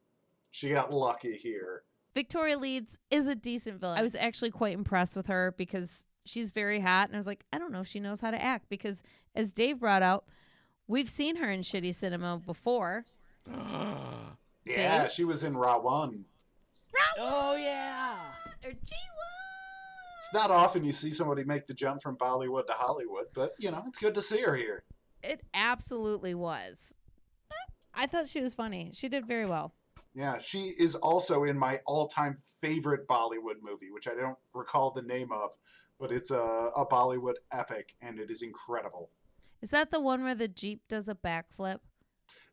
she 0.51 0.71
got 0.71 0.93
lucky 0.93 1.35
here. 1.37 1.83
Victoria 2.15 2.57
Leeds 2.57 2.99
is 3.11 3.27
a 3.27 3.35
decent 3.35 3.81
villain. 3.81 3.99
I 3.99 4.03
was 4.03 4.15
actually 4.15 4.51
quite 4.51 4.75
impressed 4.75 5.17
with 5.17 5.27
her 5.27 5.55
because 5.59 6.07
she's 6.25 6.51
very 6.51 6.81
hot, 6.81 7.09
and 7.09 7.17
I 7.17 7.19
was 7.19 7.27
like, 7.27 7.45
I 7.53 7.59
don't 7.59 7.73
know 7.73 7.81
if 7.81 7.89
she 7.89 8.01
knows 8.01 8.21
how 8.21 8.31
to 8.31 8.43
act 8.43 8.69
because, 8.69 9.03
as 9.35 9.53
Dave 9.53 9.81
brought 9.81 10.03
out, 10.03 10.25
we've 10.87 11.09
seen 11.09 11.37
her 11.37 11.51
in 11.51 11.61
shitty 11.61 11.95
cinema 11.95 12.39
before. 12.39 13.05
Yeah, 14.67 15.03
Dave? 15.03 15.13
she 15.13 15.25
was 15.25 15.45
in 15.45 15.55
Ra.One. 15.55 16.25
Oh 17.19 17.55
yeah. 17.55 18.17
Or 18.65 18.71
G1. 18.71 18.77
It's 20.19 20.33
not 20.33 20.51
often 20.51 20.85
you 20.85 20.93
see 20.93 21.11
somebody 21.11 21.45
make 21.45 21.67
the 21.67 21.75
jump 21.75 22.03
from 22.03 22.17
Bollywood 22.17 22.67
to 22.69 22.73
Hollywood, 22.73 23.27
but 23.35 23.53
you 23.59 23.71
know, 23.71 23.85
it's 23.87 23.99
good 23.99 24.15
to 24.15 24.23
see 24.23 24.41
her 24.41 24.57
here. 24.57 24.85
It 25.23 25.43
absolutely 25.53 26.35
was. 26.35 26.95
I 27.97 28.07
thought 28.07 28.27
she 28.27 28.41
was 28.41 28.55
funny. 28.55 28.91
She 28.95 29.09
did 29.09 29.27
very 29.27 29.47
well. 29.47 29.73
Yeah, 30.15 30.39
she 30.39 30.73
is 30.79 30.95
also 30.95 31.45
in 31.45 31.59
my 31.59 31.81
all-time 31.87 32.39
favorite 32.61 33.07
Bollywood 33.09 33.61
movie, 33.63 33.91
which 33.91 34.07
I 34.07 34.15
don't 34.15 34.39
recall 34.53 34.91
the 34.93 35.03
name 35.03 35.33
of, 35.33 35.51
but 35.99 36.13
it's 36.13 36.31
a, 36.31 36.39
a 36.77 36.87
Bollywood 36.87 37.35
epic, 37.53 37.95
and 38.01 38.21
it 38.21 38.31
is 38.31 38.43
incredible. 38.43 39.11
Is 39.61 39.71
that 39.71 39.91
the 39.91 40.01
one 40.01 40.23
where 40.23 40.35
the 40.35 40.47
Jeep 40.49 40.83
does 40.89 41.09
a 41.09 41.15
backflip? 41.15 41.79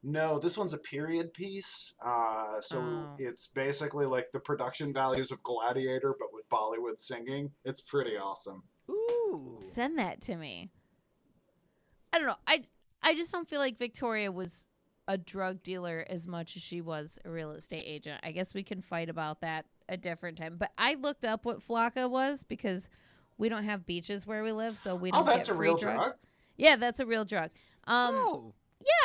No, 0.03 0.39
this 0.39 0.57
one's 0.57 0.73
a 0.73 0.79
period 0.79 1.33
piece, 1.33 1.93
uh, 2.03 2.59
so 2.61 2.79
Oh. 2.81 3.15
it's 3.19 3.45
basically 3.47 4.07
like 4.07 4.31
the 4.31 4.39
production 4.39 4.91
values 4.91 5.29
of 5.31 5.43
Gladiator, 5.43 6.15
but 6.17 6.29
with 6.33 6.49
Bollywood 6.49 6.97
singing. 6.97 7.51
It's 7.65 7.81
pretty 7.81 8.17
awesome. 8.17 8.63
Ooh. 8.89 9.59
Send 9.61 9.99
that 9.99 10.19
to 10.21 10.35
me. 10.35 10.71
I 12.11 12.17
don't 12.17 12.27
know. 12.27 12.37
I 12.47 12.63
I 13.03 13.13
just 13.15 13.31
don't 13.31 13.47
feel 13.47 13.59
like 13.59 13.77
Victoria 13.77 14.31
was 14.31 14.65
a 15.11 15.17
drug 15.17 15.61
dealer 15.61 16.05
as 16.09 16.25
much 16.25 16.55
as 16.55 16.61
she 16.61 16.79
was 16.79 17.19
a 17.25 17.29
real 17.29 17.51
estate 17.51 17.83
agent. 17.85 18.21
I 18.23 18.31
guess 18.31 18.53
we 18.53 18.63
can 18.63 18.81
fight 18.81 19.09
about 19.09 19.41
that 19.41 19.65
a 19.89 19.97
different 19.97 20.37
time. 20.37 20.55
But 20.57 20.71
I 20.77 20.93
looked 20.93 21.25
up 21.25 21.43
what 21.45 21.59
Flakka 21.67 22.09
was 22.09 22.43
because 22.43 22.87
we 23.37 23.49
don't 23.49 23.63
have 23.65 23.85
beaches 23.85 24.25
where 24.25 24.41
we 24.43 24.51
live, 24.53 24.77
so 24.77 24.95
we 24.95 25.09
Oh, 25.11 25.17
don't 25.17 25.25
that's 25.25 25.47
get 25.47 25.53
a 25.53 25.57
free 25.57 25.67
real 25.67 25.77
drugs. 25.77 26.03
drug? 26.03 26.15
Yeah, 26.55 26.75
that's 26.77 26.99
a 27.01 27.05
real 27.05 27.25
drug. 27.25 27.49
Um, 27.85 28.13
oh. 28.15 28.53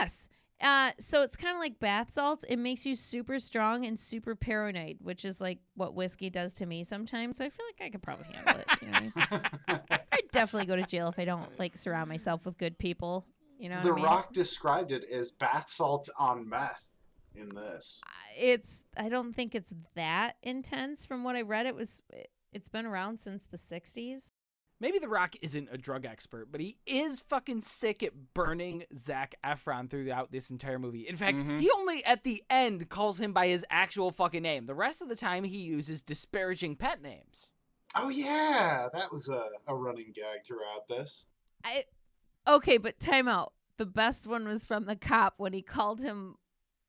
yes, 0.00 0.28
Uh, 0.60 0.92
so 0.98 1.22
it's 1.22 1.36
kind 1.36 1.54
of 1.56 1.60
like 1.60 1.78
bath 1.80 2.12
salts. 2.12 2.44
It 2.48 2.56
makes 2.58 2.86
you 2.86 2.94
super 2.94 3.38
strong 3.38 3.84
and 3.84 3.98
super 3.98 4.34
paranoid, 4.36 4.98
which 5.02 5.24
is 5.24 5.40
like 5.40 5.58
what 5.74 5.94
whiskey 5.94 6.30
does 6.30 6.52
to 6.54 6.66
me 6.66 6.84
sometimes. 6.84 7.36
So 7.38 7.44
I 7.44 7.50
feel 7.50 7.66
like 7.66 7.86
I 7.86 7.90
could 7.90 8.02
probably 8.02 8.26
handle 8.32 8.56
it. 8.60 8.66
You 8.82 8.90
know 8.90 9.40
I? 9.68 9.80
I'd 10.12 10.30
definitely 10.32 10.66
go 10.66 10.76
to 10.76 10.86
jail 10.86 11.08
if 11.08 11.18
I 11.18 11.24
don't 11.24 11.58
like 11.58 11.76
surround 11.76 12.08
myself 12.08 12.44
with 12.46 12.56
good 12.58 12.78
people. 12.78 13.26
You 13.58 13.68
know, 13.70 13.76
what 13.76 13.84
the 13.84 13.92
I 13.92 13.94
mean? 13.96 14.04
Rock 14.04 14.32
described 14.32 14.92
it 14.92 15.04
as 15.10 15.30
bath 15.32 15.70
salts 15.70 16.10
on 16.18 16.48
meth 16.48 16.90
in 17.34 17.54
this. 17.54 18.00
It's. 18.38 18.84
I 18.96 19.08
don't 19.08 19.32
think 19.34 19.54
it's 19.54 19.72
that 19.94 20.36
intense. 20.42 21.06
From 21.06 21.24
what 21.24 21.36
I 21.36 21.42
read, 21.42 21.66
it 21.66 21.74
was. 21.74 22.02
It's 22.52 22.68
been 22.68 22.86
around 22.86 23.18
since 23.20 23.44
the 23.44 23.56
'60s. 23.58 24.32
Maybe 24.78 24.98
The 24.98 25.08
Rock 25.08 25.36
isn't 25.40 25.68
a 25.72 25.78
drug 25.78 26.04
expert, 26.04 26.52
but 26.52 26.60
he 26.60 26.76
is 26.84 27.22
fucking 27.22 27.62
sick 27.62 28.02
at 28.02 28.34
burning 28.34 28.84
Zac 28.94 29.34
Efron 29.42 29.88
throughout 29.88 30.32
this 30.32 30.50
entire 30.50 30.78
movie. 30.78 31.08
In 31.08 31.16
fact, 31.16 31.38
Mhm. 31.38 31.60
he 31.62 31.70
only 31.70 32.04
at 32.04 32.24
the 32.24 32.42
end 32.50 32.90
calls 32.90 33.18
him 33.18 33.32
by 33.32 33.48
his 33.48 33.64
actual 33.70 34.10
fucking 34.10 34.42
name. 34.42 34.66
The 34.66 34.74
rest 34.74 35.00
of 35.00 35.08
the 35.08 35.16
time, 35.16 35.44
he 35.44 35.60
uses 35.60 36.02
disparaging 36.02 36.76
pet 36.76 37.00
names. 37.00 37.52
Oh 37.94 38.10
yeah, 38.10 38.88
that 38.92 39.10
was 39.10 39.30
a, 39.30 39.48
a 39.66 39.74
running 39.74 40.12
gag 40.14 40.44
throughout 40.46 40.88
this. 40.88 41.24
I. 41.64 41.84
Okay, 42.46 42.78
but 42.78 42.98
time 43.00 43.28
out. 43.28 43.52
The 43.78 43.86
best 43.86 44.26
one 44.26 44.46
was 44.46 44.64
from 44.64 44.86
the 44.86 44.96
cop 44.96 45.34
when 45.36 45.52
he 45.52 45.62
called 45.62 46.00
him. 46.00 46.36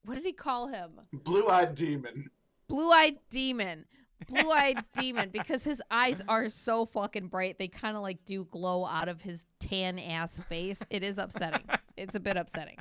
What 0.04 0.14
did 0.14 0.24
he 0.24 0.32
call 0.32 0.68
him? 0.68 0.92
Blue-eyed 1.12 1.74
demon. 1.74 2.30
Blue 2.68 2.90
eyed 2.90 3.16
demon. 3.30 3.86
Blue 4.26 4.50
eyed 4.50 4.84
demon 4.98 5.30
because 5.30 5.64
his 5.64 5.82
eyes 5.90 6.22
are 6.28 6.48
so 6.48 6.84
fucking 6.86 7.28
bright. 7.28 7.58
They 7.58 7.68
kind 7.68 7.96
of 7.96 8.02
like 8.02 8.24
do 8.24 8.44
glow 8.44 8.84
out 8.84 9.08
of 9.08 9.22
his 9.22 9.46
tan 9.58 9.98
ass 9.98 10.38
face. 10.48 10.82
It 10.90 11.02
is 11.02 11.18
upsetting. 11.18 11.64
It's 11.96 12.14
a 12.14 12.20
bit 12.20 12.36
upsetting. 12.36 12.76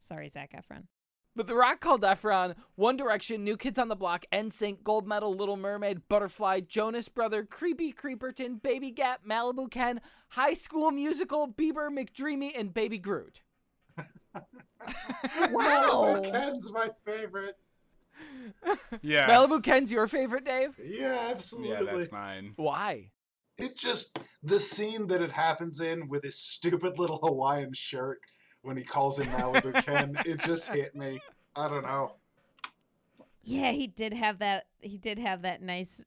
Sorry, 0.00 0.28
Zac 0.28 0.52
Efron. 0.52 0.84
But 1.34 1.46
The 1.46 1.54
Rock 1.54 1.80
called 1.80 2.02
Efron 2.02 2.54
One 2.74 2.96
Direction, 2.96 3.42
New 3.42 3.56
Kids 3.56 3.78
on 3.78 3.88
the 3.88 3.96
Block, 3.96 4.24
NSYNC, 4.32 4.82
Gold 4.82 5.06
Medal, 5.06 5.34
Little 5.34 5.56
Mermaid, 5.56 6.08
Butterfly, 6.08 6.60
Jonas 6.68 7.08
Brother, 7.08 7.44
Creepy 7.44 7.92
Creeperton, 7.92 8.60
Baby 8.62 8.90
Gap, 8.90 9.22
Malibu 9.26 9.70
Ken, 9.70 10.00
High 10.30 10.52
School 10.52 10.90
Musical, 10.90 11.48
Bieber, 11.48 11.88
McDreamy, 11.88 12.52
and 12.58 12.74
Baby 12.74 12.98
Groot. 12.98 13.40
Wow. 15.52 16.16
Malibu 16.20 16.32
Ken's 16.32 16.72
my 16.72 16.88
favorite. 17.04 17.56
Yeah. 19.00 19.28
Malibu 19.28 19.62
Ken's 19.62 19.92
your 19.92 20.08
favorite, 20.08 20.44
Dave? 20.44 20.78
Yeah, 20.84 21.28
absolutely. 21.30 21.70
yeah, 21.70 21.82
that's 21.84 22.10
mine. 22.10 22.54
Why? 22.56 23.10
It 23.58 23.76
just 23.76 24.18
the 24.42 24.58
scene 24.58 25.06
that 25.06 25.22
it 25.22 25.30
happens 25.30 25.80
in 25.80 26.08
with 26.08 26.24
his 26.24 26.38
stupid 26.38 26.98
little 26.98 27.20
Hawaiian 27.22 27.72
shirt 27.72 28.18
when 28.62 28.76
he 28.76 28.82
calls 28.84 29.18
him 29.18 29.26
Malibu 29.28 29.84
Ken, 29.84 30.16
it 30.24 30.40
just 30.40 30.68
hit 30.72 30.94
me. 30.94 31.20
I 31.56 31.68
don't 31.68 31.82
know. 31.82 32.14
Yeah, 33.44 33.72
he 33.72 33.86
did 33.88 34.12
have 34.14 34.38
that. 34.38 34.66
He 34.80 34.98
did 34.98 35.18
have 35.18 35.42
that 35.42 35.62
nice 35.62 36.04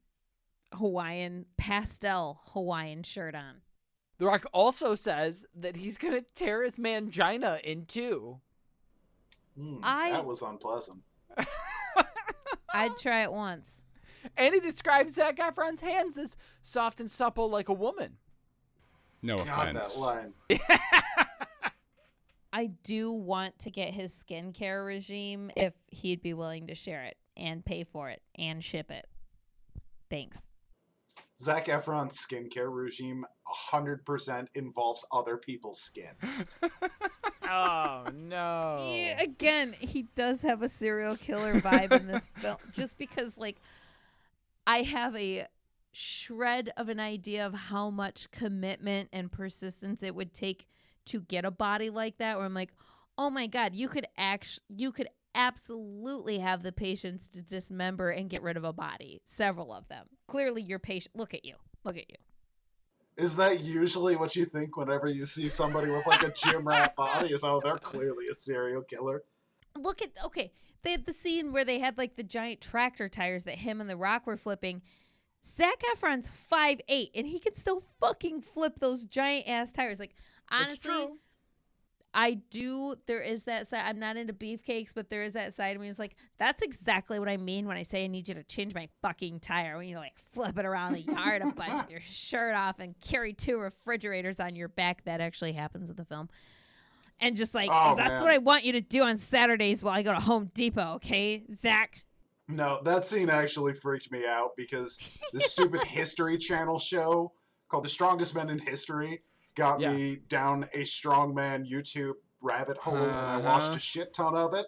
Hawaiian 0.73 1.45
pastel 1.57 2.39
Hawaiian 2.53 3.03
shirt 3.03 3.35
on. 3.35 3.55
The 4.17 4.25
Rock 4.25 4.45
also 4.53 4.95
says 4.95 5.45
that 5.55 5.75
he's 5.75 5.97
gonna 5.97 6.21
tear 6.33 6.63
his 6.63 6.77
mangina 6.77 7.59
in 7.61 7.85
two. 7.85 8.39
Hmm, 9.57 9.77
I- 9.83 10.11
That 10.11 10.25
was 10.25 10.41
unpleasant. 10.41 11.01
I'd 12.73 12.97
try 12.97 13.23
it 13.23 13.31
once. 13.31 13.81
And 14.37 14.53
he 14.53 14.59
describes 14.59 15.13
Zac 15.13 15.37
Efron's 15.37 15.81
hands 15.81 16.17
as 16.17 16.35
soft 16.61 16.99
and 16.99 17.09
supple 17.11 17.49
like 17.49 17.69
a 17.69 17.73
woman. 17.73 18.17
No 19.21 19.37
God, 19.37 19.75
offense. 19.75 19.93
that 19.93 19.99
line. 19.99 20.33
I 22.55 22.67
do 22.85 23.11
want 23.11 23.59
to 23.59 23.69
get 23.69 23.93
his 23.93 24.13
skincare 24.13 24.85
regime 24.85 25.51
if 25.57 25.73
he'd 25.87 26.21
be 26.21 26.33
willing 26.33 26.67
to 26.67 26.75
share 26.75 27.03
it 27.03 27.17
and 27.35 27.65
pay 27.65 27.83
for 27.83 28.09
it 28.09 28.21
and 28.35 28.63
ship 28.63 28.89
it. 28.89 29.05
Thanks. 30.09 30.41
Zac 31.37 31.65
Efron's 31.65 32.17
skincare 32.17 32.73
regime 32.73 33.25
100% 33.73 34.47
involves 34.55 35.05
other 35.11 35.35
people's 35.35 35.81
skin. 35.81 36.13
Oh 37.47 38.05
no. 38.11 38.91
Yeah, 38.91 39.21
again, 39.21 39.75
he 39.79 40.07
does 40.15 40.41
have 40.41 40.63
a 40.63 40.67
serial 40.67 41.15
killer 41.15 41.53
vibe 41.61 41.91
in 41.91 42.07
this 42.07 42.27
film 42.41 42.57
just 42.71 42.97
because 42.97 43.37
like 43.37 43.61
I 44.65 44.81
have 44.81 45.15
a 45.15 45.45
shred 45.91 46.71
of 46.75 46.89
an 46.89 46.99
idea 46.99 47.45
of 47.45 47.53
how 47.53 47.91
much 47.91 48.31
commitment 48.31 49.09
and 49.13 49.31
persistence 49.31 50.01
it 50.01 50.15
would 50.15 50.33
take 50.33 50.65
to 51.05 51.21
get 51.21 51.45
a 51.45 51.51
body 51.51 51.89
like 51.89 52.17
that 52.17 52.37
where 52.37 52.45
I'm 52.45 52.53
like, 52.53 52.73
"Oh 53.17 53.29
my 53.29 53.47
god, 53.47 53.73
you 53.75 53.87
could 53.87 54.07
act 54.17 54.59
you 54.69 54.91
could 54.91 55.09
absolutely 55.35 56.39
have 56.39 56.63
the 56.63 56.71
patience 56.71 57.27
to 57.27 57.41
dismember 57.41 58.09
and 58.09 58.29
get 58.29 58.41
rid 58.41 58.57
of 58.57 58.63
a 58.63 58.73
body, 58.73 59.21
several 59.25 59.73
of 59.73 59.87
them. 59.89 60.07
Clearly 60.27 60.61
you're 60.61 60.79
patient. 60.79 61.15
Look 61.15 61.33
at 61.33 61.45
you. 61.45 61.55
Look 61.83 61.97
at 61.97 62.09
you. 62.09 62.15
Is 63.17 63.35
that 63.35 63.61
usually 63.61 64.15
what 64.15 64.35
you 64.35 64.45
think 64.45 64.75
whenever 64.75 65.07
you 65.07 65.25
see 65.25 65.47
somebody 65.47 65.89
with 65.89 66.05
like 66.07 66.23
a 66.23 66.31
gym 66.31 66.67
rat 66.67 66.95
body? 66.95 67.27
Is 67.27 67.43
oh, 67.43 67.61
they're 67.63 67.77
clearly 67.77 68.25
a 68.31 68.33
serial 68.33 68.81
killer. 68.81 69.23
look 69.77 70.01
at 70.01 70.11
okay 70.23 70.51
they 70.83 70.91
had 70.91 71.05
the 71.05 71.13
scene 71.13 71.51
where 71.51 71.65
they 71.65 71.79
had 71.79 71.97
like 71.97 72.15
the 72.15 72.23
giant 72.23 72.61
tractor 72.61 73.09
tires 73.09 73.43
that 73.43 73.55
him 73.55 73.81
and 73.81 73.89
the 73.89 73.97
rock 73.97 74.25
were 74.25 74.37
flipping 74.37 74.81
Zac 75.45 75.83
Efron's 75.93 76.27
five 76.27 76.81
eight, 76.87 77.11
and 77.13 77.27
he 77.27 77.39
can 77.39 77.53
still 77.53 77.83
fucking 77.99 78.41
flip 78.41 78.79
those 78.79 79.03
giant 79.03 79.47
ass 79.47 79.71
tires. 79.71 79.99
Like 79.99 80.15
honestly. 80.51 81.07
I 82.17 82.35
do. 82.49 82.95
There 83.07 83.19
is 83.21 83.43
that 83.43 83.67
side. 83.67 83.83
I'm 83.85 83.99
not 83.99 84.15
into 84.15 84.31
beefcakes, 84.31 84.91
but 84.95 85.09
there 85.09 85.23
is 85.23 85.33
that 85.33 85.53
side 85.53 85.75
of 85.75 85.81
me. 85.81 85.89
It's 85.89 85.99
like 85.99 86.15
that's 86.37 86.63
exactly 86.63 87.19
what 87.19 87.27
I 87.27 87.35
mean 87.35 87.67
when 87.67 87.75
I 87.75 87.83
say 87.83 88.05
I 88.05 88.07
need 88.07 88.29
you 88.29 88.35
to 88.35 88.43
change 88.43 88.73
my 88.73 88.87
fucking 89.01 89.41
tire. 89.41 89.75
When 89.77 89.89
you 89.89 89.97
like 89.97 90.13
flip 90.31 90.57
it 90.57 90.65
around 90.65 90.93
the 90.93 91.01
yard 91.01 91.41
a 91.41 91.51
bunch 91.51 91.73
with 91.73 91.91
your 91.91 91.99
shirt 91.99 92.55
off 92.55 92.79
and 92.79 92.95
carry 93.01 93.33
two 93.33 93.57
refrigerators 93.59 94.39
on 94.39 94.55
your 94.55 94.69
back. 94.69 95.03
That 95.03 95.19
actually 95.19 95.51
happens 95.51 95.89
in 95.89 95.97
the 95.97 96.05
film. 96.05 96.29
And 97.19 97.35
just 97.35 97.53
like 97.53 97.69
Oh, 97.71 97.95
that's 97.97 98.21
man. 98.21 98.21
what 98.21 98.31
I 98.31 98.37
want 98.37 98.63
you 98.63 98.71
to 98.73 98.81
do 98.81 99.03
on 99.03 99.17
Saturdays 99.17 99.83
while 99.83 99.93
I 99.93 100.01
go 100.01 100.13
to 100.13 100.19
Home 100.21 100.49
Depot. 100.53 100.93
Okay, 100.95 101.43
Zac. 101.61 102.01
No, 102.47 102.79
that 102.83 103.03
scene 103.03 103.29
actually 103.29 103.73
freaked 103.73 104.09
me 104.11 104.25
out 104.25 104.51
because 104.55 105.01
this 105.33 105.51
stupid 105.51 105.81
History 105.85 106.37
Channel 106.37 106.79
show 106.79 107.33
called 107.67 107.83
The 107.83 107.89
Strongest 107.89 108.35
Men 108.35 108.49
in 108.49 108.59
History 108.59 109.21
got 109.55 109.79
Yeah. 109.79 109.93
me 109.93 110.17
down 110.27 110.63
a 110.73 110.79
strongman 110.83 111.67
YouTube 111.69 112.15
rabbit 112.41 112.77
hole 112.77 112.95
and 112.97 113.11
I 113.11 113.37
watched 113.37 113.67
Uh-huh. 113.67 113.75
a 113.75 113.79
shit 113.79 114.13
ton 114.13 114.35
of 114.35 114.53
it. 114.53 114.67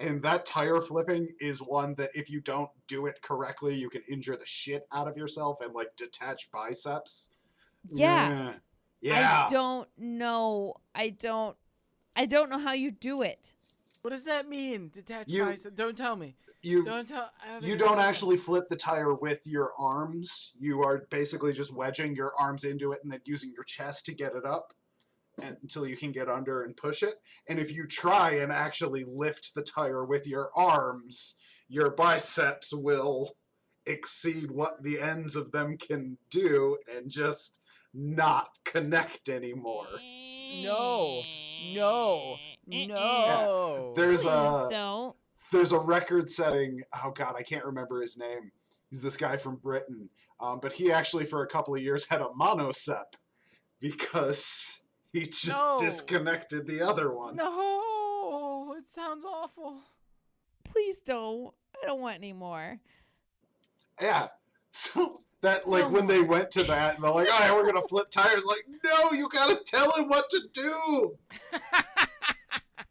And 0.00 0.22
that 0.22 0.46
tire 0.46 0.80
flipping 0.80 1.34
is 1.40 1.60
one 1.60 1.94
that 1.96 2.10
if 2.14 2.30
you 2.30 2.40
don't 2.40 2.70
do 2.86 3.06
it 3.06 3.20
correctly, 3.20 3.74
you 3.74 3.90
can 3.90 4.02
injure 4.08 4.36
the 4.36 4.46
shit 4.46 4.86
out 4.92 5.08
of 5.08 5.16
yourself 5.16 5.60
and 5.60 5.74
like 5.74 5.94
detach 5.96 6.50
biceps. 6.52 7.32
Yeah. 7.88 8.30
Yeah. 8.30 8.54
Yeah. 9.00 9.44
I 9.48 9.50
don't 9.50 9.88
know. 9.98 10.74
I 10.94 11.10
don't. 11.10 11.56
I 12.14 12.26
don't 12.26 12.48
know 12.50 12.58
how 12.58 12.72
you 12.72 12.90
do 12.92 13.22
it. 13.22 13.52
What 14.02 14.10
does 14.10 14.24
that 14.24 14.48
mean? 14.48 14.88
Detached 14.90 15.28
You- 15.30 15.44
bicep? 15.46 15.74
Don't 15.74 15.96
tell 15.96 16.16
me. 16.16 16.36
You 16.62 16.84
Don't 16.84 17.06
tell. 17.06 17.30
Don't 17.46 17.64
you 17.64 17.76
don't 17.76 17.98
I 17.98 18.02
know. 18.02 18.08
actually 18.08 18.36
flip 18.36 18.68
the 18.68 18.76
tire 18.76 19.14
with 19.14 19.46
your 19.46 19.72
arms. 19.78 20.54
You 20.58 20.82
are 20.82 21.06
basically 21.10 21.52
just 21.52 21.72
wedging 21.72 22.14
your 22.14 22.32
arms 22.38 22.64
into 22.64 22.92
it 22.92 23.00
and 23.02 23.12
then 23.12 23.20
using 23.24 23.52
your 23.52 23.64
chest 23.64 24.06
to 24.06 24.14
get 24.14 24.34
it 24.34 24.44
up 24.44 24.72
and, 25.42 25.56
until 25.62 25.86
you 25.86 25.96
can 25.96 26.12
get 26.12 26.28
under 26.28 26.64
and 26.64 26.76
push 26.76 27.02
it. 27.02 27.16
And 27.48 27.58
if 27.58 27.74
you 27.74 27.86
try 27.86 28.32
and 28.36 28.50
actually 28.50 29.04
lift 29.04 29.54
the 29.54 29.62
tire 29.62 30.04
with 30.04 30.26
your 30.26 30.50
arms, 30.56 31.36
your 31.68 31.90
biceps 31.90 32.72
will 32.72 33.36
exceed 33.86 34.50
what 34.50 34.82
the 34.82 35.00
ends 35.00 35.36
of 35.36 35.52
them 35.52 35.76
can 35.78 36.18
do 36.30 36.76
and 36.94 37.08
just 37.08 37.60
not 37.94 38.48
connect 38.64 39.28
anymore. 39.28 39.86
No. 40.62 41.22
No. 41.74 42.36
No. 42.66 43.92
There's 43.94 44.22
Please 44.22 44.30
a 44.30 44.68
don't. 44.70 45.14
There's 45.52 45.72
a 45.72 45.78
record 45.78 46.28
setting 46.30 46.82
oh 47.04 47.10
god 47.10 47.34
i 47.36 47.42
can't 47.42 47.64
remember 47.64 48.00
his 48.00 48.16
name 48.16 48.50
he's 48.90 49.00
this 49.02 49.16
guy 49.16 49.36
from 49.36 49.56
britain 49.56 50.08
um, 50.40 50.58
but 50.60 50.72
he 50.72 50.92
actually 50.92 51.24
for 51.24 51.42
a 51.42 51.46
couple 51.46 51.74
of 51.74 51.82
years 51.82 52.04
had 52.08 52.20
a 52.20 52.26
monosep 52.40 53.04
because 53.80 54.82
he 55.12 55.22
just 55.24 55.46
No. 55.48 55.76
disconnected 55.80 56.66
the 56.66 56.80
other 56.82 57.12
one 57.12 57.36
No. 57.36 58.74
It 58.78 58.84
sounds 58.86 59.24
awful. 59.24 59.80
Please 60.62 60.98
don't. 61.04 61.52
I 61.82 61.86
don't 61.86 62.00
want 62.00 62.14
any 62.16 62.32
more. 62.32 62.78
yeah 64.00 64.28
so 64.70 65.22
that 65.40 65.66
like 65.68 65.90
when 65.90 66.06
they 66.06 66.20
went 66.20 66.50
to 66.52 66.62
that 66.64 66.94
and 66.94 67.02
they're 67.04 67.10
like 67.10 67.32
all 67.32 67.40
right 67.40 67.52
we're 67.54 67.66
gonna 67.72 67.86
flip 67.88 68.08
tires 68.10 68.44
like 68.44 68.64
no 68.84 69.12
you 69.16 69.28
gotta 69.30 69.58
tell 69.64 69.90
him 69.92 70.08
what 70.08 70.28
to 70.30 70.40
do 70.52 71.16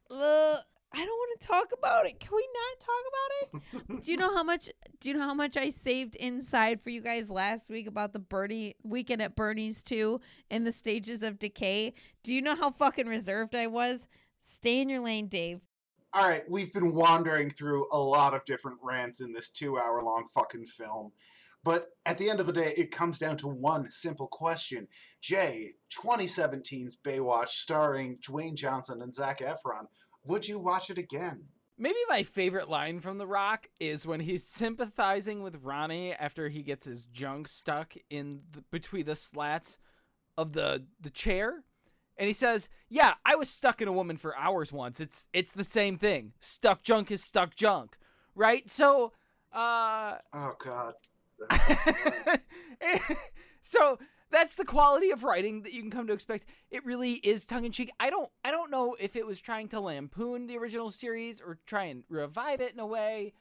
Ugh, 0.09 0.59
I 0.93 1.05
don't 1.05 1.07
want 1.07 1.36
to 1.36 1.36
talk 1.47 1.71
about 1.77 2.05
it. 2.05 2.19
Can 2.19 2.31
we 2.35 2.47
not 2.53 2.79
talk 2.79 3.03
about 3.09 3.97
it? 3.97 4.03
do 4.05 4.11
you 4.11 4.17
know 4.17 4.33
how 4.35 4.43
much? 4.43 4.69
Do 4.99 5.09
you 5.09 5.15
know 5.15 5.23
how 5.23 5.33
much 5.33 5.57
I 5.57 5.69
saved 5.69 6.15
inside 6.15 6.81
for 6.81 6.89
you 6.89 7.01
guys 7.01 7.29
last 7.29 7.69
week 7.69 7.87
about 7.87 8.13
the 8.13 8.19
Bernie 8.19 8.75
weekend 8.83 9.21
at 9.21 9.35
Bernie's 9.35 9.81
too 9.81 10.19
in 10.49 10.63
the 10.63 10.71
stages 10.71 11.23
of 11.23 11.39
decay? 11.39 11.93
Do 12.23 12.33
you 12.33 12.41
know 12.41 12.55
how 12.55 12.71
fucking 12.71 13.07
reserved 13.07 13.55
I 13.55 13.67
was? 13.67 14.07
Stay 14.39 14.81
in 14.81 14.89
your 14.89 15.01
lane, 15.01 15.27
Dave. 15.27 15.61
All 16.13 16.27
right, 16.27 16.49
we've 16.49 16.71
been 16.71 16.93
wandering 16.93 17.49
through 17.49 17.87
a 17.91 17.99
lot 17.99 18.33
of 18.33 18.45
different 18.45 18.79
rants 18.81 19.21
in 19.21 19.33
this 19.33 19.49
two 19.49 19.77
hour 19.77 20.01
long 20.01 20.25
fucking 20.33 20.65
film. 20.65 21.11
But 21.63 21.89
at 22.05 22.17
the 22.17 22.29
end 22.29 22.39
of 22.39 22.45
the 22.47 22.53
day, 22.53 22.73
it 22.77 22.91
comes 22.91 23.19
down 23.19 23.35
to 23.37 23.47
one 23.49 23.91
simple 23.91 24.27
question. 24.27 24.87
Jay, 25.21 25.73
2017's 25.91 26.95
Baywatch 27.03 27.49
starring 27.49 28.17
Dwayne 28.19 28.55
Johnson 28.55 29.01
and 29.01 29.13
Zac 29.13 29.39
Efron, 29.39 29.85
would 30.27 30.47
you 30.47 30.59
watch 30.59 30.89
it 30.89 30.97
again? 30.97 31.45
Maybe 31.77 31.97
my 32.09 32.23
favorite 32.23 32.69
line 32.69 32.99
from 32.99 33.19
The 33.19 33.27
Rock 33.27 33.67
is 33.79 34.07
when 34.07 34.19
he's 34.19 34.43
sympathizing 34.47 35.43
with 35.43 35.63
Ronnie 35.63 36.13
after 36.13 36.49
he 36.49 36.63
gets 36.63 36.85
his 36.85 37.03
junk 37.03 37.47
stuck 37.47 37.93
in 38.09 38.41
the, 38.51 38.63
between 38.71 39.05
the 39.05 39.15
slats 39.15 39.77
of 40.37 40.53
the 40.53 40.85
the 40.99 41.09
chair, 41.09 41.63
and 42.17 42.27
he 42.27 42.33
says, 42.33 42.69
"Yeah, 42.89 43.15
I 43.25 43.35
was 43.35 43.49
stuck 43.49 43.81
in 43.81 43.87
a 43.87 43.91
woman 43.91 44.17
for 44.17 44.37
hours 44.37 44.71
once. 44.71 44.99
It's 44.99 45.25
it's 45.33 45.51
the 45.51 45.63
same 45.63 45.97
thing. 45.97 46.33
Stuck 46.39 46.83
junk 46.83 47.11
is 47.11 47.23
stuck 47.23 47.55
junk, 47.55 47.97
right? 48.35 48.69
So, 48.69 49.13
uh, 49.53 50.17
Oh, 50.33 50.53
God. 50.59 50.93
so 53.61 53.99
that's 54.31 54.55
the 54.55 54.65
quality 54.65 55.09
of 55.11 55.23
writing 55.23 55.61
that 55.61 55.73
you 55.73 55.81
can 55.81 55.91
come 55.91 56.07
to 56.07 56.13
expect. 56.13 56.45
It 56.69 56.85
really 56.85 57.13
is 57.13 57.45
tongue 57.45 57.65
in 57.65 57.71
cheek. 57.71 57.91
I 57.99 58.09
don't 58.09 58.29
I 58.43 58.51
don't 58.51 58.71
know 58.71 58.95
if 58.99 59.15
it 59.15 59.25
was 59.25 59.39
trying 59.39 59.69
to 59.69 59.79
lampoon 59.79 60.47
the 60.47 60.57
original 60.57 60.91
series 60.91 61.41
or 61.41 61.59
try 61.65 61.85
and 61.85 62.03
revive 62.09 62.61
it 62.61 62.73
in 62.73 62.79
a 62.79 62.85
way. 62.85 63.33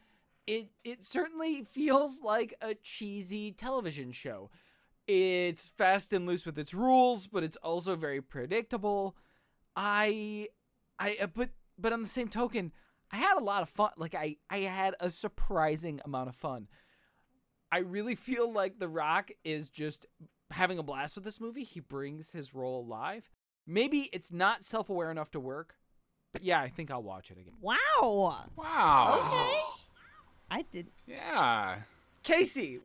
It 0.47 0.71
it 0.85 1.05
certainly 1.05 1.65
feels 1.71 2.23
like 2.23 2.55
a 2.61 2.75
cheesy 2.75 3.53
television 3.53 4.13
show. 4.13 4.51
It's 5.09 5.69
fast 5.69 6.13
and 6.13 6.27
loose 6.27 6.45
with 6.47 6.59
its 6.59 6.75
rules, 6.75 7.27
but 7.27 7.45
it's 7.45 7.57
also 7.59 7.97
very 7.97 8.21
predictable. 8.21 9.17
I 9.75 10.49
I 10.99 11.17
uh, 11.21 11.27
but 11.27 11.51
but 11.79 11.93
on 11.93 12.03
the 12.03 12.09
same 12.09 12.29
token, 12.29 12.73
I 13.11 13.17
had 13.17 13.37
a 13.37 13.45
lot 13.45 13.63
of 13.63 13.69
fun. 13.69 13.91
Like 13.97 14.15
I 14.15 14.37
I 14.51 14.59
had 14.59 14.95
a 15.01 15.11
surprising 15.11 16.01
amount 16.05 16.29
of 16.29 16.37
fun. 16.37 16.69
I 17.73 17.79
really 17.79 18.15
feel 18.15 18.53
like 18.53 18.79
The 18.79 18.89
Rock 18.89 19.33
is 19.45 19.69
just 19.69 20.07
having 20.51 20.79
a 20.79 20.83
blast 20.83 21.15
with 21.15 21.25
this 21.25 21.41
movie. 21.41 21.65
He 21.65 21.81
brings 21.81 22.33
his 22.33 22.55
role 22.55 22.81
alive. 22.81 23.31
Maybe 23.67 24.09
it's 24.13 24.33
not 24.33 24.65
self 24.65 24.89
aware 24.89 25.11
enough 25.11 25.31
to 25.33 25.41
work, 25.41 25.75
but 26.33 26.43
yeah, 26.43 26.61
I 26.61 26.69
think 26.69 26.91
I'll 26.91 27.03
watch 27.03 27.31
it 27.31 27.39
again. 27.39 27.55
Wow. 27.61 28.45
Wow. 28.57 29.21
Okay. 29.27 29.61
I 30.51 30.63
did. 30.71 30.87
Yeah. 31.07 31.81
Casey, 32.23 32.79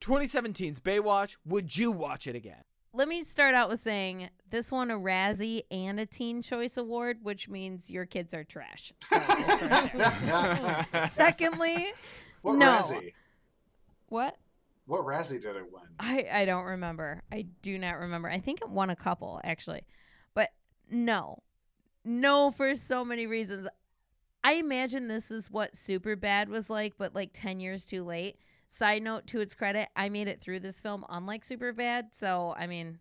2017's 0.00 0.80
Baywatch, 0.80 1.36
would 1.44 1.76
you 1.76 1.90
watch 1.92 2.26
it 2.26 2.34
again? 2.34 2.62
Let 2.92 3.06
me 3.06 3.22
start 3.22 3.54
out 3.54 3.68
with 3.68 3.78
saying 3.78 4.30
this 4.50 4.72
won 4.72 4.90
a 4.90 4.98
Razzie 4.98 5.62
and 5.70 6.00
a 6.00 6.06
Teen 6.06 6.42
Choice 6.42 6.76
Award, 6.76 7.18
which 7.22 7.48
means 7.48 7.88
your 7.88 8.04
kids 8.06 8.34
are 8.34 8.42
trash. 8.42 8.92
So 9.08 9.16
we'll 9.38 9.56
start 9.56 10.86
there. 10.92 11.06
Secondly, 11.08 11.92
What 12.42 12.56
No. 12.56 12.70
Razzie? 12.72 13.12
what? 14.08 14.36
What 14.90 15.06
Razzie 15.06 15.40
did 15.40 15.54
it 15.54 15.72
win? 15.72 15.84
I, 16.00 16.26
I 16.32 16.44
don't 16.44 16.64
remember. 16.64 17.22
I 17.30 17.46
do 17.62 17.78
not 17.78 18.00
remember. 18.00 18.28
I 18.28 18.40
think 18.40 18.60
it 18.60 18.68
won 18.68 18.90
a 18.90 18.96
couple, 18.96 19.40
actually. 19.44 19.82
But 20.34 20.48
no. 20.90 21.44
No, 22.04 22.50
for 22.50 22.74
so 22.74 23.04
many 23.04 23.28
reasons. 23.28 23.68
I 24.42 24.54
imagine 24.54 25.06
this 25.06 25.30
is 25.30 25.48
what 25.48 25.74
Superbad 25.74 26.48
was 26.48 26.68
like, 26.68 26.94
but 26.98 27.14
like 27.14 27.30
10 27.32 27.60
years 27.60 27.86
too 27.86 28.02
late. 28.02 28.38
Side 28.68 29.04
note 29.04 29.28
to 29.28 29.40
its 29.40 29.54
credit, 29.54 29.90
I 29.94 30.08
made 30.08 30.26
it 30.26 30.40
through 30.40 30.58
this 30.58 30.80
film 30.80 31.04
unlike 31.08 31.46
Superbad. 31.46 32.06
So, 32.10 32.56
I 32.58 32.66
mean, 32.66 32.98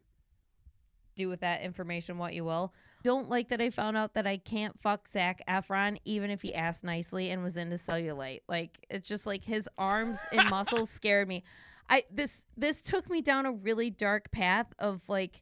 do 1.15 1.27
with 1.27 1.39
that 1.39 1.63
information 1.63 2.19
what 2.19 2.35
you 2.35 2.45
will. 2.45 2.71
Don't 3.01 3.29
like 3.29 3.49
that 3.49 3.61
I 3.61 3.71
found 3.71 3.97
out 3.97 4.13
that 4.13 4.27
I 4.27 4.37
can't 4.37 4.79
fuck 4.79 5.07
Zac 5.07 5.41
Efron 5.49 5.97
even 6.05 6.29
if 6.29 6.43
he 6.43 6.53
asked 6.53 6.83
nicely 6.83 7.31
and 7.31 7.41
was 7.41 7.57
into 7.57 7.77
cellulite. 7.77 8.41
Like, 8.47 8.85
it's 8.91 9.09
just 9.09 9.25
like 9.25 9.43
his 9.43 9.67
arms 9.75 10.19
and 10.31 10.47
muscles 10.51 10.89
scared 10.91 11.27
me. 11.27 11.43
I 11.89 12.03
this 12.11 12.45
this 12.55 12.81
took 12.81 13.09
me 13.09 13.21
down 13.21 13.45
a 13.45 13.51
really 13.51 13.89
dark 13.89 14.31
path 14.31 14.67
of 14.77 15.01
like 15.07 15.41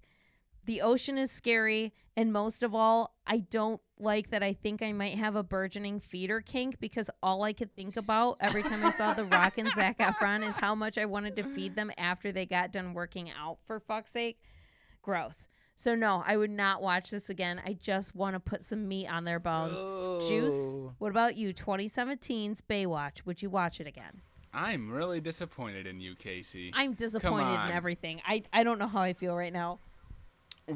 the 0.66 0.82
ocean 0.82 1.18
is 1.18 1.32
scary 1.32 1.94
and 2.16 2.32
most 2.32 2.64
of 2.64 2.74
all 2.74 3.16
I 3.26 3.40
don't 3.40 3.82
like 4.00 4.30
that 4.32 4.44
I 4.44 4.54
think 4.54 4.82
I 4.82 4.92
might 4.92 5.18
have 5.18 5.36
a 5.36 5.44
burgeoning 5.44 6.00
feeder 6.00 6.42
kink 6.42 6.80
because 6.80 7.10
all 7.22 7.44
I 7.44 7.54
could 7.54 7.76
think 7.76 7.98
about 7.98 8.38
every 8.40 8.64
time 8.64 8.86
I 8.86 8.92
saw 8.92 9.14
The 9.14 9.26
Rock 9.26 9.58
and 9.58 9.70
Zac 9.76 9.98
Efron 9.98 10.48
is 10.48 10.56
how 10.56 10.76
much 10.76 10.98
I 10.98 11.06
wanted 11.06 11.36
to 11.38 11.44
feed 11.44 11.76
them 11.76 11.92
after 11.98 12.32
they 12.32 12.46
got 12.46 12.72
done 12.72 12.94
working 12.94 13.32
out 13.32 13.58
for 13.66 13.80
fuck's 13.80 14.12
sake. 14.12 14.40
Gross. 15.02 15.48
So 15.76 15.94
no, 15.96 16.24
I 16.26 16.38
would 16.38 16.50
not 16.50 16.82
watch 16.82 17.12
this 17.12 17.30
again. 17.30 17.62
I 17.64 17.74
just 17.74 18.16
want 18.16 18.34
to 18.34 18.40
put 18.40 18.64
some 18.64 18.88
meat 18.88 19.08
on 19.08 19.26
their 19.26 19.40
bones. 19.40 19.80
Juice. 20.28 20.74
Oh. 20.76 20.94
What 20.98 21.12
about 21.12 21.38
you? 21.38 21.54
2017's 21.54 22.62
Baywatch. 22.62 23.26
Would 23.26 23.44
you 23.44 23.50
watch 23.50 23.80
it 23.80 23.86
again? 23.86 24.22
I'm 24.54 24.90
really 24.92 25.22
disappointed 25.22 25.86
in 25.88 26.00
you, 26.00 26.16
Casey. 26.16 26.72
I'm 26.74 26.94
disappointed 26.94 27.54
in 27.66 27.72
everything. 27.72 28.22
I, 28.26 28.44
I 28.52 28.64
don't 28.64 28.80
know 28.80 28.88
how 28.88 29.02
I 29.02 29.14
feel 29.14 29.36
right 29.36 29.54
now. 29.54 29.80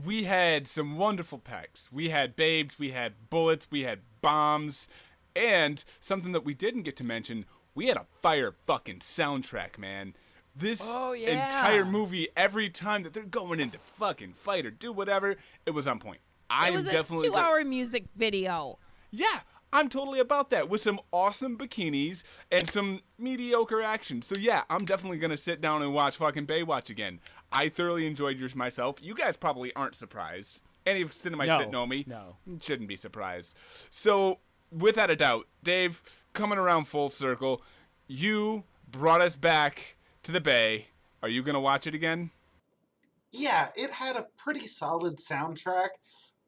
we 0.05 0.25
had 0.25 0.67
some 0.67 0.97
wonderful 0.97 1.39
packs. 1.39 1.89
We 1.91 2.09
had 2.09 2.35
babes, 2.35 2.77
we 2.79 2.91
had 2.91 3.29
bullets, 3.29 3.67
we 3.71 3.81
had 3.83 3.99
bombs, 4.21 4.87
and 5.35 5.83
something 5.99 6.31
that 6.33 6.45
we 6.45 6.53
didn't 6.53 6.83
get 6.83 6.95
to 6.97 7.03
mention, 7.03 7.45
we 7.75 7.87
had 7.87 7.97
a 7.97 8.05
fire 8.21 8.53
fucking 8.65 8.99
soundtrack, 8.99 9.77
man. 9.77 10.13
This 10.55 10.81
Oh, 10.83 11.13
yeah. 11.13 11.45
entire 11.45 11.85
movie, 11.85 12.27
every 12.37 12.69
time 12.69 13.03
that 13.03 13.13
they're 13.13 13.23
going 13.23 13.59
into 13.59 13.79
fucking 13.79 14.33
fight 14.33 14.65
or 14.65 14.71
do 14.71 14.91
whatever, 14.91 15.37
it 15.65 15.71
was 15.71 15.87
on 15.87 15.99
point. 15.99 16.19
I 16.49 16.69
it 16.69 16.73
was 16.73 16.85
a 16.87 16.91
definitely 16.91 17.29
two 17.29 17.35
hour 17.35 17.63
music 17.63 18.05
video. 18.17 18.77
Yeah, 19.11 19.39
I'm 19.73 19.87
totally 19.89 20.19
about 20.19 20.49
that 20.49 20.67
with 20.69 20.81
some 20.81 20.99
awesome 21.11 21.57
bikinis 21.57 22.23
and 22.51 22.69
some 22.69 23.01
mediocre 23.17 23.81
action. 23.81 24.21
So 24.21 24.35
yeah, 24.37 24.63
I'm 24.69 24.85
definitely 24.85 25.17
gonna 25.17 25.37
sit 25.37 25.61
down 25.61 25.81
and 25.81 25.93
watch 25.93 26.17
fucking 26.17 26.45
Baywatch 26.47 26.89
again. 26.89 27.19
I 27.51 27.69
thoroughly 27.69 28.05
enjoyed 28.05 28.37
yours 28.37 28.55
myself. 28.55 28.97
You 29.01 29.13
guys 29.15 29.37
probably 29.37 29.73
aren't 29.75 29.95
surprised. 29.95 30.61
Any 30.85 31.01
of 31.01 31.09
Cinemites 31.11 31.47
No, 31.47 31.57
that 31.59 31.71
know 31.71 31.85
me 31.85 32.05
no. 32.07 32.37
shouldn't 32.61 32.89
be 32.89 32.95
surprised. 32.95 33.53
So, 33.89 34.39
without 34.71 35.09
a 35.11 35.15
doubt, 35.15 35.47
Dave, 35.63 36.01
coming 36.33 36.57
around 36.57 36.85
full 36.85 37.09
circle, 37.09 37.61
you 38.07 38.63
brought 38.89 39.21
us 39.21 39.35
back 39.35 39.95
to 40.23 40.31
the 40.31 40.41
Bay. 40.41 40.87
Are 41.21 41.29
you 41.29 41.43
gonna 41.43 41.59
watch 41.61 41.85
it 41.85 41.93
again? 41.93 42.31
Yeah, 43.31 43.69
it 43.75 43.91
had 43.91 44.15
a 44.17 44.27
pretty 44.37 44.65
solid 44.67 45.17
soundtrack, 45.17 45.89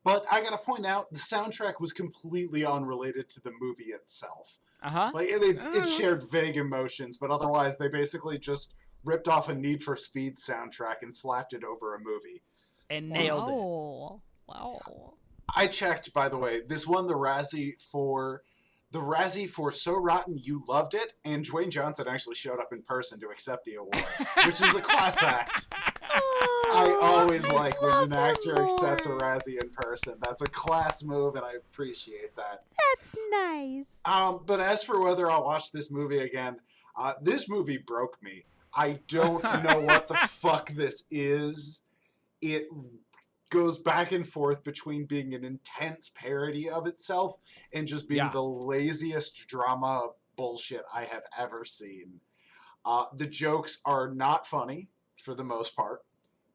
but 0.03 0.25
I 0.31 0.41
gotta 0.41 0.57
point 0.57 0.85
out 0.85 1.11
the 1.11 1.19
soundtrack 1.19 1.79
was 1.79 1.93
completely 1.93 2.65
unrelated 2.65 3.29
to 3.29 3.41
the 3.41 3.51
movie 3.59 3.91
itself. 3.91 4.57
Uh 4.81 4.89
huh. 4.89 5.11
Like 5.13 5.27
it, 5.29 5.41
it, 5.41 5.57
Oh. 5.61 5.79
it 5.81 5.87
shared 5.87 6.23
vague 6.29 6.57
emotions, 6.57 7.17
but 7.17 7.31
otherwise 7.31 7.77
they 7.77 7.87
basically 7.87 8.37
just 8.37 8.75
ripped 9.05 9.27
off 9.27 9.49
a 9.49 9.55
Need 9.55 9.81
for 9.81 9.95
Speed 9.95 10.35
soundtrack 10.37 10.97
and 11.01 11.13
slapped 11.13 11.53
it 11.53 11.63
over 11.63 11.95
a 11.95 11.99
movie. 11.99 12.43
And 12.89 13.09
nailed 13.09 13.47
it. 13.47 13.51
wow. 13.53 14.21
Wow. 14.47 15.13
I 15.55 15.67
checked, 15.67 16.13
by 16.13 16.29
the 16.29 16.37
way. 16.37 16.61
This 16.67 16.85
won 16.87 17.07
the 17.07 17.13
Razzie 17.15 17.81
for 17.81 18.43
the 18.93 19.01
Razzie 19.01 19.49
for 19.49 19.71
So 19.71 19.95
Rotten 19.95 20.37
You 20.37 20.63
Loved 20.67 20.93
It, 20.93 21.13
and 21.25 21.43
Dwayne 21.43 21.69
Johnson 21.69 22.05
actually 22.07 22.35
showed 22.35 22.59
up 22.59 22.71
in 22.71 22.83
person 22.83 23.19
to 23.21 23.29
accept 23.29 23.65
the 23.65 23.75
award, 23.75 24.05
which 24.45 24.61
is 24.61 24.75
a 24.75 24.81
class 24.81 25.21
act. 25.23 25.67
I 26.71 26.95
always 27.01 27.51
like 27.51 27.81
when 27.81 27.95
an 27.95 28.13
actor 28.13 28.61
accepts 28.61 29.07
a 29.07 29.09
Razzie 29.09 29.61
in 29.61 29.69
person. 29.71 30.13
That's 30.21 30.43
a 30.43 30.47
class 30.47 31.03
move, 31.03 31.35
and 31.35 31.43
I 31.43 31.53
appreciate 31.53 32.35
that. 32.35 32.65
That's 32.95 33.15
nice. 33.31 33.99
Um, 34.05 34.41
but 34.45 34.59
as 34.59 34.83
for 34.83 35.01
whether 35.01 35.29
I'll 35.29 35.43
watch 35.43 35.71
this 35.71 35.89
movie 35.89 36.19
again, 36.19 36.57
uh, 36.95 37.13
this 37.19 37.49
movie 37.49 37.79
broke 37.79 38.21
me. 38.21 38.45
I 38.75 38.99
don't 39.07 39.43
know 39.63 39.81
what 39.81 40.07
the 40.07 40.15
fuck 40.29 40.69
this 40.69 41.05
is. 41.09 41.81
It 42.43 42.67
goes 43.53 43.77
back 43.77 44.11
and 44.11 44.27
forth 44.27 44.63
between 44.63 45.05
being 45.05 45.35
an 45.35 45.45
intense 45.45 46.09
parody 46.09 46.69
of 46.69 46.87
itself 46.87 47.37
and 47.73 47.87
just 47.87 48.07
being 48.07 48.17
Yeah. 48.25 48.31
the 48.33 48.43
laziest 48.43 49.47
drama 49.47 50.09
bullshit 50.35 50.83
I 50.91 51.03
have 51.05 51.23
ever 51.37 51.63
seen. 51.63 52.19
Uh, 52.83 53.05
the 53.13 53.27
jokes 53.27 53.77
are 53.85 54.11
not 54.11 54.47
funny 54.47 54.89
for 55.21 55.35
the 55.35 55.43
most 55.43 55.75
part, 55.75 56.03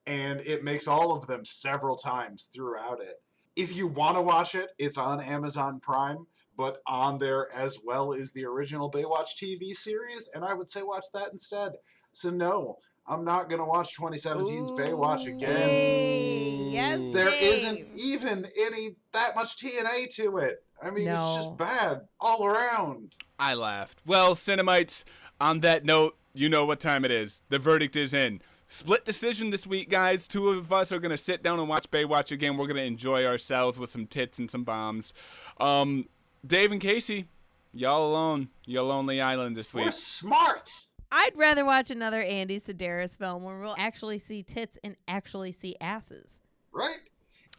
and 0.06 0.40
it 0.40 0.64
makes 0.64 0.88
all 0.88 1.12
of 1.12 1.26
them 1.28 1.44
several 1.44 1.96
times 1.96 2.46
throughout 2.52 3.00
it. 3.00 3.22
If 3.54 3.76
you 3.76 3.86
want 3.86 4.16
to 4.16 4.22
watch 4.22 4.56
it, 4.56 4.70
it's 4.78 4.98
on 4.98 5.22
Amazon 5.22 5.78
Prime, 5.78 6.26
but 6.56 6.82
on 6.86 7.18
there 7.18 7.50
as 7.52 7.78
well 7.84 8.12
is 8.12 8.32
the 8.32 8.44
original 8.44 8.90
Baywatch 8.90 9.36
TV 9.36 9.72
series, 9.72 10.28
and 10.34 10.44
I 10.44 10.52
would 10.52 10.68
say 10.68 10.82
watch 10.82 11.06
that 11.14 11.30
instead. 11.30 11.72
So, 12.12 12.30
no, 12.30 12.78
I'm 13.08 13.24
not 13.24 13.48
going 13.48 13.60
to 13.60 13.64
watch 13.64 13.96
2017's 13.96 14.70
Baywatch 14.72 15.26
again. 15.26 15.68
Yay. 15.68 16.70
Yes. 16.70 17.00
There 17.14 17.30
Dave. 17.30 17.64
not 17.64 17.98
even 17.98 18.46
any 18.60 18.90
that 19.12 19.34
much 19.34 19.56
TNA 19.56 20.14
to 20.16 20.38
it. 20.38 20.62
I 20.82 20.90
mean, 20.90 21.08
it's 21.08 21.34
just 21.34 21.56
bad 21.56 22.02
all 22.20 22.44
around. 22.44 23.16
I 23.38 23.54
laughed. 23.54 24.02
Well, 24.06 24.34
Cinemites, 24.34 25.04
on 25.40 25.60
that 25.60 25.84
note, 25.84 26.16
you 26.34 26.48
know 26.48 26.64
what 26.66 26.80
time 26.80 27.04
it 27.04 27.10
is. 27.10 27.42
The 27.48 27.58
verdict 27.58 27.96
is 27.96 28.12
in. 28.12 28.42
Split 28.68 29.06
decision 29.06 29.48
this 29.50 29.66
week, 29.66 29.88
guys. 29.88 30.28
Two 30.28 30.50
of 30.50 30.70
us 30.70 30.92
are 30.92 30.98
going 30.98 31.10
to 31.10 31.16
sit 31.16 31.42
down 31.42 31.58
and 31.58 31.68
watch 31.68 31.90
Baywatch 31.90 32.30
again. 32.30 32.58
We're 32.58 32.66
going 32.66 32.76
to 32.76 32.84
enjoy 32.84 33.24
ourselves 33.24 33.78
with 33.78 33.88
some 33.88 34.06
tits 34.06 34.38
and 34.38 34.50
some 34.50 34.62
bombs. 34.62 35.14
Um, 35.58 36.06
Dave 36.46 36.70
and 36.70 36.80
Casey, 36.80 37.24
y'all 37.72 38.06
alone. 38.06 38.50
Your 38.66 38.82
lonely 38.82 39.22
island 39.22 39.56
this 39.56 39.72
week. 39.72 39.84
We're 39.84 39.86
week. 39.86 39.94
smart. 39.94 40.70
I'd 41.10 41.36
rather 41.36 41.64
watch 41.64 41.90
another 41.90 42.20
Andy 42.22 42.58
Sidaris 42.60 43.16
film 43.16 43.42
where 43.42 43.58
we'll 43.60 43.74
actually 43.78 44.18
see 44.18 44.42
tits 44.42 44.78
and 44.84 44.96
actually 45.06 45.52
see 45.52 45.76
asses. 45.80 46.40
Right? 46.72 47.00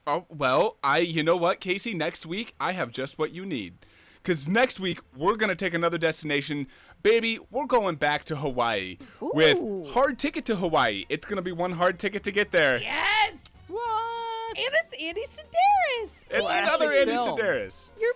Oh 0.05 0.25
well, 0.29 0.77
I 0.83 0.99
you 0.99 1.23
know 1.23 1.35
what, 1.35 1.59
Casey? 1.59 1.93
Next 1.93 2.25
week 2.25 2.53
I 2.59 2.73
have 2.73 2.91
just 2.91 3.17
what 3.17 3.31
you 3.31 3.45
need. 3.45 3.85
Cause 4.23 4.47
next 4.47 4.79
week 4.79 4.99
we're 5.15 5.35
gonna 5.35 5.55
take 5.55 5.73
another 5.73 5.97
destination, 5.97 6.67
baby. 7.01 7.39
We're 7.49 7.65
going 7.65 7.95
back 7.95 8.23
to 8.25 8.35
Hawaii 8.35 8.97
Ooh. 9.21 9.31
with 9.33 9.89
hard 9.91 10.19
ticket 10.19 10.45
to 10.45 10.55
Hawaii. 10.55 11.05
It's 11.09 11.25
gonna 11.25 11.41
be 11.41 11.51
one 11.51 11.73
hard 11.73 11.99
ticket 11.99 12.23
to 12.23 12.31
get 12.31 12.51
there. 12.51 12.79
Yes! 12.79 13.33
What? 13.67 14.57
And 14.57 14.67
it's 14.83 14.95
Andy 14.99 15.21
Sidaris! 15.21 16.23
It's 16.29 16.39
Classic 16.41 16.63
another 16.63 16.91
Andy 16.91 17.11
film. 17.13 17.37
Sidaris. 17.37 17.89
You're 17.99 18.13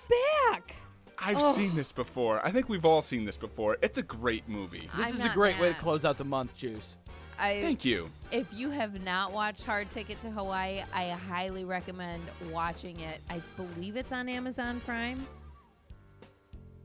back! 0.51 0.75
I've 1.25 1.37
Oh. 1.39 1.53
seen 1.53 1.75
this 1.75 1.91
before. 1.91 2.45
I 2.45 2.51
think 2.51 2.67
we've 2.69 2.85
all 2.85 3.01
seen 3.01 3.25
this 3.25 3.37
before. 3.37 3.77
It's 3.81 3.97
a 3.97 4.03
great 4.03 4.47
movie. 4.49 4.89
This 4.95 5.07
I'm 5.07 5.13
is 5.13 5.19
a 5.21 5.25
not 5.25 5.33
great 5.35 5.59
way 5.59 5.69
to 5.69 5.79
close 5.79 6.03
out 6.05 6.17
the 6.17 6.25
month, 6.25 6.55
Juice. 6.57 6.97
I, 7.39 7.61
Thank 7.61 7.83
you. 7.83 8.09
If 8.31 8.47
you 8.53 8.69
have 8.69 9.03
not 9.03 9.31
watched 9.31 9.65
Hard 9.65 9.89
Ticket 9.89 10.21
to 10.21 10.29
Hawaii, 10.29 10.83
I 10.93 11.09
highly 11.09 11.65
recommend 11.65 12.23
watching 12.51 12.99
it. 12.99 13.21
I 13.29 13.41
believe 13.57 13.95
it's 13.95 14.11
on 14.11 14.29
Amazon 14.29 14.81
Prime. 14.85 15.25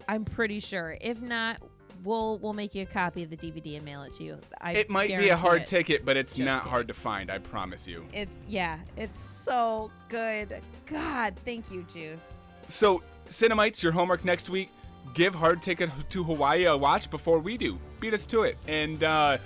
I'm 0.09 0.25
pretty 0.25 0.61
sure. 0.61 0.97
If 1.01 1.21
not, 1.21 1.59
we'll 2.03 2.39
we'll 2.39 2.55
make 2.55 2.75
you 2.75 2.83
a 2.83 2.87
copy 2.87 3.23
of 3.23 3.31
the 3.31 3.37
DVD 3.37 3.77
and 3.77 3.85
mail 3.85 4.03
it 4.05 4.13
to 4.15 4.25
you. 4.25 4.39
I 4.61 4.73
It 4.73 4.89
might 4.89 5.09
be 5.09 5.29
a 5.29 5.37
hard 5.37 5.63
it. 5.63 5.67
ticket, 5.67 6.05
but 6.05 6.17
it's 6.17 6.37
Just 6.37 6.47
not 6.47 6.61
kidding. 6.61 6.71
hard 6.71 6.89
to 6.89 6.95
find. 6.95 7.31
I 7.31 7.39
promise 7.39 7.87
you. 7.87 8.07
It's 8.15 8.43
yeah, 8.49 8.79
it's 8.97 9.21
so 9.21 9.91
good. 10.09 10.61
God, 10.87 11.35
thank 11.45 11.71
you, 11.71 11.83
Juice. 11.93 12.41
So, 12.69 13.03
Cinemites, 13.29 13.83
your 13.83 13.93
homework 13.93 14.25
next 14.25 14.49
week. 14.51 14.71
Give 15.15 15.35
Hard 15.35 15.63
Ticket 15.63 15.91
to 16.11 16.25
Hawaii 16.25 16.65
a 16.65 16.77
watch 16.77 17.11
before 17.11 17.39
we 17.39 17.57
do. 17.57 17.79
Beat 18.01 18.15
us 18.15 18.27
to 18.27 18.43
it. 18.43 18.59
And 18.67 19.03
uh, 19.03 19.39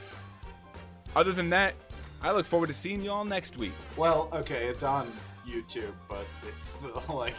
other 1.14 1.32
than 1.32 1.50
that, 1.50 1.74
I 2.22 2.32
look 2.32 2.46
forward 2.46 2.68
to 2.68 2.74
seeing 2.74 3.02
you 3.02 3.10
all 3.10 3.24
next 3.24 3.58
week. 3.58 3.72
Well, 3.96 4.28
okay, 4.32 4.66
it's 4.66 4.82
on 4.82 5.10
YouTube, 5.46 5.92
but 6.08 6.26
it's 6.48 6.68
the, 6.68 7.12
like 7.12 7.34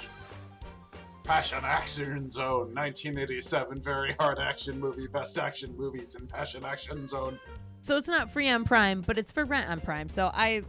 Passion 1.24 1.60
Action 1.64 2.30
Zone 2.30 2.74
1987 2.74 3.82
very 3.82 4.14
hard 4.20 4.40
action 4.40 4.80
movie, 4.80 5.08
best 5.08 5.38
action 5.40 5.76
movies 5.78 6.16
in 6.16 6.28
Passion 6.28 6.66
Action 6.66 7.08
Zone. 7.08 7.40
So 7.82 7.98
it's 7.98 8.08
not 8.08 8.32
free 8.32 8.50
on 8.50 8.66
Prime, 8.66 9.02
but 9.02 9.18
it's 9.18 9.32
for 9.32 9.46
rent 9.46 9.70
on 9.70 9.80
Prime. 9.80 10.10
So 10.10 10.32
I, 10.34 10.64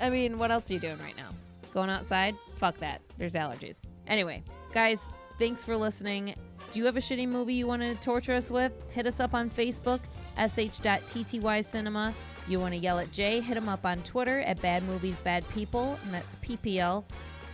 I 0.00 0.10
mean, 0.10 0.38
what 0.38 0.50
else 0.50 0.70
are 0.70 0.74
you 0.74 0.80
doing 0.80 0.98
right 0.98 1.16
now? 1.16 1.28
Going 1.72 1.90
outside? 1.90 2.34
Fuck 2.56 2.78
that. 2.78 3.00
There's 3.18 3.34
allergies. 3.34 3.80
Anyway, 4.10 4.42
guys, 4.74 5.08
thanks 5.38 5.64
for 5.64 5.76
listening. 5.76 6.34
Do 6.72 6.80
you 6.80 6.84
have 6.84 6.96
a 6.96 7.00
shitty 7.00 7.28
movie 7.28 7.54
you 7.54 7.66
want 7.68 7.82
to 7.82 7.94
torture 7.94 8.34
us 8.34 8.50
with? 8.50 8.72
Hit 8.90 9.06
us 9.06 9.20
up 9.20 9.34
on 9.34 9.48
Facebook, 9.48 10.00
sh.tty 10.36 11.62
cinema. 11.62 12.12
You 12.48 12.58
want 12.58 12.74
to 12.74 12.78
yell 12.78 12.98
at 12.98 13.12
Jay? 13.12 13.40
Hit 13.40 13.56
him 13.56 13.68
up 13.68 13.86
on 13.86 14.02
Twitter 14.02 14.40
at 14.40 14.60
Bad 14.60 14.82
Movies 14.82 15.20
Bad 15.20 15.48
People, 15.50 15.96
and 16.04 16.12
that's 16.12 16.36
PPL. 16.36 17.04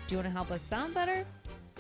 Do 0.07 0.15
you 0.15 0.17
want 0.17 0.27
to 0.27 0.31
help 0.31 0.51
us 0.51 0.63
sound 0.63 0.95
better? 0.95 1.27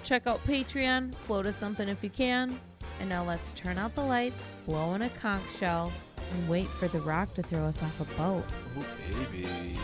Check 0.02 0.26
out 0.26 0.44
Patreon, 0.46 1.14
float 1.14 1.46
us 1.46 1.56
something 1.56 1.88
if 1.88 2.04
you 2.04 2.10
can. 2.10 2.58
And 3.00 3.08
now 3.08 3.24
let's 3.24 3.52
turn 3.54 3.78
out 3.78 3.94
the 3.94 4.02
lights, 4.02 4.58
blow 4.66 4.94
in 4.94 5.02
a 5.02 5.08
conch 5.10 5.42
shell, 5.58 5.90
and 6.32 6.48
wait 6.48 6.66
for 6.66 6.88
The 6.88 7.00
Rock 7.00 7.32
to 7.34 7.42
throw 7.42 7.64
us 7.64 7.82
off 7.82 8.00
a 8.00 8.18
boat. 8.18 8.44
Oh, 8.78 8.86
baby. 9.32 9.74